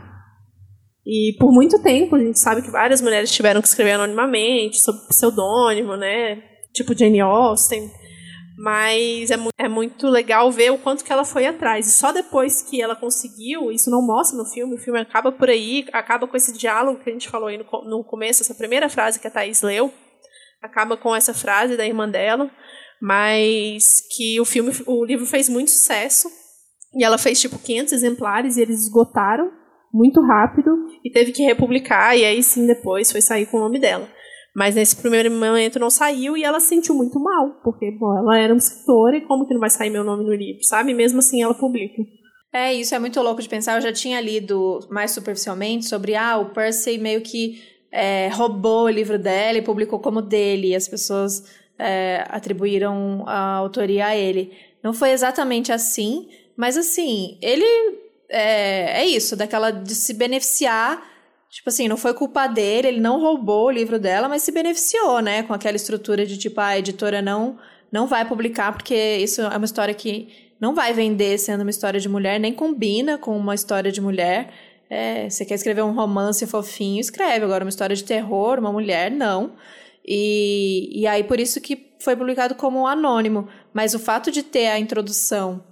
E 1.06 1.36
por 1.38 1.52
muito 1.52 1.78
tempo 1.82 2.16
a 2.16 2.18
gente 2.18 2.40
sabe 2.40 2.62
que 2.62 2.70
várias 2.70 3.02
mulheres 3.02 3.30
tiveram 3.30 3.60
que 3.60 3.68
escrever 3.68 3.92
anonimamente, 3.92 4.78
sob 4.78 5.06
pseudônimo, 5.08 5.96
né? 5.98 6.42
Tipo 6.72 6.96
Jane 6.96 7.20
Austen. 7.20 7.90
Mas 8.60 9.30
é, 9.30 9.36
mu 9.36 9.50
é 9.56 9.68
muito 9.68 10.08
legal 10.08 10.50
ver 10.50 10.72
o 10.72 10.78
quanto 10.78 11.04
que 11.04 11.12
ela 11.12 11.24
foi 11.24 11.46
atrás. 11.46 11.86
E 11.86 11.92
só 11.92 12.10
depois 12.10 12.60
que 12.60 12.82
ela 12.82 12.96
conseguiu, 12.96 13.70
isso 13.70 13.88
não 13.88 14.04
mostra 14.04 14.36
no 14.36 14.44
filme, 14.44 14.74
o 14.74 14.78
filme 14.78 14.98
acaba 14.98 15.30
por 15.30 15.48
aí, 15.48 15.86
acaba 15.92 16.26
com 16.26 16.36
esse 16.36 16.52
diálogo 16.52 16.98
que 16.98 17.08
a 17.08 17.12
gente 17.12 17.28
falou 17.28 17.46
aí 17.46 17.56
no, 17.56 17.64
no 17.84 18.02
começo, 18.02 18.42
essa 18.42 18.56
primeira 18.56 18.88
frase 18.88 19.20
que 19.20 19.28
a 19.28 19.30
Thaís 19.30 19.62
leu, 19.62 19.94
acaba 20.60 20.96
com 20.96 21.14
essa 21.14 21.32
frase 21.32 21.76
da 21.76 21.86
irmã 21.86 22.08
dela, 22.08 22.50
mas 23.00 24.02
que 24.16 24.40
o 24.40 24.44
filme, 24.44 24.72
o 24.86 25.04
livro 25.04 25.24
fez 25.24 25.48
muito 25.48 25.70
sucesso, 25.70 26.28
e 26.96 27.04
ela 27.04 27.16
fez 27.16 27.40
tipo 27.40 27.60
500 27.60 27.92
exemplares 27.92 28.56
e 28.56 28.62
eles 28.62 28.82
esgotaram 28.82 29.52
muito 29.94 30.20
rápido 30.20 30.70
e 31.04 31.12
teve 31.12 31.30
que 31.30 31.44
republicar, 31.44 32.18
e 32.18 32.24
aí 32.24 32.42
sim 32.42 32.66
depois 32.66 33.12
foi 33.12 33.20
sair 33.20 33.46
com 33.46 33.58
o 33.58 33.60
nome 33.60 33.78
dela. 33.78 34.08
Mas 34.58 34.74
nesse 34.74 34.96
primeiro 34.96 35.30
momento 35.30 35.78
não 35.78 35.88
saiu 35.88 36.36
e 36.36 36.42
ela 36.42 36.58
se 36.58 36.66
sentiu 36.66 36.92
muito 36.92 37.16
mal, 37.20 37.60
porque 37.62 37.92
bom, 37.92 38.18
ela 38.18 38.36
era 38.40 38.52
uma 38.52 38.58
escritora 38.58 39.16
e 39.16 39.20
como 39.20 39.46
que 39.46 39.54
não 39.54 39.60
vai 39.60 39.70
sair 39.70 39.88
meu 39.88 40.02
nome 40.02 40.24
no 40.24 40.34
livro, 40.34 40.64
sabe? 40.64 40.92
Mesmo 40.92 41.20
assim 41.20 41.40
ela 41.40 41.54
publica. 41.54 42.02
É, 42.52 42.74
isso 42.74 42.92
é 42.92 42.98
muito 42.98 43.22
louco 43.22 43.40
de 43.40 43.48
pensar. 43.48 43.76
Eu 43.76 43.82
já 43.82 43.92
tinha 43.92 44.20
lido 44.20 44.80
mais 44.90 45.12
superficialmente 45.12 45.86
sobre 45.86 46.16
ah, 46.16 46.38
o 46.38 46.46
Percy 46.46 46.98
meio 46.98 47.20
que 47.20 47.62
é, 47.92 48.30
roubou 48.32 48.86
o 48.86 48.88
livro 48.88 49.16
dela 49.16 49.58
e 49.58 49.62
publicou 49.62 50.00
como 50.00 50.20
dele, 50.20 50.70
e 50.70 50.74
as 50.74 50.88
pessoas 50.88 51.44
é, 51.78 52.24
atribuíram 52.28 53.22
a 53.28 53.52
autoria 53.52 54.06
a 54.06 54.16
ele. 54.16 54.50
Não 54.82 54.92
foi 54.92 55.10
exatamente 55.10 55.70
assim, 55.70 56.26
mas 56.56 56.76
assim, 56.76 57.38
ele 57.40 57.64
é, 58.28 59.02
é 59.02 59.06
isso, 59.06 59.36
daquela 59.36 59.70
de 59.70 59.94
se 59.94 60.14
beneficiar 60.14 61.00
Tipo 61.50 61.70
assim, 61.70 61.88
não 61.88 61.96
foi 61.96 62.12
culpa 62.12 62.46
dele, 62.46 62.88
ele 62.88 63.00
não 63.00 63.20
roubou 63.20 63.66
o 63.66 63.70
livro 63.70 63.98
dela, 63.98 64.28
mas 64.28 64.42
se 64.42 64.52
beneficiou, 64.52 65.20
né? 65.20 65.42
Com 65.42 65.54
aquela 65.54 65.76
estrutura 65.76 66.26
de 66.26 66.36
tipo, 66.36 66.60
a 66.60 66.78
editora 66.78 67.22
não, 67.22 67.58
não 67.90 68.06
vai 68.06 68.26
publicar, 68.26 68.72
porque 68.72 69.16
isso 69.16 69.40
é 69.40 69.56
uma 69.56 69.64
história 69.64 69.94
que 69.94 70.28
não 70.60 70.74
vai 70.74 70.92
vender 70.92 71.38
sendo 71.38 71.62
uma 71.62 71.70
história 71.70 71.98
de 71.98 72.08
mulher, 72.08 72.38
nem 72.38 72.52
combina 72.52 73.16
com 73.16 73.36
uma 73.36 73.54
história 73.54 73.90
de 73.90 74.00
mulher. 74.00 74.52
É, 74.90 75.28
você 75.28 75.44
quer 75.44 75.54
escrever 75.54 75.82
um 75.82 75.94
romance 75.94 76.46
fofinho, 76.46 77.00
escreve. 77.00 77.44
Agora, 77.44 77.64
uma 77.64 77.70
história 77.70 77.96
de 77.96 78.04
terror, 78.04 78.58
uma 78.58 78.72
mulher, 78.72 79.10
não. 79.10 79.52
E, 80.06 81.00
e 81.00 81.06
aí, 81.06 81.24
por 81.24 81.38
isso 81.38 81.60
que 81.60 81.94
foi 82.00 82.16
publicado 82.16 82.54
como 82.54 82.86
anônimo. 82.86 83.48
Mas 83.72 83.94
o 83.94 83.98
fato 83.98 84.30
de 84.30 84.42
ter 84.42 84.66
a 84.68 84.78
introdução 84.78 85.64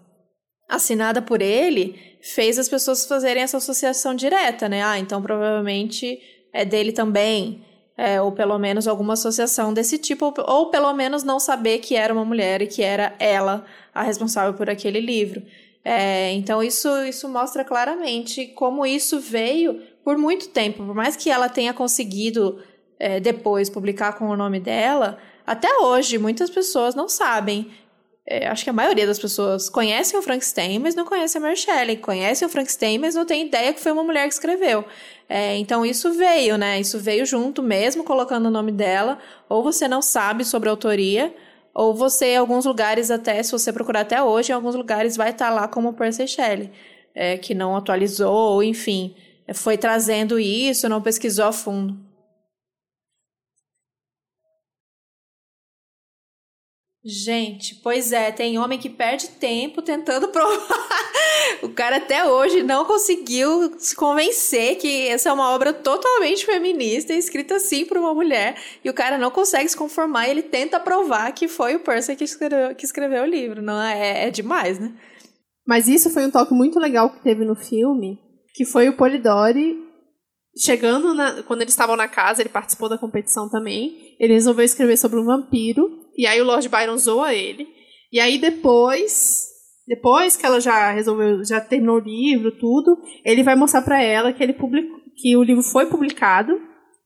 assinada 0.69 1.23
por 1.23 1.41
ele 1.41 2.16
fez 2.27 2.59
as 2.59 2.69
pessoas 2.69 3.07
fazerem 3.07 3.43
essa 3.43 3.59
associação 3.59 4.15
direta, 4.15 4.69
né? 4.69 4.83
Ah, 4.83 4.99
então 4.99 5.23
provavelmente 5.23 6.21
é 6.53 6.65
dele 6.65 6.93
também. 6.93 7.65
É, 7.99 8.21
ou 8.21 8.31
pelo 8.31 8.59
menos 8.59 8.87
alguma 8.87 9.15
associação 9.15 9.73
desse 9.73 9.97
tipo, 9.97 10.27
ou, 10.27 10.35
ou, 10.47 10.71
pelo 10.71 10.93
menos 10.93 11.23
não 11.23 11.41
saber 11.41 11.79
que 11.79 11.97
era 11.97 12.13
uma 12.13 12.27
mulher 12.27 12.61
e 12.61 12.67
que 12.67 12.83
era 12.83 13.15
ela 13.19 13.65
a 13.95 14.03
responsável 14.03 14.53
por 14.53 14.69
aquele 14.69 15.01
livro. 15.01 15.43
É, 15.83 16.31
então 16.33 16.63
isso, 16.63 16.89
isso 17.05 17.27
mostra 17.27 17.65
claramente 17.65 18.49
como 18.49 18.85
isso 18.85 19.19
veio 19.19 19.81
por 20.05 20.19
muito 20.19 20.49
tempo, 20.49 20.85
por 20.85 20.95
mais 20.95 21.17
que 21.17 21.31
ela 21.31 21.49
tenha 21.49 21.73
conseguido 21.73 22.61
é, 22.99 23.19
depois 23.19 23.71
publicar 23.71 24.13
com 24.19 24.29
o 24.29 24.37
nome 24.37 24.61
dela, 24.61 25.17
até 25.47 25.75
hoje 25.79 26.19
muitas 26.19 26.51
pessoas 26.51 26.95
não 26.95 27.09
sabem 27.09 27.71
é, 28.29 28.49
acho 28.49 28.65
que 28.65 28.71
a 28.71 28.73
maioria 28.73 29.07
das 29.07 29.19
pessoas 29.19 29.69
conhecem 29.69 30.19
o 30.19 30.23
Frankenstein, 30.23 30.81
mas 30.81 30.97
não 30.97 31.05
conhecem 31.05 31.39
a 31.39 31.43
Mary 31.43 31.57
Shelley. 31.57 31.97
Conhecem 31.97 32.47
o 32.47 32.51
Frankenstein, 32.51 32.99
mas 32.99 33.15
não 33.15 33.25
tem 33.25 33.47
ideia 33.47 33.73
que 33.73 33.81
foi 33.81 33.93
uma 33.93 34.03
mulher 34.03 34.27
que 34.27 34.35
escreveu. 34.35 34.85
É, 35.29 35.57
então 35.57 35.87
isso 35.87 36.13
veio, 36.13 36.59
né? 36.59 36.81
Isso 36.81 36.99
veio 36.99 37.25
junto, 37.25 37.63
mesmo 37.63 38.03
colocando 38.03 38.47
o 38.47 38.51
nome 38.51 38.73
dela. 38.73 39.19
Ou 39.49 39.63
você 39.63 39.87
não 39.87 40.03
sabe 40.03 40.45
sobre 40.45 40.69
a 40.69 40.73
autoria, 40.73 41.33
ou 41.73 41.95
você, 41.95 42.33
em 42.33 42.37
alguns 42.37 42.65
lugares, 42.65 43.11
até, 43.11 43.41
se 43.43 43.53
você 43.53 43.73
procurar 43.73 44.01
até 44.01 44.21
hoje, 44.21 44.51
em 44.51 44.55
alguns 44.55 44.75
lugares 44.75 45.17
vai 45.17 45.31
estar 45.31 45.51
lá 45.51 45.69
como 45.69 45.93
Percy 45.93 46.27
Shelley, 46.27 46.73
é, 47.15 47.37
que 47.37 47.55
não 47.55 47.77
atualizou, 47.77 48.35
ou 48.35 48.63
enfim, 48.63 49.15
foi 49.55 49.77
trazendo 49.77 50.39
isso, 50.39 50.89
não 50.89 51.01
pesquisou 51.01 51.45
a 51.45 51.53
fundo. 51.53 52.06
Gente, 57.09 57.77
pois 57.77 58.11
é, 58.11 58.33
tem 58.33 58.59
homem 58.59 58.81
que 58.81 58.91
perde 58.91 59.29
tempo 59.29 59.81
tentando 59.81 60.27
provar. 60.35 60.77
o 61.63 61.69
cara 61.69 61.99
até 61.99 62.25
hoje 62.25 62.65
não 62.65 62.85
conseguiu 62.85 63.79
se 63.79 63.95
convencer 63.95 64.77
que 64.77 65.07
essa 65.07 65.29
é 65.29 65.33
uma 65.33 65.51
obra 65.51 65.73
totalmente 65.73 66.45
feminista, 66.45 67.15
escrita 67.15 67.55
assim 67.55 67.85
por 67.85 67.97
uma 67.97 68.13
mulher, 68.13 68.57
e 68.85 68.91
o 68.91 68.95
cara 68.95 69.19
não 69.19 69.31
consegue 69.31 69.69
se 69.69 69.77
conformar 69.77 70.27
e 70.27 70.33
ele 70.33 70.43
tenta 70.43 70.81
provar 70.81 71.31
que 71.31 71.47
foi 71.47 71.77
o 71.77 71.81
Percy 71.81 72.17
que 72.17 72.25
escreveu, 72.25 72.75
que 72.75 72.85
escreveu 72.85 73.23
o 73.23 73.27
livro. 73.27 73.63
Não 73.63 73.81
é, 73.81 74.27
é 74.27 74.31
demais, 74.33 74.81
né? 74.81 74.93
Mas 75.65 75.87
isso 75.87 76.11
foi 76.11 76.27
um 76.27 76.31
toque 76.31 76.55
muito 76.55 76.81
legal 76.81 77.11
que 77.11 77.23
teve 77.23 77.45
no 77.45 77.55
filme, 77.55 78.19
que 78.53 78.65
foi 78.65 78.89
o 78.89 78.97
Polidori 78.97 79.81
chegando 80.59 81.15
na, 81.15 81.45
quando 81.45 81.63
eles 81.63 81.73
estavam 81.73 81.95
na 81.95 82.09
casa, 82.09 82.43
ele 82.43 82.49
participou 82.49 82.89
da 82.89 82.99
competição 82.99 83.49
também. 83.49 84.17
Ele 84.19 84.33
resolveu 84.33 84.65
escrever 84.65 84.97
sobre 84.97 85.21
um 85.21 85.25
vampiro 85.25 86.06
e 86.17 86.27
aí 86.27 86.41
o 86.41 86.45
Lord 86.45 86.69
Byron 86.69 86.97
zoa 86.97 87.35
ele. 87.35 87.69
E 88.13 88.21
aí 88.21 88.39
depois, 88.39 89.47
depois 89.87 90.37
que 90.37 90.47
ela 90.47 90.61
já 90.61 90.93
resolveu, 90.93 91.45
já 91.45 91.61
terminou 91.61 91.97
o 91.97 92.01
livro, 92.05 92.53
tudo, 92.53 92.97
ele 93.25 93.43
vai 93.43 93.55
mostrar 93.55 93.83
para 93.83 94.03
ela 94.03 94.33
que 94.33 94.43
ele 94.43 94.53
publicou, 94.53 94.99
que 95.17 95.37
o 95.37 95.43
livro 95.43 95.63
foi 95.63 95.87
publicado, 95.87 96.53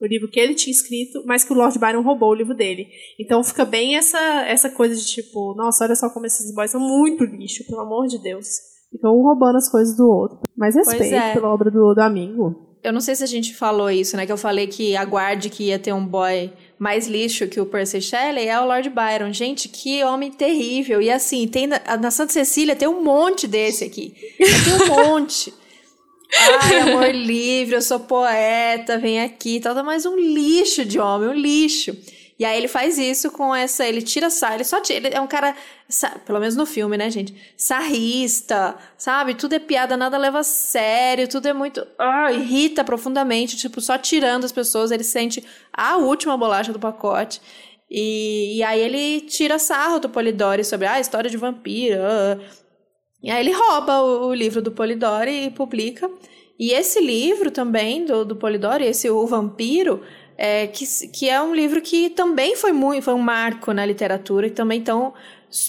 o 0.00 0.06
livro 0.06 0.30
que 0.30 0.40
ele 0.40 0.54
tinha 0.54 0.72
escrito, 0.72 1.22
mas 1.26 1.44
que 1.44 1.52
o 1.52 1.56
Lord 1.56 1.78
Byron 1.78 2.02
roubou 2.02 2.30
o 2.30 2.34
livro 2.34 2.54
dele. 2.54 2.88
Então 3.18 3.44
fica 3.44 3.64
bem 3.64 3.96
essa 3.96 4.18
essa 4.46 4.70
coisa 4.70 4.94
de 4.94 5.06
tipo, 5.06 5.54
nossa, 5.54 5.84
olha 5.84 5.94
só 5.94 6.08
como 6.08 6.26
esses 6.26 6.54
boys 6.54 6.70
são 6.70 6.80
muito 6.80 7.24
lixo, 7.24 7.66
pelo 7.66 7.82
amor 7.82 8.06
de 8.06 8.18
Deus. 8.22 8.46
Ficam 8.90 9.12
um 9.12 9.22
roubando 9.22 9.56
as 9.56 9.70
coisas 9.70 9.96
do 9.96 10.08
outro. 10.08 10.40
Mas 10.56 10.74
respeito 10.74 11.14
é. 11.14 11.34
pela 11.34 11.52
obra 11.52 11.70
do, 11.70 11.94
do 11.94 12.00
amigo. 12.00 12.70
Eu 12.82 12.92
não 12.92 13.00
sei 13.00 13.14
se 13.14 13.22
a 13.22 13.26
gente 13.26 13.54
falou 13.54 13.90
isso, 13.90 14.16
né? 14.16 14.24
Que 14.24 14.32
eu 14.32 14.38
falei 14.38 14.66
que 14.66 14.96
aguarde 14.96 15.50
que 15.50 15.64
ia 15.64 15.78
ter 15.78 15.92
um 15.92 16.04
boy 16.04 16.50
mais 16.80 17.06
lixo 17.06 17.46
que 17.46 17.60
o 17.60 17.66
Percy 17.66 18.00
Shelley 18.00 18.48
é 18.48 18.58
o 18.58 18.64
Lord 18.64 18.88
Byron. 18.88 19.34
Gente, 19.34 19.68
que 19.68 20.02
homem 20.02 20.32
terrível. 20.32 21.02
E 21.02 21.10
assim, 21.10 21.46
tem 21.46 21.66
na, 21.66 21.78
na 22.00 22.10
Santa 22.10 22.32
Cecília 22.32 22.74
tem 22.74 22.88
um 22.88 23.04
monte 23.04 23.46
desse 23.46 23.84
aqui. 23.84 24.14
Tem 24.38 24.74
um 24.82 24.86
monte. 24.88 25.52
Ai, 26.62 26.80
amor 26.80 27.14
livre, 27.14 27.74
eu 27.74 27.82
sou 27.82 28.00
poeta, 28.00 28.96
vem 28.96 29.20
aqui 29.20 29.60
tal. 29.60 29.74
Tá 29.74 29.82
mais 29.82 30.06
um 30.06 30.16
lixo 30.16 30.82
de 30.86 30.98
homem, 30.98 31.28
um 31.28 31.34
lixo. 31.34 31.94
E 32.40 32.44
aí 32.46 32.56
ele 32.56 32.68
faz 32.68 32.96
isso 32.96 33.30
com 33.30 33.54
essa. 33.54 33.86
Ele 33.86 34.00
tira 34.00 34.30
sarro, 34.30 34.54
ele 34.54 34.64
só 34.64 34.80
tira. 34.80 35.08
Ele 35.08 35.14
é 35.14 35.20
um 35.20 35.26
cara, 35.26 35.54
pelo 36.24 36.40
menos 36.40 36.56
no 36.56 36.64
filme, 36.64 36.96
né, 36.96 37.10
gente? 37.10 37.34
Sarrista, 37.54 38.76
sabe? 38.96 39.34
Tudo 39.34 39.56
é 39.56 39.58
piada, 39.58 39.94
nada 39.94 40.16
leva 40.16 40.38
a 40.38 40.42
sério, 40.42 41.28
tudo 41.28 41.48
é 41.48 41.52
muito. 41.52 41.86
Ah, 41.98 42.32
irrita 42.32 42.82
profundamente, 42.82 43.58
tipo, 43.58 43.78
só 43.82 43.98
tirando 43.98 44.44
as 44.44 44.52
pessoas, 44.52 44.90
ele 44.90 45.04
sente 45.04 45.44
a 45.70 45.98
última 45.98 46.34
bolacha 46.34 46.72
do 46.72 46.78
pacote. 46.78 47.42
E, 47.90 48.56
e 48.56 48.62
aí 48.62 48.80
ele 48.80 49.20
tira 49.20 49.58
sarro 49.58 49.98
do 49.98 50.08
Polidori 50.08 50.64
sobre 50.64 50.86
ah, 50.86 50.94
a 50.94 51.00
história 51.00 51.28
de 51.28 51.36
vampiro. 51.36 52.00
Ah. 52.02 52.38
E 53.22 53.30
aí 53.30 53.40
ele 53.40 53.52
rouba 53.52 54.00
o, 54.00 54.28
o 54.28 54.34
livro 54.34 54.62
do 54.62 54.72
Polidori 54.72 55.44
e 55.44 55.50
publica. 55.50 56.10
E 56.60 56.72
esse 56.72 57.00
livro 57.00 57.50
também 57.50 58.04
do, 58.04 58.22
do 58.22 58.36
Polidori, 58.36 58.84
esse 58.84 59.08
O 59.08 59.26
Vampiro, 59.26 60.02
é, 60.42 60.66
que, 60.66 60.86
que 61.08 61.28
é 61.28 61.38
um 61.42 61.54
livro 61.54 61.82
que 61.82 62.08
também 62.08 62.56
foi 62.56 62.72
muito, 62.72 63.04
foi 63.04 63.12
um 63.12 63.18
marco 63.18 63.74
na 63.74 63.84
literatura 63.84 64.46
e 64.46 64.50
também 64.50 64.80
tão 64.80 65.12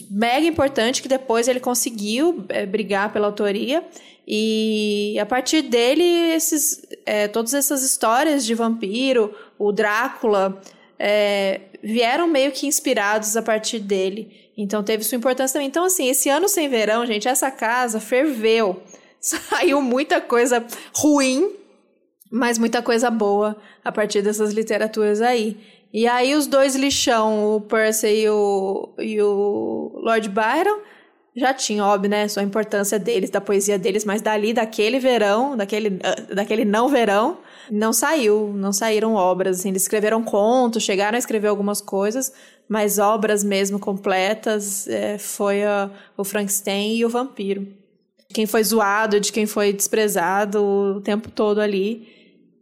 mega 0.10 0.48
importante 0.48 1.02
que 1.02 1.10
depois 1.10 1.50
ele 1.50 1.60
conseguiu 1.60 2.46
é, 2.48 2.66
brigar 2.66 3.12
pela 3.12 3.28
autoria 3.28 3.84
e 4.26 5.18
a 5.20 5.26
partir 5.26 5.64
dele 5.64 6.04
esses, 6.04 6.86
é, 7.06 7.28
todas 7.28 7.54
essas 7.54 7.84
histórias 7.84 8.46
de 8.46 8.56
vampiro, 8.56 9.36
o 9.60 9.74
Drácula 9.74 10.62
é, 10.98 11.60
vieram 11.84 12.30
meio 12.30 12.54
que 12.54 12.66
inspirados 12.66 13.36
a 13.36 13.42
partir 13.42 13.80
dele. 13.80 14.50
Então 14.56 14.82
teve 14.82 15.04
sua 15.04 15.18
importância 15.18 15.56
também. 15.56 15.68
Então 15.68 15.84
assim, 15.84 16.08
esse 16.08 16.30
ano 16.30 16.48
sem 16.48 16.70
verão, 16.70 17.06
gente, 17.06 17.28
essa 17.28 17.52
casa 17.52 18.00
ferveu. 18.00 18.82
Saiu 19.20 19.82
muita 19.82 20.22
coisa 20.22 20.66
ruim 20.96 21.60
mas 22.32 22.58
muita 22.58 22.82
coisa 22.82 23.12
boa 23.12 23.58
a 23.84 23.92
partir 23.92 24.22
dessas 24.22 24.54
literaturas 24.54 25.22
aí. 25.22 25.58
E 25.94 26.08
aí 26.08 26.34
os 26.34 26.48
dois 26.48 26.74
lixão, 26.76 27.56
o 27.56 27.62
Percy 27.62 28.08
e 28.08 28.30
o, 28.30 28.90
e 28.98 29.22
o 29.22 29.92
Lord 29.96 30.30
Byron, 30.30 30.80
já 31.36 31.54
tinham, 31.54 31.88
óbvio, 31.88 32.10
né, 32.10 32.28
sua 32.28 32.44
importância 32.44 32.98
deles, 32.98 33.30
da 33.30 33.40
poesia 33.40 33.78
deles, 33.78 34.04
mas 34.06 34.22
dali, 34.22 34.54
daquele 34.54 35.00
verão, 35.00 35.56
daquele, 35.56 36.00
ah, 36.04 36.34
daquele 36.34 36.66
não 36.66 36.90
verão, 36.90 37.38
não 37.70 37.94
saiu, 37.94 38.54
não 38.54 38.74
saíram 38.74 39.16
obras, 39.16 39.60
assim, 39.60 39.70
eles 39.70 39.84
escreveram 39.84 40.24
contos, 40.24 40.84
chegaram 40.84 41.16
a 41.16 41.20
escrever 41.20 41.48
algumas 41.48 41.80
coisas, 41.80 42.34
mas 42.68 43.00
obras 43.00 43.44
mesmo 43.44 43.80
completas 43.80 44.88
é, 44.88 45.18
foi 45.18 45.64
a, 45.64 45.90
o 46.18 46.24
Frankenstein 46.24 46.96
e 46.98 47.06
o 47.06 47.10
Vampiro. 47.10 47.68
Quem 48.34 48.46
foi 48.46 48.64
zoado, 48.64 49.20
de 49.20 49.32
quem 49.32 49.46
foi 49.46 49.74
desprezado 49.74 50.64
o 50.64 51.02
tempo 51.02 51.30
todo 51.30 51.60
ali 51.60 52.21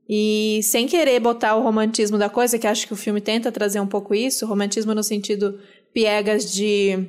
E 0.10 0.62
sem 0.64 0.88
querer 0.88 1.20
botar 1.20 1.56
o 1.56 1.62
romantismo 1.62 2.18
da 2.18 2.28
coisa, 2.28 2.58
que 2.58 2.66
acho 2.66 2.88
que 2.88 2.94
o 2.94 2.98
filme 2.98 3.22
tenta 3.22 3.52
trazer 3.52 3.80
um 3.80 3.86
pouco 3.86 4.16
isso, 4.16 4.48
romantismo 4.48 4.96
no 4.96 5.04
sentido 5.04 5.60
piegas 5.94 6.52
de 6.52 7.08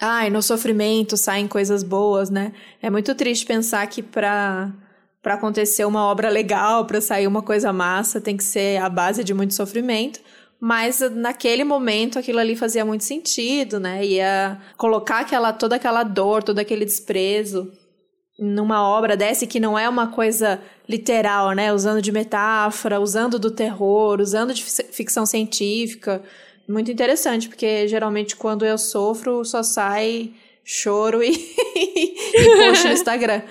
ai, 0.00 0.30
no 0.30 0.42
sofrimento 0.42 1.18
saem 1.18 1.46
coisas 1.46 1.82
boas, 1.82 2.30
né? 2.30 2.52
É 2.80 2.88
muito 2.88 3.14
triste 3.14 3.44
pensar 3.44 3.86
que 3.88 4.02
para 4.02 4.72
para 5.22 5.34
acontecer 5.34 5.86
uma 5.86 6.04
obra 6.04 6.28
legal, 6.28 6.84
para 6.86 7.00
sair 7.00 7.26
uma 7.26 7.40
coisa 7.40 7.72
massa, 7.72 8.20
tem 8.20 8.36
que 8.36 8.44
ser 8.44 8.78
a 8.82 8.90
base 8.90 9.24
de 9.24 9.32
muito 9.32 9.54
sofrimento. 9.54 10.20
Mas 10.60 11.00
naquele 11.00 11.64
momento 11.64 12.18
aquilo 12.18 12.38
ali 12.38 12.54
fazia 12.54 12.84
muito 12.84 13.04
sentido, 13.04 13.80
né? 13.80 14.04
Ia 14.04 14.60
colocar 14.76 15.20
aquela 15.20 15.52
toda 15.52 15.76
aquela 15.76 16.02
dor, 16.02 16.42
todo 16.42 16.58
aquele 16.58 16.84
desprezo 16.84 17.70
numa 18.38 18.86
obra 18.86 19.16
dessa 19.16 19.46
que 19.46 19.60
não 19.60 19.78
é 19.78 19.88
uma 19.88 20.08
coisa 20.08 20.60
literal, 20.88 21.52
né? 21.52 21.72
Usando 21.72 22.02
de 22.02 22.10
metáfora, 22.10 23.00
usando 23.00 23.38
do 23.38 23.50
terror, 23.50 24.20
usando 24.20 24.52
de 24.52 24.64
ficção 24.64 25.24
científica. 25.24 26.22
Muito 26.68 26.90
interessante, 26.90 27.48
porque 27.48 27.86
geralmente 27.86 28.34
quando 28.36 28.64
eu 28.64 28.78
sofro 28.78 29.44
só 29.44 29.62
sai 29.62 30.32
choro 30.64 31.22
e, 31.22 31.30
e 31.76 32.56
post 32.66 32.86
no 32.86 32.92
Instagram. 32.92 33.42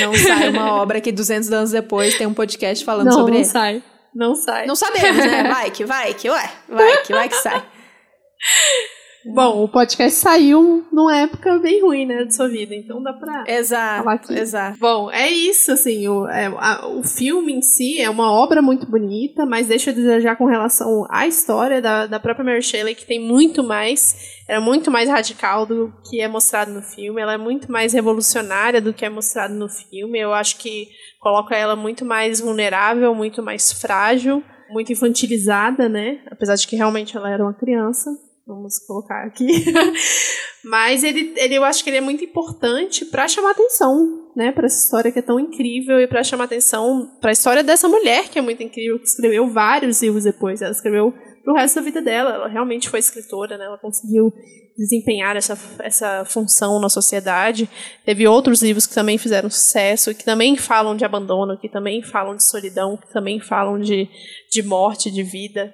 Não 0.00 0.14
sai 0.14 0.48
uma 0.48 0.74
obra 0.74 1.00
que 1.00 1.12
200 1.12 1.50
anos 1.52 1.70
depois 1.70 2.16
tem 2.16 2.26
um 2.26 2.34
podcast 2.34 2.84
falando 2.84 3.06
não, 3.06 3.12
sobre 3.12 3.32
não 3.32 3.40
ele. 3.40 3.46
Não 3.46 3.52
sai. 3.52 3.82
Não 4.14 4.34
sai. 4.34 4.66
Não 4.66 4.76
sabemos, 4.76 5.24
né? 5.26 5.42
Vai 5.44 5.70
que, 5.70 5.84
vai 5.84 6.14
que, 6.14 6.30
ué. 6.30 6.50
Vai 6.68 7.02
que, 7.02 7.12
vai 7.12 7.28
que 7.28 7.36
sai. 7.36 7.64
Bom, 9.26 9.64
o 9.64 9.68
podcast 9.68 10.18
saiu 10.18 10.84
numa 10.92 11.16
época 11.16 11.58
bem 11.58 11.80
ruim, 11.80 12.04
né, 12.04 12.24
de 12.24 12.34
sua 12.34 12.48
vida, 12.48 12.74
então 12.74 13.02
dá 13.02 13.12
pra 13.12 13.44
exato, 13.46 14.04
falar 14.04 14.14
aqui. 14.16 14.34
Exato. 14.34 14.78
Bom, 14.78 15.10
é 15.10 15.28
isso, 15.28 15.72
assim, 15.72 16.06
o, 16.08 16.28
é, 16.28 16.46
a, 16.46 16.86
o 16.88 17.02
filme 17.02 17.54
em 17.54 17.62
si 17.62 18.00
é 18.00 18.10
uma 18.10 18.30
obra 18.30 18.60
muito 18.60 18.86
bonita, 18.86 19.46
mas 19.46 19.66
deixa 19.66 19.90
a 19.90 19.94
desejar 19.94 20.36
com 20.36 20.44
relação 20.44 21.06
à 21.10 21.26
história 21.26 21.80
da, 21.80 22.06
da 22.06 22.20
própria 22.20 22.44
Mary 22.44 22.62
Shelley, 22.62 22.94
que 22.94 23.06
tem 23.06 23.18
muito 23.18 23.62
mais, 23.62 24.14
é 24.46 24.58
muito 24.60 24.90
mais 24.90 25.08
radical 25.08 25.64
do 25.64 25.92
que 26.08 26.20
é 26.20 26.28
mostrado 26.28 26.70
no 26.70 26.82
filme, 26.82 27.20
ela 27.20 27.34
é 27.34 27.38
muito 27.38 27.72
mais 27.72 27.94
revolucionária 27.94 28.80
do 28.80 28.92
que 28.92 29.06
é 29.06 29.08
mostrado 29.08 29.54
no 29.54 29.68
filme, 29.68 30.18
eu 30.18 30.34
acho 30.34 30.58
que 30.58 30.88
coloca 31.18 31.56
ela 31.56 31.74
muito 31.74 32.04
mais 32.04 32.40
vulnerável, 32.40 33.14
muito 33.14 33.42
mais 33.42 33.72
frágil, 33.72 34.42
muito 34.68 34.92
infantilizada, 34.92 35.88
né, 35.88 36.20
apesar 36.30 36.56
de 36.56 36.66
que 36.66 36.76
realmente 36.76 37.16
ela 37.16 37.30
era 37.30 37.42
uma 37.42 37.54
criança, 37.54 38.10
vamos 38.46 38.78
colocar 38.86 39.24
aqui. 39.26 39.46
Mas 40.64 41.04
ele, 41.04 41.34
ele, 41.36 41.54
eu 41.54 41.64
acho 41.64 41.84
que 41.84 41.90
ele 41.90 41.98
é 41.98 42.00
muito 42.00 42.24
importante 42.24 43.04
para 43.04 43.28
chamar 43.28 43.50
atenção, 43.50 44.30
né, 44.34 44.50
para 44.50 44.66
essa 44.66 44.82
história 44.82 45.12
que 45.12 45.18
é 45.18 45.22
tão 45.22 45.38
incrível 45.38 46.00
e 46.00 46.06
para 46.06 46.24
chamar 46.24 46.44
atenção 46.44 47.18
para 47.20 47.30
a 47.30 47.32
história 47.32 47.62
dessa 47.62 47.86
mulher 47.86 48.30
que 48.30 48.38
é 48.38 48.42
muito 48.42 48.62
incrível, 48.62 48.98
que 48.98 49.04
escreveu 49.04 49.46
vários 49.50 50.00
livros 50.02 50.24
depois. 50.24 50.62
Ela 50.62 50.72
escreveu 50.72 51.12
pro 51.44 51.54
resto 51.54 51.76
da 51.76 51.82
vida 51.82 52.00
dela. 52.00 52.30
Ela 52.32 52.48
realmente 52.48 52.88
foi 52.88 52.98
escritora, 52.98 53.58
né? 53.58 53.66
Ela 53.66 53.78
conseguiu 53.78 54.32
desempenhar 54.76 55.36
essa, 55.36 55.56
essa 55.80 56.24
função 56.24 56.80
na 56.80 56.88
sociedade. 56.88 57.68
Teve 58.04 58.26
outros 58.26 58.62
livros 58.62 58.86
que 58.86 58.94
também 58.94 59.18
fizeram 59.18 59.50
sucesso, 59.50 60.14
que 60.14 60.24
também 60.24 60.56
falam 60.56 60.96
de 60.96 61.04
abandono, 61.04 61.58
que 61.58 61.68
também 61.68 62.02
falam 62.02 62.34
de 62.34 62.42
solidão, 62.42 62.96
que 62.96 63.12
também 63.12 63.38
falam 63.38 63.78
de, 63.78 64.08
de 64.50 64.62
morte, 64.62 65.10
de 65.10 65.22
vida. 65.22 65.72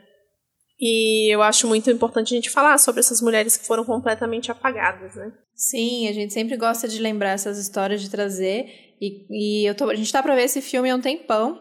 E 0.81 1.33
eu 1.33 1.43
acho 1.43 1.69
muito 1.69 1.91
importante 1.91 2.33
a 2.33 2.37
gente 2.37 2.49
falar 2.49 2.79
sobre 2.79 3.01
essas 3.01 3.21
mulheres 3.21 3.55
que 3.55 3.67
foram 3.67 3.85
completamente 3.85 4.51
apagadas, 4.51 5.15
né? 5.15 5.31
Sim, 5.55 6.09
a 6.09 6.13
gente 6.13 6.33
sempre 6.33 6.57
gosta 6.57 6.89
de 6.89 6.99
lembrar 6.99 7.33
essas 7.33 7.59
histórias, 7.59 8.01
de 8.01 8.09
trazer. 8.09 8.95
E, 8.99 9.27
e 9.31 9.67
eu 9.67 9.75
tô, 9.75 9.91
a 9.91 9.95
gente 9.95 10.11
tá 10.11 10.23
pra 10.23 10.35
ver 10.35 10.45
esse 10.45 10.63
filme 10.63 10.89
há 10.89 10.97
um 10.97 11.01
tempão. 11.01 11.61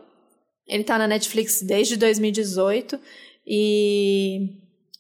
Ele 0.66 0.86
tá 0.86 0.98
na 0.98 1.06
Netflix 1.06 1.62
desde 1.62 1.98
2018. 1.98 2.98
E, 3.46 4.52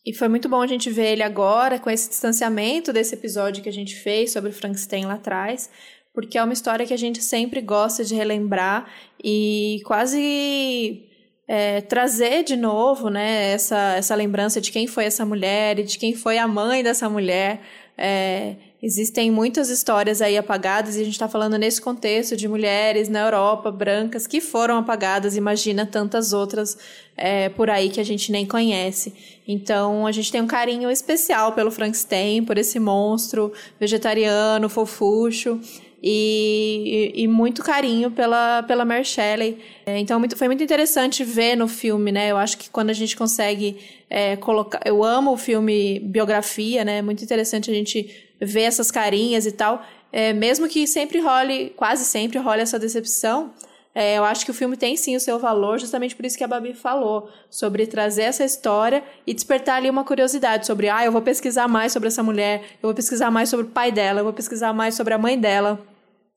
e 0.06 0.14
foi 0.14 0.28
muito 0.28 0.50
bom 0.50 0.62
a 0.62 0.68
gente 0.68 0.90
ver 0.90 1.14
ele 1.14 1.24
agora, 1.24 1.80
com 1.80 1.90
esse 1.90 2.10
distanciamento 2.10 2.92
desse 2.92 3.16
episódio 3.16 3.64
que 3.64 3.70
a 3.70 3.74
gente 3.74 3.96
fez 3.96 4.34
sobre 4.34 4.52
Frankenstein 4.52 5.06
lá 5.06 5.14
atrás. 5.14 5.70
Porque 6.14 6.38
é 6.38 6.44
uma 6.44 6.52
história 6.52 6.86
que 6.86 6.94
a 6.94 6.98
gente 6.98 7.24
sempre 7.24 7.62
gosta 7.62 8.04
de 8.04 8.16
relembrar 8.16 8.92
e 9.24 9.80
quase 9.86 11.09
é, 11.52 11.82
trazer 11.82 12.43
de 12.43 12.56
novo 12.56 13.10
né, 13.10 13.54
essa, 13.54 13.95
essa 13.95 14.14
lembrança 14.14 14.62
de 14.62 14.72
quem 14.72 14.86
foi 14.86 15.06
essa 15.06 15.26
mulher 15.26 15.80
e 15.80 15.84
de 15.84 15.97
quem 15.97 16.14
foi 16.14 16.38
a 16.38 16.47
mãe 16.47 16.84
dessa 16.84 17.10
mulher. 17.10 17.60
É, 17.97 18.54
existem 18.84 19.32
muitas 19.32 19.68
histórias 19.68 20.22
aí 20.22 20.38
apagadas 20.38 20.95
e 20.95 21.02
a 21.02 21.04
gente 21.04 21.14
está 21.14 21.28
falando 21.28 21.58
nesse 21.58 21.82
contexto 21.82 22.38
de 22.38 22.47
mulheres 22.47 23.10
na 23.10 23.22
Europa, 23.22 23.72
brancas, 23.72 24.28
que 24.28 24.39
foram 24.39 24.78
apagadas. 24.78 25.36
Imagina 25.36 25.88
tantas 25.88 26.34
outras 26.34 26.78
é, 27.18 27.50
por 27.50 27.68
aí 27.68 27.89
que 27.89 28.00
a 28.00 28.06
gente 28.06 28.32
nem 28.32 28.45
conhece. 28.45 29.12
Então 29.47 30.06
a 30.06 30.12
gente 30.12 30.32
tem 30.32 30.41
um 30.41 30.47
carinho 30.47 30.91
especial 30.91 31.54
pelo 31.54 31.72
Frankenstein, 31.72 32.43
por 32.43 32.60
esse 32.60 32.80
monstro 32.80 33.52
vegetariano, 33.80 34.70
fofucho 34.70 35.60
e, 36.02 37.12
e, 37.14 37.28
muito 37.28 37.62
carinho 37.62 38.10
pela, 38.10 38.64
pela 38.64 38.86
Mary 38.86 39.04
Shelley. 39.04 39.58
É, 39.86 39.97
então 40.00 40.18
muito, 40.18 40.38
foi 40.38 40.47
muito 40.47 40.64
interessante 40.64 41.24
ver 41.24 41.56
no 41.56 41.68
filme, 41.68 42.12
né? 42.12 42.32
Eu 42.32 42.38
acho 42.38 42.58
que 42.58 42.70
quando 42.70 42.89
a 42.89 42.93
gente 42.93 43.18
consegue 43.18 43.78
é, 44.10 44.36
colocar. 44.38 44.80
Eu 44.86 45.04
amo 45.04 45.34
o 45.34 45.38
filme 45.38 46.00
biografia, 46.00 46.86
né? 46.86 47.00
É 47.00 47.02
muito 47.02 47.24
interessante 47.24 47.70
a 47.70 47.74
gente 47.74 48.10
ver 48.39 48.64
essas 48.64 48.89
carinhas 48.89 49.45
e 49.45 49.52
tal. 49.52 49.86
É, 50.12 50.34
mesmo 50.34 50.68
que 50.68 50.88
sempre 50.88 51.20
role, 51.20 51.72
quase 51.76 52.06
sempre 52.06 52.39
role 52.39 52.62
essa 52.62 52.80
decepção. 52.80 53.54
É, 53.94 54.18
eu 54.18 54.24
acho 54.24 54.46
que 54.46 54.52
o 54.52 54.54
filme 54.54 54.78
tem 54.78 54.96
sim 54.96 55.16
o 55.16 55.20
seu 55.20 55.40
valor, 55.40 55.80
justamente 55.80 56.16
por 56.16 56.26
isso 56.26 56.38
que 56.38 56.44
a 56.44 56.48
Babi 56.48 56.74
falou, 56.74 57.30
sobre 57.50 57.88
trazer 57.88 58.24
essa 58.24 58.46
história 58.46 59.04
e 59.26 59.34
despertar 59.34 59.78
ali 59.78 59.90
uma 59.90 60.04
curiosidade 60.04 60.66
sobre, 60.68 60.90
ah, 60.90 61.04
eu 61.04 61.12
vou 61.12 61.22
pesquisar 61.22 61.68
mais 61.68 61.92
sobre 61.92 62.08
essa 62.08 62.22
mulher, 62.22 62.62
eu 62.82 62.88
vou 62.88 62.94
pesquisar 62.94 63.32
mais 63.32 63.50
sobre 63.50 63.66
o 63.66 63.70
pai 63.70 63.92
dela, 63.92 64.20
eu 64.20 64.24
vou 64.24 64.34
pesquisar 64.34 64.74
mais 64.74 64.96
sobre 64.96 65.14
a 65.14 65.18
mãe 65.18 65.40
dela. 65.40 65.80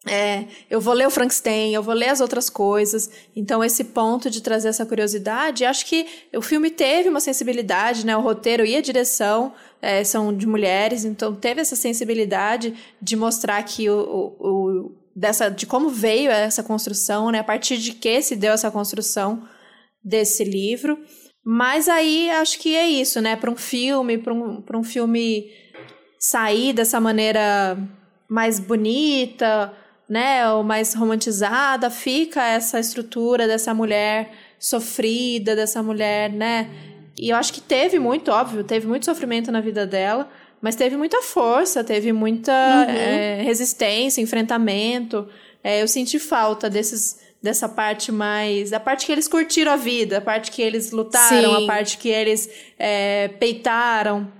É, 0.04 0.46
eu 0.68 0.80
vou 0.80 0.94
ler 0.94 1.06
o 1.06 1.10
Frankenstein, 1.10 1.72
eu 1.72 1.82
vou 1.82 1.94
ler 1.94 2.08
as 2.08 2.20
outras 2.20 2.50
coisas. 2.50 3.08
Então, 3.36 3.62
esse 3.62 3.84
ponto 3.84 4.28
de 4.28 4.42
trazer 4.42 4.68
essa 4.68 4.84
curiosidade, 4.84 5.64
acho 5.64 5.86
que 5.86 6.06
o 6.34 6.42
filme 6.42 6.70
teve 6.70 7.08
uma 7.08 7.20
sensibilidade, 7.20 8.04
né? 8.04 8.16
O 8.16 8.20
roteiro 8.20 8.66
e 8.66 8.74
a 8.74 8.80
direção 8.80 9.52
é, 9.80 10.02
são 10.02 10.34
de 10.34 10.46
mulheres, 10.46 11.04
então 11.04 11.34
teve 11.34 11.60
essa 11.60 11.74
sensibilidade 11.74 12.72
de 13.00 13.16
mostrar 13.16 13.60
que 13.64 13.90
o, 13.90 14.34
o, 14.38 14.48
o, 14.48 14.61
dessa, 15.14 15.50
de 15.50 15.66
como 15.66 15.88
veio 15.88 16.30
essa 16.30 16.62
construção, 16.62 17.30
né? 17.30 17.40
A 17.40 17.44
partir 17.44 17.78
de 17.78 17.92
que 17.92 18.20
se 18.22 18.36
deu 18.36 18.52
essa 18.52 18.70
construção 18.70 19.46
desse 20.02 20.44
livro. 20.44 20.98
Mas 21.44 21.88
aí 21.88 22.30
acho 22.30 22.58
que 22.58 22.76
é 22.76 22.88
isso, 22.88 23.20
né? 23.20 23.36
Para 23.36 23.50
um 23.50 23.56
filme, 23.56 24.18
para 24.18 24.32
um, 24.32 24.64
um 24.74 24.84
filme 24.84 25.50
sair 26.18 26.72
dessa 26.72 27.00
maneira 27.00 27.76
mais 28.28 28.60
bonita 28.60 29.76
né, 30.12 30.46
ou 30.50 30.62
mais 30.62 30.92
romantizada, 30.92 31.88
fica 31.88 32.46
essa 32.46 32.78
estrutura 32.78 33.46
dessa 33.46 33.72
mulher 33.72 34.30
sofrida, 34.58 35.56
dessa 35.56 35.82
mulher, 35.82 36.30
né? 36.30 36.70
E 37.18 37.30
eu 37.30 37.36
acho 37.36 37.50
que 37.50 37.62
teve 37.62 37.98
muito, 37.98 38.30
óbvio, 38.30 38.62
teve 38.62 38.86
muito 38.86 39.06
sofrimento 39.06 39.50
na 39.50 39.62
vida 39.62 39.86
dela, 39.86 40.28
mas 40.62 40.76
teve 40.76 40.96
muita 40.96 41.20
força, 41.20 41.82
teve 41.82 42.12
muita 42.12 42.52
uhum. 42.52 42.94
é, 42.94 43.42
resistência, 43.42 44.20
enfrentamento. 44.22 45.28
É, 45.62 45.82
eu 45.82 45.88
senti 45.88 46.20
falta 46.20 46.70
desses 46.70 47.20
dessa 47.42 47.68
parte 47.68 48.12
mais. 48.12 48.72
A 48.72 48.78
parte 48.78 49.04
que 49.04 49.10
eles 49.10 49.26
curtiram 49.26 49.72
a 49.72 49.76
vida, 49.76 50.18
a 50.18 50.20
parte 50.20 50.52
que 50.52 50.62
eles 50.62 50.92
lutaram, 50.92 51.56
Sim. 51.56 51.64
a 51.64 51.66
parte 51.66 51.98
que 51.98 52.08
eles 52.08 52.48
é, 52.78 53.26
peitaram 53.40 54.30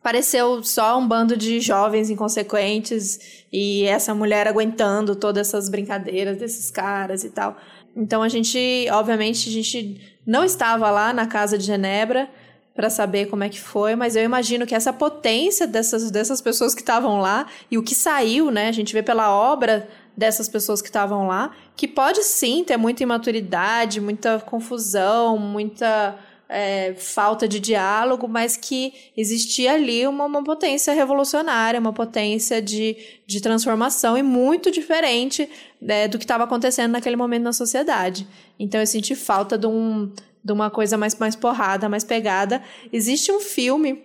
pareceu 0.00 0.62
só 0.62 0.98
um 0.98 1.08
bando 1.08 1.34
de 1.34 1.60
jovens 1.60 2.10
inconsequentes 2.10 3.42
e 3.50 3.84
essa 3.84 4.14
mulher 4.14 4.46
aguentando 4.46 5.16
todas 5.16 5.48
essas 5.48 5.70
brincadeiras 5.70 6.36
desses 6.36 6.70
caras 6.70 7.24
e 7.24 7.30
tal. 7.30 7.56
Então 7.96 8.22
a 8.22 8.28
gente, 8.28 8.86
obviamente, 8.92 9.48
a 9.48 9.52
gente 9.52 10.00
não 10.26 10.44
estava 10.44 10.90
lá 10.90 11.12
na 11.12 11.26
casa 11.26 11.56
de 11.56 11.64
Genebra 11.64 12.28
para 12.74 12.90
saber 12.90 13.26
como 13.26 13.44
é 13.44 13.48
que 13.48 13.60
foi, 13.60 13.94
mas 13.94 14.16
eu 14.16 14.24
imagino 14.24 14.66
que 14.66 14.74
essa 14.74 14.92
potência 14.92 15.66
dessas, 15.66 16.10
dessas 16.10 16.40
pessoas 16.40 16.74
que 16.74 16.80
estavam 16.80 17.20
lá 17.20 17.46
e 17.70 17.78
o 17.78 17.82
que 17.82 17.94
saiu, 17.94 18.50
né? 18.50 18.68
A 18.68 18.72
gente 18.72 18.92
vê 18.92 19.02
pela 19.02 19.30
obra 19.30 19.88
dessas 20.16 20.48
pessoas 20.48 20.82
que 20.82 20.88
estavam 20.88 21.26
lá, 21.26 21.52
que 21.76 21.86
pode 21.86 22.22
sim 22.24 22.64
ter 22.64 22.76
muita 22.76 23.02
imaturidade, 23.02 24.00
muita 24.00 24.40
confusão, 24.40 25.38
muita 25.38 26.18
é, 26.48 26.94
falta 26.94 27.48
de 27.48 27.58
diálogo, 27.58 28.28
mas 28.28 28.56
que 28.56 28.92
existia 29.16 29.74
ali 29.74 30.06
uma, 30.06 30.24
uma 30.24 30.44
potência 30.44 30.92
revolucionária, 30.92 31.80
uma 31.80 31.92
potência 31.92 32.60
de, 32.60 32.96
de 33.26 33.40
transformação 33.40 34.16
e 34.16 34.22
muito 34.22 34.70
diferente 34.70 35.48
né, 35.80 36.06
do 36.06 36.18
que 36.18 36.24
estava 36.24 36.44
acontecendo 36.44 36.92
naquele 36.92 37.16
momento 37.16 37.44
na 37.44 37.52
sociedade. 37.52 38.26
Então 38.58 38.80
eu 38.80 38.86
senti 38.86 39.14
falta 39.14 39.56
de, 39.56 39.66
um, 39.66 40.12
de 40.44 40.52
uma 40.52 40.70
coisa 40.70 40.98
mais, 40.98 41.14
mais 41.14 41.34
porrada, 41.34 41.88
mais 41.88 42.04
pegada. 42.04 42.62
Existe 42.92 43.32
um 43.32 43.40
filme 43.40 44.04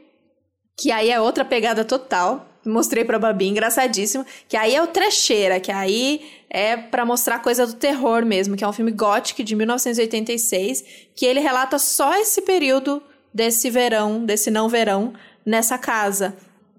que 0.78 0.92
aí 0.92 1.12
é 1.12 1.20
outra 1.20 1.44
pegada 1.44 1.84
total, 1.84 2.48
mostrei 2.66 3.04
pra 3.04 3.20
Babi, 3.20 3.48
engraçadíssimo, 3.48 4.26
que 4.48 4.56
aí 4.56 4.74
é 4.74 4.82
o 4.82 4.88
Trecheira, 4.88 5.60
que 5.60 5.72
aí 5.72 6.26
é 6.50 6.78
para 6.78 7.06
mostrar 7.06 7.40
coisa 7.40 7.68
do 7.68 7.74
terror 7.74 8.26
mesmo, 8.26 8.56
que 8.56 8.64
é 8.64 8.68
um 8.68 8.74
filme 8.74 8.92
gótico 8.92 9.44
de 9.44 9.56
1986, 9.56 10.86
que 11.14 11.26
ele 11.26 11.42
relata 11.42 11.78
só 11.78 12.16
esse 12.16 12.42
período 12.44 13.04
desse 13.34 13.70
verão, 13.70 14.24
desse 14.24 14.50
não 14.50 14.70
verão, 14.70 15.14
nessa 15.46 15.78
casa. 15.78 16.38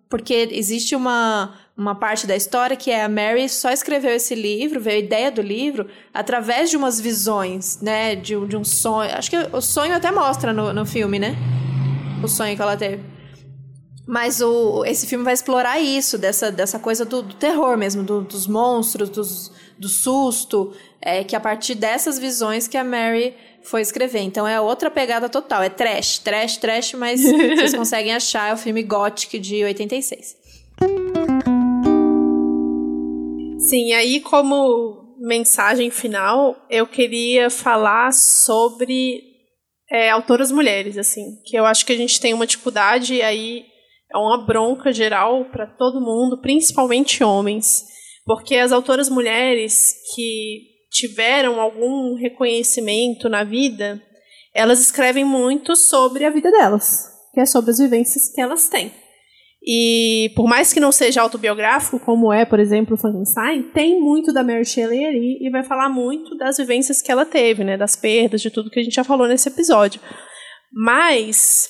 Porque 0.08 0.48
existe 0.50 0.96
uma, 0.96 1.54
uma 1.76 1.94
parte 1.94 2.26
da 2.26 2.36
história 2.36 2.76
que 2.76 2.90
é 2.90 3.04
a 3.04 3.08
Mary 3.08 3.48
só 3.48 3.70
escreveu 3.70 4.10
esse 4.10 4.34
livro, 4.34 4.80
veio 4.80 4.96
a 4.96 5.00
ideia 5.00 5.30
do 5.30 5.40
livro, 5.40 5.88
através 6.12 6.70
de 6.70 6.76
umas 6.76 7.00
visões, 7.00 7.80
né? 7.80 8.14
De, 8.14 8.34
de 8.46 8.56
um 8.56 8.64
sonho. 8.64 9.10
Acho 9.14 9.30
que 9.30 9.36
o 9.52 9.60
sonho 9.60 9.94
até 9.94 10.10
mostra 10.10 10.52
no, 10.52 10.72
no 10.72 10.84
filme, 10.84 11.18
né? 11.18 11.36
O 12.22 12.28
sonho 12.28 12.54
que 12.54 12.62
ela 12.62 12.76
teve. 12.76 13.02
Mas 14.06 14.40
o, 14.40 14.84
esse 14.84 15.06
filme 15.06 15.24
vai 15.24 15.32
explorar 15.32 15.78
isso, 15.80 16.18
dessa, 16.18 16.50
dessa 16.50 16.78
coisa 16.78 17.04
do, 17.04 17.22
do 17.22 17.34
terror 17.34 17.78
mesmo, 17.78 18.02
do, 18.02 18.22
dos 18.22 18.46
monstros, 18.46 19.08
dos, 19.08 19.52
do 19.78 19.88
susto, 19.88 20.74
é, 21.00 21.22
que 21.22 21.36
a 21.36 21.40
partir 21.40 21.76
dessas 21.76 22.18
visões 22.18 22.66
que 22.66 22.76
a 22.76 22.82
Mary 22.82 23.34
foi 23.62 23.80
escrever. 23.80 24.22
Então 24.22 24.46
é 24.46 24.60
outra 24.60 24.90
pegada 24.90 25.28
total, 25.28 25.62
é 25.62 25.68
trash, 25.68 26.18
trash, 26.18 26.56
trash, 26.56 26.94
mas 26.94 27.22
vocês 27.22 27.74
conseguem 27.74 28.12
achar, 28.12 28.50
é 28.50 28.54
o 28.54 28.56
filme 28.56 28.82
Gothic 28.82 29.38
de 29.38 29.62
86. 29.64 30.36
Sim, 33.60 33.92
aí 33.92 34.20
como 34.20 35.16
mensagem 35.18 35.90
final, 35.90 36.56
eu 36.70 36.86
queria 36.86 37.50
falar 37.50 38.12
sobre 38.12 39.22
é, 39.90 40.08
autoras 40.08 40.50
mulheres, 40.50 40.96
assim, 40.96 41.36
que 41.44 41.56
eu 41.56 41.66
acho 41.66 41.84
que 41.84 41.92
a 41.92 41.96
gente 41.96 42.20
tem 42.20 42.32
uma 42.32 42.46
dificuldade 42.46 43.20
aí 43.20 43.64
é 44.12 44.18
uma 44.18 44.44
bronca 44.44 44.92
geral 44.92 45.44
para 45.46 45.66
todo 45.66 46.00
mundo, 46.00 46.40
principalmente 46.40 47.22
homens, 47.22 47.84
porque 48.24 48.56
as 48.56 48.72
autoras 48.72 49.08
mulheres 49.08 49.94
que 50.14 50.62
tiveram 50.90 51.60
algum 51.60 52.16
reconhecimento 52.16 53.28
na 53.28 53.44
vida, 53.44 54.02
elas 54.52 54.80
escrevem 54.80 55.24
muito 55.24 55.76
sobre 55.76 56.24
a 56.24 56.30
vida 56.30 56.50
delas, 56.50 57.08
que 57.32 57.40
é 57.40 57.46
sobre 57.46 57.70
as 57.70 57.78
vivências 57.78 58.32
que 58.34 58.40
elas 58.40 58.68
têm. 58.68 58.92
E 59.62 60.32
por 60.34 60.48
mais 60.48 60.72
que 60.72 60.80
não 60.80 60.90
seja 60.90 61.20
autobiográfico, 61.20 62.00
como 62.00 62.32
é, 62.32 62.44
por 62.46 62.58
exemplo, 62.58 62.96
Frankenstein, 62.96 63.62
tem 63.74 64.00
muito 64.00 64.32
da 64.32 64.42
Mary 64.42 64.64
Shelley 64.64 65.04
ali 65.04 65.38
e 65.40 65.50
vai 65.50 65.62
falar 65.62 65.88
muito 65.90 66.34
das 66.36 66.56
vivências 66.56 67.02
que 67.02 67.12
ela 67.12 67.26
teve, 67.26 67.62
né, 67.62 67.76
das 67.76 67.94
perdas, 67.94 68.40
de 68.40 68.50
tudo 68.50 68.70
que 68.70 68.80
a 68.80 68.82
gente 68.82 68.94
já 68.94 69.04
falou 69.04 69.28
nesse 69.28 69.48
episódio. 69.48 70.00
Mas 70.72 71.68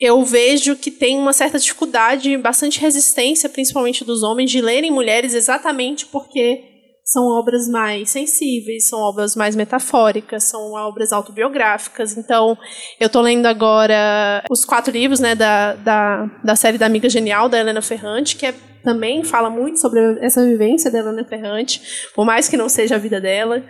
eu 0.00 0.22
vejo 0.24 0.76
que 0.76 0.90
tem 0.90 1.18
uma 1.18 1.32
certa 1.32 1.58
dificuldade, 1.58 2.36
bastante 2.38 2.80
resistência, 2.80 3.48
principalmente 3.48 4.04
dos 4.04 4.22
homens, 4.22 4.50
de 4.50 4.62
lerem 4.62 4.90
mulheres 4.90 5.34
exatamente 5.34 6.06
porque 6.06 6.73
são 7.04 7.26
obras 7.26 7.68
mais 7.68 8.08
sensíveis, 8.08 8.88
são 8.88 8.98
obras 8.98 9.36
mais 9.36 9.54
metafóricas, 9.54 10.44
são 10.44 10.72
obras 10.72 11.12
autobiográficas. 11.12 12.16
Então, 12.16 12.56
eu 12.98 13.08
estou 13.08 13.20
lendo 13.20 13.44
agora 13.44 14.42
os 14.50 14.64
quatro 14.64 14.90
livros 14.90 15.20
né, 15.20 15.34
da, 15.34 15.74
da, 15.74 16.26
da 16.42 16.56
série 16.56 16.78
da 16.78 16.86
Amiga 16.86 17.10
Genial, 17.10 17.48
da 17.48 17.58
Helena 17.58 17.82
Ferrante, 17.82 18.36
que 18.36 18.46
é, 18.46 18.54
também 18.82 19.22
fala 19.22 19.50
muito 19.50 19.78
sobre 19.78 20.00
essa 20.24 20.42
vivência 20.42 20.90
da 20.90 20.98
Helena 21.00 21.24
Ferrante, 21.24 21.82
por 22.14 22.24
mais 22.24 22.48
que 22.48 22.56
não 22.56 22.70
seja 22.70 22.94
a 22.94 22.98
vida 22.98 23.20
dela. 23.20 23.62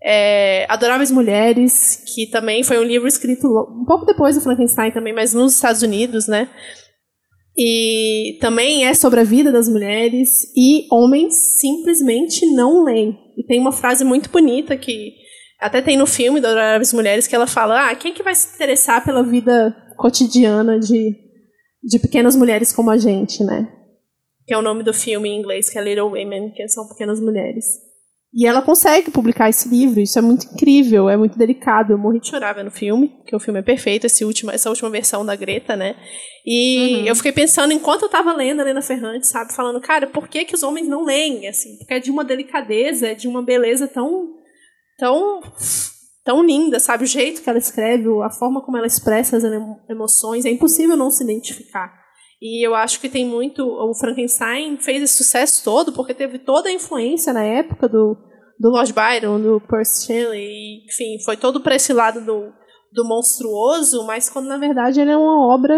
É, 0.00 0.64
Adoráveis 0.68 1.10
Mulheres, 1.10 2.04
que 2.14 2.28
também 2.28 2.62
foi 2.62 2.78
um 2.78 2.84
livro 2.84 3.08
escrito 3.08 3.48
um 3.48 3.84
pouco 3.84 4.06
depois 4.06 4.36
do 4.36 4.40
Frankenstein 4.40 4.92
também, 4.92 5.12
mas 5.12 5.34
nos 5.34 5.56
Estados 5.56 5.82
Unidos, 5.82 6.28
né? 6.28 6.48
E 7.60 8.38
também 8.40 8.86
é 8.86 8.94
sobre 8.94 9.18
a 9.18 9.24
vida 9.24 9.50
das 9.50 9.68
mulheres 9.68 10.44
e 10.56 10.86
homens 10.92 11.34
simplesmente 11.34 12.46
não 12.54 12.84
leem. 12.84 13.18
E 13.36 13.42
tem 13.42 13.58
uma 13.58 13.72
frase 13.72 14.04
muito 14.04 14.30
bonita 14.30 14.76
que 14.76 15.12
até 15.60 15.82
tem 15.82 15.96
no 15.96 16.06
filme 16.06 16.40
da 16.40 16.50
Adoráveis 16.50 16.92
Mulheres 16.92 17.26
que 17.26 17.34
ela 17.34 17.48
fala: 17.48 17.90
"Ah, 17.90 17.96
quem 17.96 18.14
que 18.14 18.22
vai 18.22 18.32
se 18.32 18.54
interessar 18.54 19.04
pela 19.04 19.24
vida 19.24 19.76
cotidiana 19.96 20.78
de 20.78 21.16
de 21.82 21.98
pequenas 21.98 22.36
mulheres 22.36 22.72
como 22.72 22.92
a 22.92 22.96
gente, 22.96 23.42
né?" 23.42 23.68
Que 24.46 24.54
é 24.54 24.58
o 24.58 24.62
nome 24.62 24.84
do 24.84 24.94
filme 24.94 25.28
em 25.28 25.40
inglês, 25.40 25.68
que 25.68 25.76
é 25.76 25.82
Little 25.82 26.12
Women, 26.12 26.52
que 26.52 26.68
são 26.68 26.86
pequenas 26.86 27.20
mulheres. 27.20 27.87
E 28.32 28.46
ela 28.46 28.60
consegue 28.60 29.10
publicar 29.10 29.48
esse 29.48 29.68
livro, 29.68 30.00
isso 30.00 30.18
é 30.18 30.22
muito 30.22 30.46
incrível, 30.52 31.08
é 31.08 31.16
muito 31.16 31.38
delicado. 31.38 31.92
Eu 31.92 31.98
morri 31.98 32.20
de 32.20 32.28
chorar 32.28 32.52
vendo 32.52 32.68
o 32.68 32.70
filme, 32.70 33.16
que 33.26 33.34
o 33.34 33.40
filme 33.40 33.60
é 33.60 33.62
perfeito, 33.62 34.06
esse 34.06 34.22
último, 34.22 34.50
essa 34.50 34.68
última 34.68 34.90
versão 34.90 35.24
da 35.24 35.34
Greta, 35.34 35.74
né? 35.74 35.96
E 36.44 36.96
uhum. 36.96 37.06
eu 37.06 37.16
fiquei 37.16 37.32
pensando, 37.32 37.72
enquanto 37.72 38.02
eu 38.02 38.08
tava 38.08 38.32
lendo 38.34 38.60
a 38.60 38.62
Helena 38.62 38.82
Ferrante, 38.82 39.26
sabe, 39.26 39.54
falando, 39.54 39.80
cara, 39.80 40.06
por 40.06 40.28
que, 40.28 40.44
que 40.44 40.54
os 40.54 40.62
homens 40.62 40.86
não 40.86 41.04
leem, 41.04 41.48
assim? 41.48 41.78
Porque 41.78 41.94
é 41.94 42.00
de 42.00 42.10
uma 42.10 42.24
delicadeza, 42.24 43.08
é 43.08 43.14
de 43.14 43.26
uma 43.26 43.42
beleza 43.42 43.88
tão, 43.88 44.34
tão, 44.98 45.40
tão 46.22 46.44
linda, 46.44 46.78
sabe? 46.78 47.04
O 47.04 47.06
jeito 47.06 47.42
que 47.42 47.48
ela 47.48 47.58
escreve, 47.58 48.06
a 48.22 48.30
forma 48.30 48.62
como 48.62 48.76
ela 48.76 48.86
expressa 48.86 49.38
as 49.38 49.44
emoções, 49.88 50.44
é 50.44 50.50
impossível 50.50 50.98
não 50.98 51.10
se 51.10 51.24
identificar. 51.24 52.07
E 52.40 52.64
eu 52.66 52.74
acho 52.74 53.00
que 53.00 53.08
tem 53.08 53.26
muito. 53.26 53.66
O 53.66 53.94
Frankenstein 53.94 54.76
fez 54.76 55.02
esse 55.02 55.16
sucesso 55.16 55.64
todo 55.64 55.92
porque 55.92 56.14
teve 56.14 56.38
toda 56.38 56.68
a 56.68 56.72
influência 56.72 57.32
na 57.32 57.42
época 57.42 57.88
do, 57.88 58.16
do 58.58 58.70
Lord 58.70 58.92
Byron, 58.92 59.40
do 59.40 59.60
Percy 59.60 60.06
Shelley, 60.06 60.84
enfim, 60.84 61.22
foi 61.24 61.36
todo 61.36 61.60
para 61.60 61.74
esse 61.74 61.92
lado 61.92 62.20
do, 62.20 62.52
do 62.92 63.04
monstruoso, 63.04 64.04
mas 64.06 64.28
quando 64.28 64.46
na 64.46 64.56
verdade 64.56 65.00
ele 65.00 65.10
é 65.10 65.16
uma 65.16 65.52
obra 65.52 65.76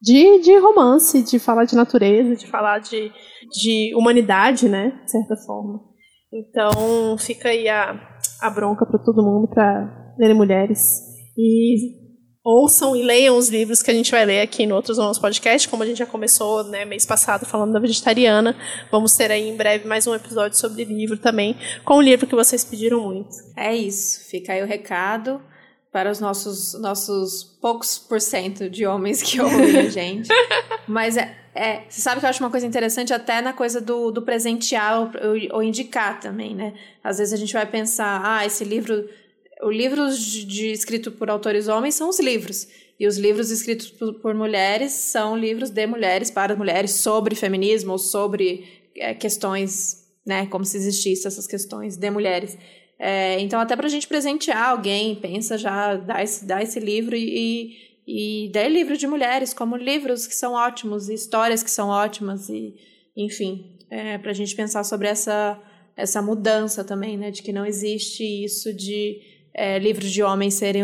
de, 0.00 0.40
de 0.40 0.58
romance, 0.58 1.22
de 1.22 1.38
falar 1.38 1.64
de 1.64 1.76
natureza, 1.76 2.34
de 2.34 2.46
falar 2.48 2.80
de, 2.80 3.12
de 3.52 3.94
humanidade, 3.94 4.68
né, 4.68 5.00
de 5.04 5.10
certa 5.10 5.36
forma. 5.36 5.80
Então 6.32 7.16
fica 7.18 7.50
aí 7.50 7.68
a, 7.68 8.00
a 8.40 8.50
bronca 8.50 8.84
para 8.84 8.98
todo 8.98 9.22
mundo, 9.22 9.48
para 9.48 10.14
lerem 10.18 10.36
mulheres. 10.36 10.80
E 11.36 12.01
ouçam 12.44 12.96
e 12.96 13.02
leiam 13.02 13.36
os 13.36 13.48
livros 13.48 13.82
que 13.82 13.90
a 13.90 13.94
gente 13.94 14.10
vai 14.10 14.24
ler 14.24 14.40
aqui 14.40 14.66
no 14.66 14.74
Outros 14.74 14.98
Nomes 14.98 15.18
Podcast, 15.18 15.68
como 15.68 15.82
a 15.82 15.86
gente 15.86 15.98
já 15.98 16.06
começou 16.06 16.64
né, 16.64 16.84
mês 16.84 17.06
passado 17.06 17.46
falando 17.46 17.72
da 17.72 17.78
vegetariana. 17.78 18.56
Vamos 18.90 19.16
ter 19.16 19.30
aí 19.30 19.48
em 19.48 19.56
breve 19.56 19.86
mais 19.86 20.06
um 20.06 20.14
episódio 20.14 20.58
sobre 20.58 20.84
livro 20.84 21.16
também, 21.16 21.56
com 21.84 21.94
o 21.94 22.02
livro 22.02 22.26
que 22.26 22.34
vocês 22.34 22.64
pediram 22.64 23.00
muito. 23.00 23.30
É 23.56 23.74
isso, 23.74 24.28
fica 24.28 24.52
aí 24.52 24.62
o 24.62 24.66
recado 24.66 25.40
para 25.92 26.10
os 26.10 26.18
nossos, 26.18 26.72
nossos 26.80 27.44
poucos 27.60 27.98
por 27.98 28.20
cento 28.20 28.68
de 28.68 28.86
homens 28.86 29.22
que 29.22 29.40
ouvem 29.40 29.78
a 29.78 29.84
gente. 29.90 30.28
Mas 30.88 31.16
é, 31.16 31.36
é, 31.54 31.82
você 31.88 32.00
sabe 32.00 32.18
que 32.18 32.26
eu 32.26 32.30
acho 32.30 32.42
uma 32.42 32.50
coisa 32.50 32.66
interessante 32.66 33.12
até 33.12 33.40
na 33.40 33.52
coisa 33.52 33.80
do, 33.80 34.10
do 34.10 34.22
presentear 34.22 34.98
ou, 34.98 35.10
ou 35.52 35.62
indicar 35.62 36.18
também, 36.18 36.56
né? 36.56 36.72
Às 37.04 37.18
vezes 37.18 37.34
a 37.34 37.36
gente 37.36 37.52
vai 37.52 37.66
pensar, 37.66 38.22
ah, 38.24 38.44
esse 38.44 38.64
livro 38.64 39.06
os 39.62 39.74
livros 39.74 40.18
de, 40.18 40.44
de, 40.44 41.10
por 41.10 41.30
autores 41.30 41.68
homens 41.68 41.94
são 41.94 42.08
os 42.08 42.18
livros. 42.18 42.66
E 42.98 43.06
os 43.06 43.16
livros 43.16 43.50
escritos 43.50 43.90
por, 43.90 44.14
por, 44.14 44.34
mulheres 44.34 44.92
são 44.92 45.36
livros 45.36 45.70
de 45.70 45.86
mulheres, 45.86 46.30
para 46.30 46.54
mulheres, 46.54 46.92
sobre 46.92 47.34
feminismo 47.34 47.92
ou 47.92 47.98
sobre 47.98 48.64
é, 48.96 49.14
questões, 49.14 50.04
né? 50.26 50.46
Como 50.46 50.64
se 50.64 50.76
existissem 50.76 51.28
essas 51.28 51.46
questões 51.46 51.96
de 51.96 52.10
mulheres. 52.10 52.56
É, 52.98 53.40
então, 53.40 53.58
até 53.58 53.74
para 53.74 53.86
a 53.86 53.90
gente 53.90 54.06
presentear 54.06 54.70
alguém, 54.70 55.16
pensa 55.16 55.58
já, 55.58 55.96
dá 55.96 56.22
esse, 56.22 56.46
dá 56.46 56.62
esse 56.62 56.78
livro 56.78 57.16
e, 57.16 57.74
e, 58.06 58.46
e 58.46 58.52
dê 58.52 58.68
livro 58.68 58.96
de 58.96 59.06
mulheres, 59.06 59.52
como 59.52 59.76
livros 59.76 60.26
que 60.26 60.34
são 60.34 60.52
ótimos, 60.52 61.08
e 61.08 61.14
histórias 61.14 61.62
que 61.62 61.70
são 61.70 61.88
ótimas, 61.88 62.48
e 62.48 62.74
enfim, 63.16 63.78
é, 63.90 64.18
para 64.18 64.30
a 64.30 64.34
gente 64.34 64.54
pensar 64.54 64.84
sobre 64.84 65.08
essa, 65.08 65.60
essa 65.96 66.22
mudança 66.22 66.84
também, 66.84 67.16
né? 67.16 67.30
De 67.30 67.42
que 67.42 67.52
não 67.52 67.66
existe 67.66 68.22
isso 68.22 68.72
de 68.72 69.31
é, 69.54 69.78
livros 69.78 70.10
de 70.10 70.22
homens 70.22 70.54
serem 70.54 70.82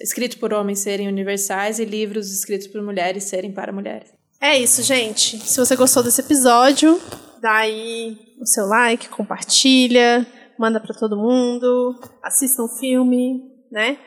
escritos 0.00 0.38
por 0.38 0.52
homens 0.52 0.80
serem 0.80 1.08
universais 1.08 1.78
e 1.78 1.84
livros 1.84 2.32
escritos 2.32 2.66
por 2.66 2.82
mulheres 2.82 3.24
serem 3.24 3.52
para 3.52 3.72
mulheres. 3.72 4.08
É 4.40 4.56
isso, 4.56 4.82
gente. 4.82 5.36
Se 5.38 5.58
você 5.58 5.74
gostou 5.74 6.02
desse 6.02 6.20
episódio, 6.20 7.00
dá 7.40 7.56
aí 7.56 8.16
o 8.40 8.46
seu 8.46 8.66
like, 8.66 9.08
compartilha, 9.08 10.26
manda 10.58 10.80
para 10.80 10.94
todo 10.94 11.16
mundo, 11.16 11.98
assista 12.22 12.62
um 12.62 12.68
filme, 12.68 13.42
né? 13.70 13.98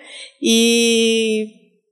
E 0.42 1.48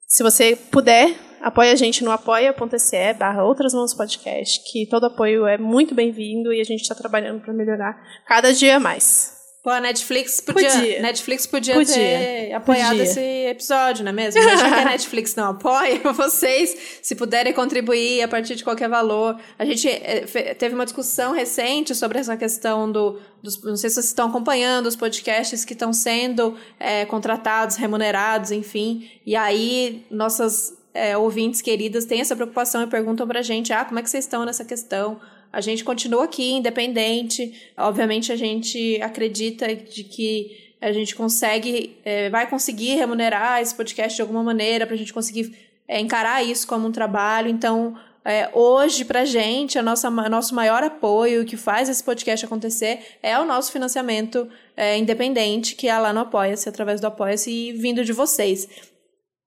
se 0.07 0.23
você 0.23 0.55
puder, 0.55 1.15
apoie 1.41 1.69
a 1.69 1.75
gente 1.75 2.03
no 2.03 2.11
apoia.se 2.11 3.13
barra 3.13 3.43
Outras 3.43 3.73
Mãos 3.73 3.93
Podcast, 3.93 4.61
que 4.71 4.87
todo 4.87 5.05
apoio 5.05 5.45
é 5.45 5.57
muito 5.57 5.93
bem-vindo 5.93 6.53
e 6.53 6.61
a 6.61 6.63
gente 6.63 6.81
está 6.81 6.95
trabalhando 6.95 7.41
para 7.41 7.53
melhorar 7.53 8.01
cada 8.25 8.53
dia 8.53 8.79
mais. 8.79 9.38
Pô, 9.61 9.69
a 9.71 9.81
Netflix 9.81 10.39
podia, 10.39 10.71
podia. 10.71 11.01
Netflix 11.01 11.45
podia, 11.45 11.73
podia. 11.73 11.93
ter 11.93 12.53
apoiado 12.53 12.91
podia. 12.91 13.03
esse 13.03 13.19
episódio, 13.19 14.05
não 14.05 14.11
é 14.11 14.13
mesmo? 14.13 14.41
Já 14.41 14.55
que 14.55 14.63
a 14.63 14.85
Netflix 14.91 15.35
não 15.35 15.49
apoia, 15.49 15.99
vocês, 16.13 16.99
se 17.01 17.13
puderem 17.13 17.51
contribuir 17.51 18.21
a 18.21 18.27
partir 18.27 18.55
de 18.55 18.63
qualquer 18.63 18.87
valor. 18.87 19.37
A 19.57 19.65
gente 19.65 19.89
eh, 19.89 20.55
teve 20.57 20.75
uma 20.75 20.85
discussão 20.85 21.33
recente 21.33 21.93
sobre 21.93 22.19
essa 22.19 22.37
questão 22.37 22.89
do. 22.89 23.19
Dos, 23.43 23.61
não 23.61 23.75
sei 23.75 23.89
se 23.89 23.95
vocês 23.95 24.07
estão 24.07 24.29
acompanhando 24.29 24.85
os 24.85 24.95
podcasts 24.95 25.65
que 25.65 25.73
estão 25.73 25.91
sendo 25.91 26.55
é, 26.79 27.05
contratados, 27.05 27.75
remunerados, 27.75 28.51
enfim. 28.51 29.09
E 29.25 29.35
aí, 29.35 30.05
nossas 30.09 30.73
é, 30.93 31.17
ouvintes 31.17 31.61
queridas 31.61 32.05
têm 32.05 32.21
essa 32.21 32.35
preocupação 32.35 32.81
e 32.81 32.87
perguntam 32.87 33.27
pra 33.27 33.41
gente: 33.41 33.73
ah, 33.73 33.83
como 33.83 33.99
é 33.99 34.03
que 34.03 34.09
vocês 34.09 34.23
estão 34.23 34.45
nessa 34.45 34.63
questão? 34.63 35.19
A 35.51 35.61
gente 35.61 35.83
continua 35.83 36.25
aqui, 36.25 36.51
independente. 36.51 37.71
Obviamente, 37.77 38.31
a 38.31 38.35
gente 38.35 39.01
acredita 39.01 39.75
de 39.75 40.03
que 40.03 40.75
a 40.81 40.91
gente 40.91 41.15
consegue, 41.15 41.97
é, 42.05 42.29
vai 42.29 42.49
conseguir 42.49 42.95
remunerar 42.95 43.61
esse 43.61 43.75
podcast 43.75 44.15
de 44.15 44.21
alguma 44.21 44.43
maneira, 44.43 44.85
para 44.85 44.95
a 44.95 44.97
gente 44.97 45.13
conseguir 45.13 45.53
é, 45.87 45.99
encarar 45.99 46.43
isso 46.43 46.67
como 46.67 46.87
um 46.87 46.91
trabalho. 46.91 47.49
Então, 47.49 47.97
é, 48.23 48.49
hoje, 48.53 49.05
gente, 49.25 49.79
a 49.79 49.81
nossa, 49.81 50.09
nosso 50.09 50.53
maior 50.53 50.83
apoio, 50.83 51.45
que 51.45 51.57
faz 51.57 51.89
esse 51.89 52.03
podcast 52.03 52.45
acontecer, 52.45 52.99
é 53.23 53.37
o 53.39 53.45
nosso 53.45 53.71
financiamento 53.71 54.47
é, 54.77 54.97
independente, 54.97 55.75
que 55.75 55.87
é 55.87 55.97
lá 55.97 56.13
no 56.13 56.19
Apoia-se, 56.19 56.69
através 56.69 57.01
do 57.01 57.07
Apoia-se 57.07 57.49
e 57.49 57.71
vindo 57.73 58.05
de 58.05 58.13
vocês. 58.13 58.67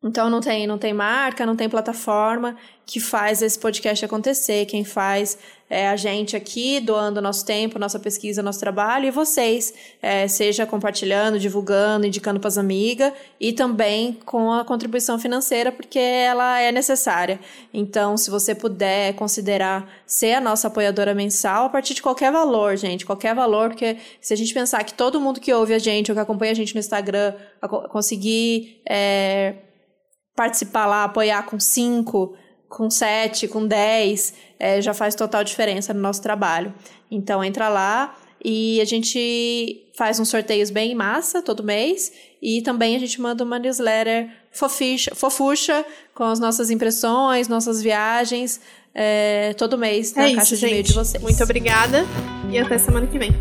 Então 0.03 0.28
não 0.28 0.40
tem, 0.40 0.66
não 0.66 0.78
tem 0.78 0.92
marca, 0.92 1.46
não 1.46 1.55
tem 1.55 1.68
plataforma 1.68 2.57
que 2.84 2.98
faz 2.98 3.40
esse 3.40 3.59
podcast 3.59 4.05
acontecer. 4.05 4.66
Quem 4.66 4.84
faz 4.84 5.38
é 5.70 5.88
a 5.88 5.96
gente 5.96 6.36
aqui, 6.36 6.80
doando 6.80 7.22
nosso 7.22 7.46
tempo, 7.46 7.78
nossa 7.78 7.98
pesquisa, 7.98 8.42
nosso 8.42 8.61
trabalho, 8.61 9.07
e 9.07 9.11
vocês, 9.11 9.72
é, 10.03 10.28
seja 10.28 10.66
compartilhando, 10.66 11.38
divulgando, 11.38 12.07
indicando 12.07 12.38
para 12.38 12.48
as 12.48 12.59
amigas, 12.59 13.12
e 13.40 13.53
também 13.53 14.18
com 14.26 14.53
a 14.53 14.64
contribuição 14.64 15.18
financeira, 15.18 15.72
porque 15.72 15.98
ela 15.98 16.61
é 16.61 16.70
necessária. 16.70 17.40
Então, 17.72 18.18
se 18.18 18.28
você 18.28 18.55
puder 18.55 19.14
considerar 19.14 19.88
ser 20.05 20.34
a 20.34 20.40
nossa 20.40 20.68
apoiadora 20.68 21.14
mensal, 21.14 21.66
a 21.66 21.68
partir 21.70 21.94
de 21.94 22.03
qualquer 22.03 22.30
valor, 22.30 22.76
gente, 22.76 23.07
qualquer 23.07 23.34
valor, 23.34 23.70
porque 23.70 23.96
se 24.20 24.34
a 24.34 24.36
gente 24.36 24.53
pensar 24.53 24.84
que 24.84 24.92
todo 24.92 25.20
mundo 25.20 25.40
que 25.40 25.55
ouve 25.55 25.72
a 25.72 25.78
gente, 25.78 26.11
ou 26.11 26.14
que 26.14 26.20
acompanha 26.20 26.53
a 26.53 26.57
gente 26.57 26.74
no 26.74 26.80
Instagram, 26.80 27.32
conseguir. 27.88 28.82
É, 28.86 29.55
participar 30.35 30.87
lá, 30.87 31.05
apoiar 31.05 31.43
com 31.45 31.59
5, 31.59 32.35
com 32.68 32.91
7, 32.91 33.49
com 33.49 33.66
10, 33.66 34.35
é, 34.59 34.80
já 34.80 34.95
faz 34.95 35.14
total 35.14 35.45
diferença 35.45 35.93
no 35.93 36.01
nosso 36.01 36.22
trabalho. 36.22 36.72
Então 37.11 37.45
entra 37.45 37.68
lá 37.68 38.16
e 38.45 38.80
a 38.80 38.85
gente 38.85 39.91
faz 39.97 40.18
uns 40.18 40.28
sorteios 40.28 40.70
bem 40.70 40.95
massa 40.95 41.43
todo 41.43 41.62
mês 41.62 42.12
e 42.41 42.62
também 42.62 42.97
a 42.97 42.99
gente 42.99 43.20
manda 43.20 43.45
uma 43.45 43.59
newsletter 43.59 44.28
foficha, 44.51 45.14
fofucha 45.14 45.85
com 46.14 46.24
as 46.24 46.41
nossas 46.41 46.70
impressões, 46.70 47.47
nossas 47.47 47.83
viagens, 47.83 48.61
é, 48.95 49.55
todo 49.55 49.78
mês 49.78 50.14
na 50.14 50.28
é 50.28 50.35
caixa 50.35 50.55
isso, 50.55 50.64
de 50.64 50.66
e-mail 50.66 50.83
de 50.83 50.93
vocês. 50.93 51.22
Muito 51.22 51.43
obrigada 51.43 52.05
e 52.51 52.59
até 52.59 52.78
semana 52.78 53.07
que 53.07 53.18
vem. 53.18 53.33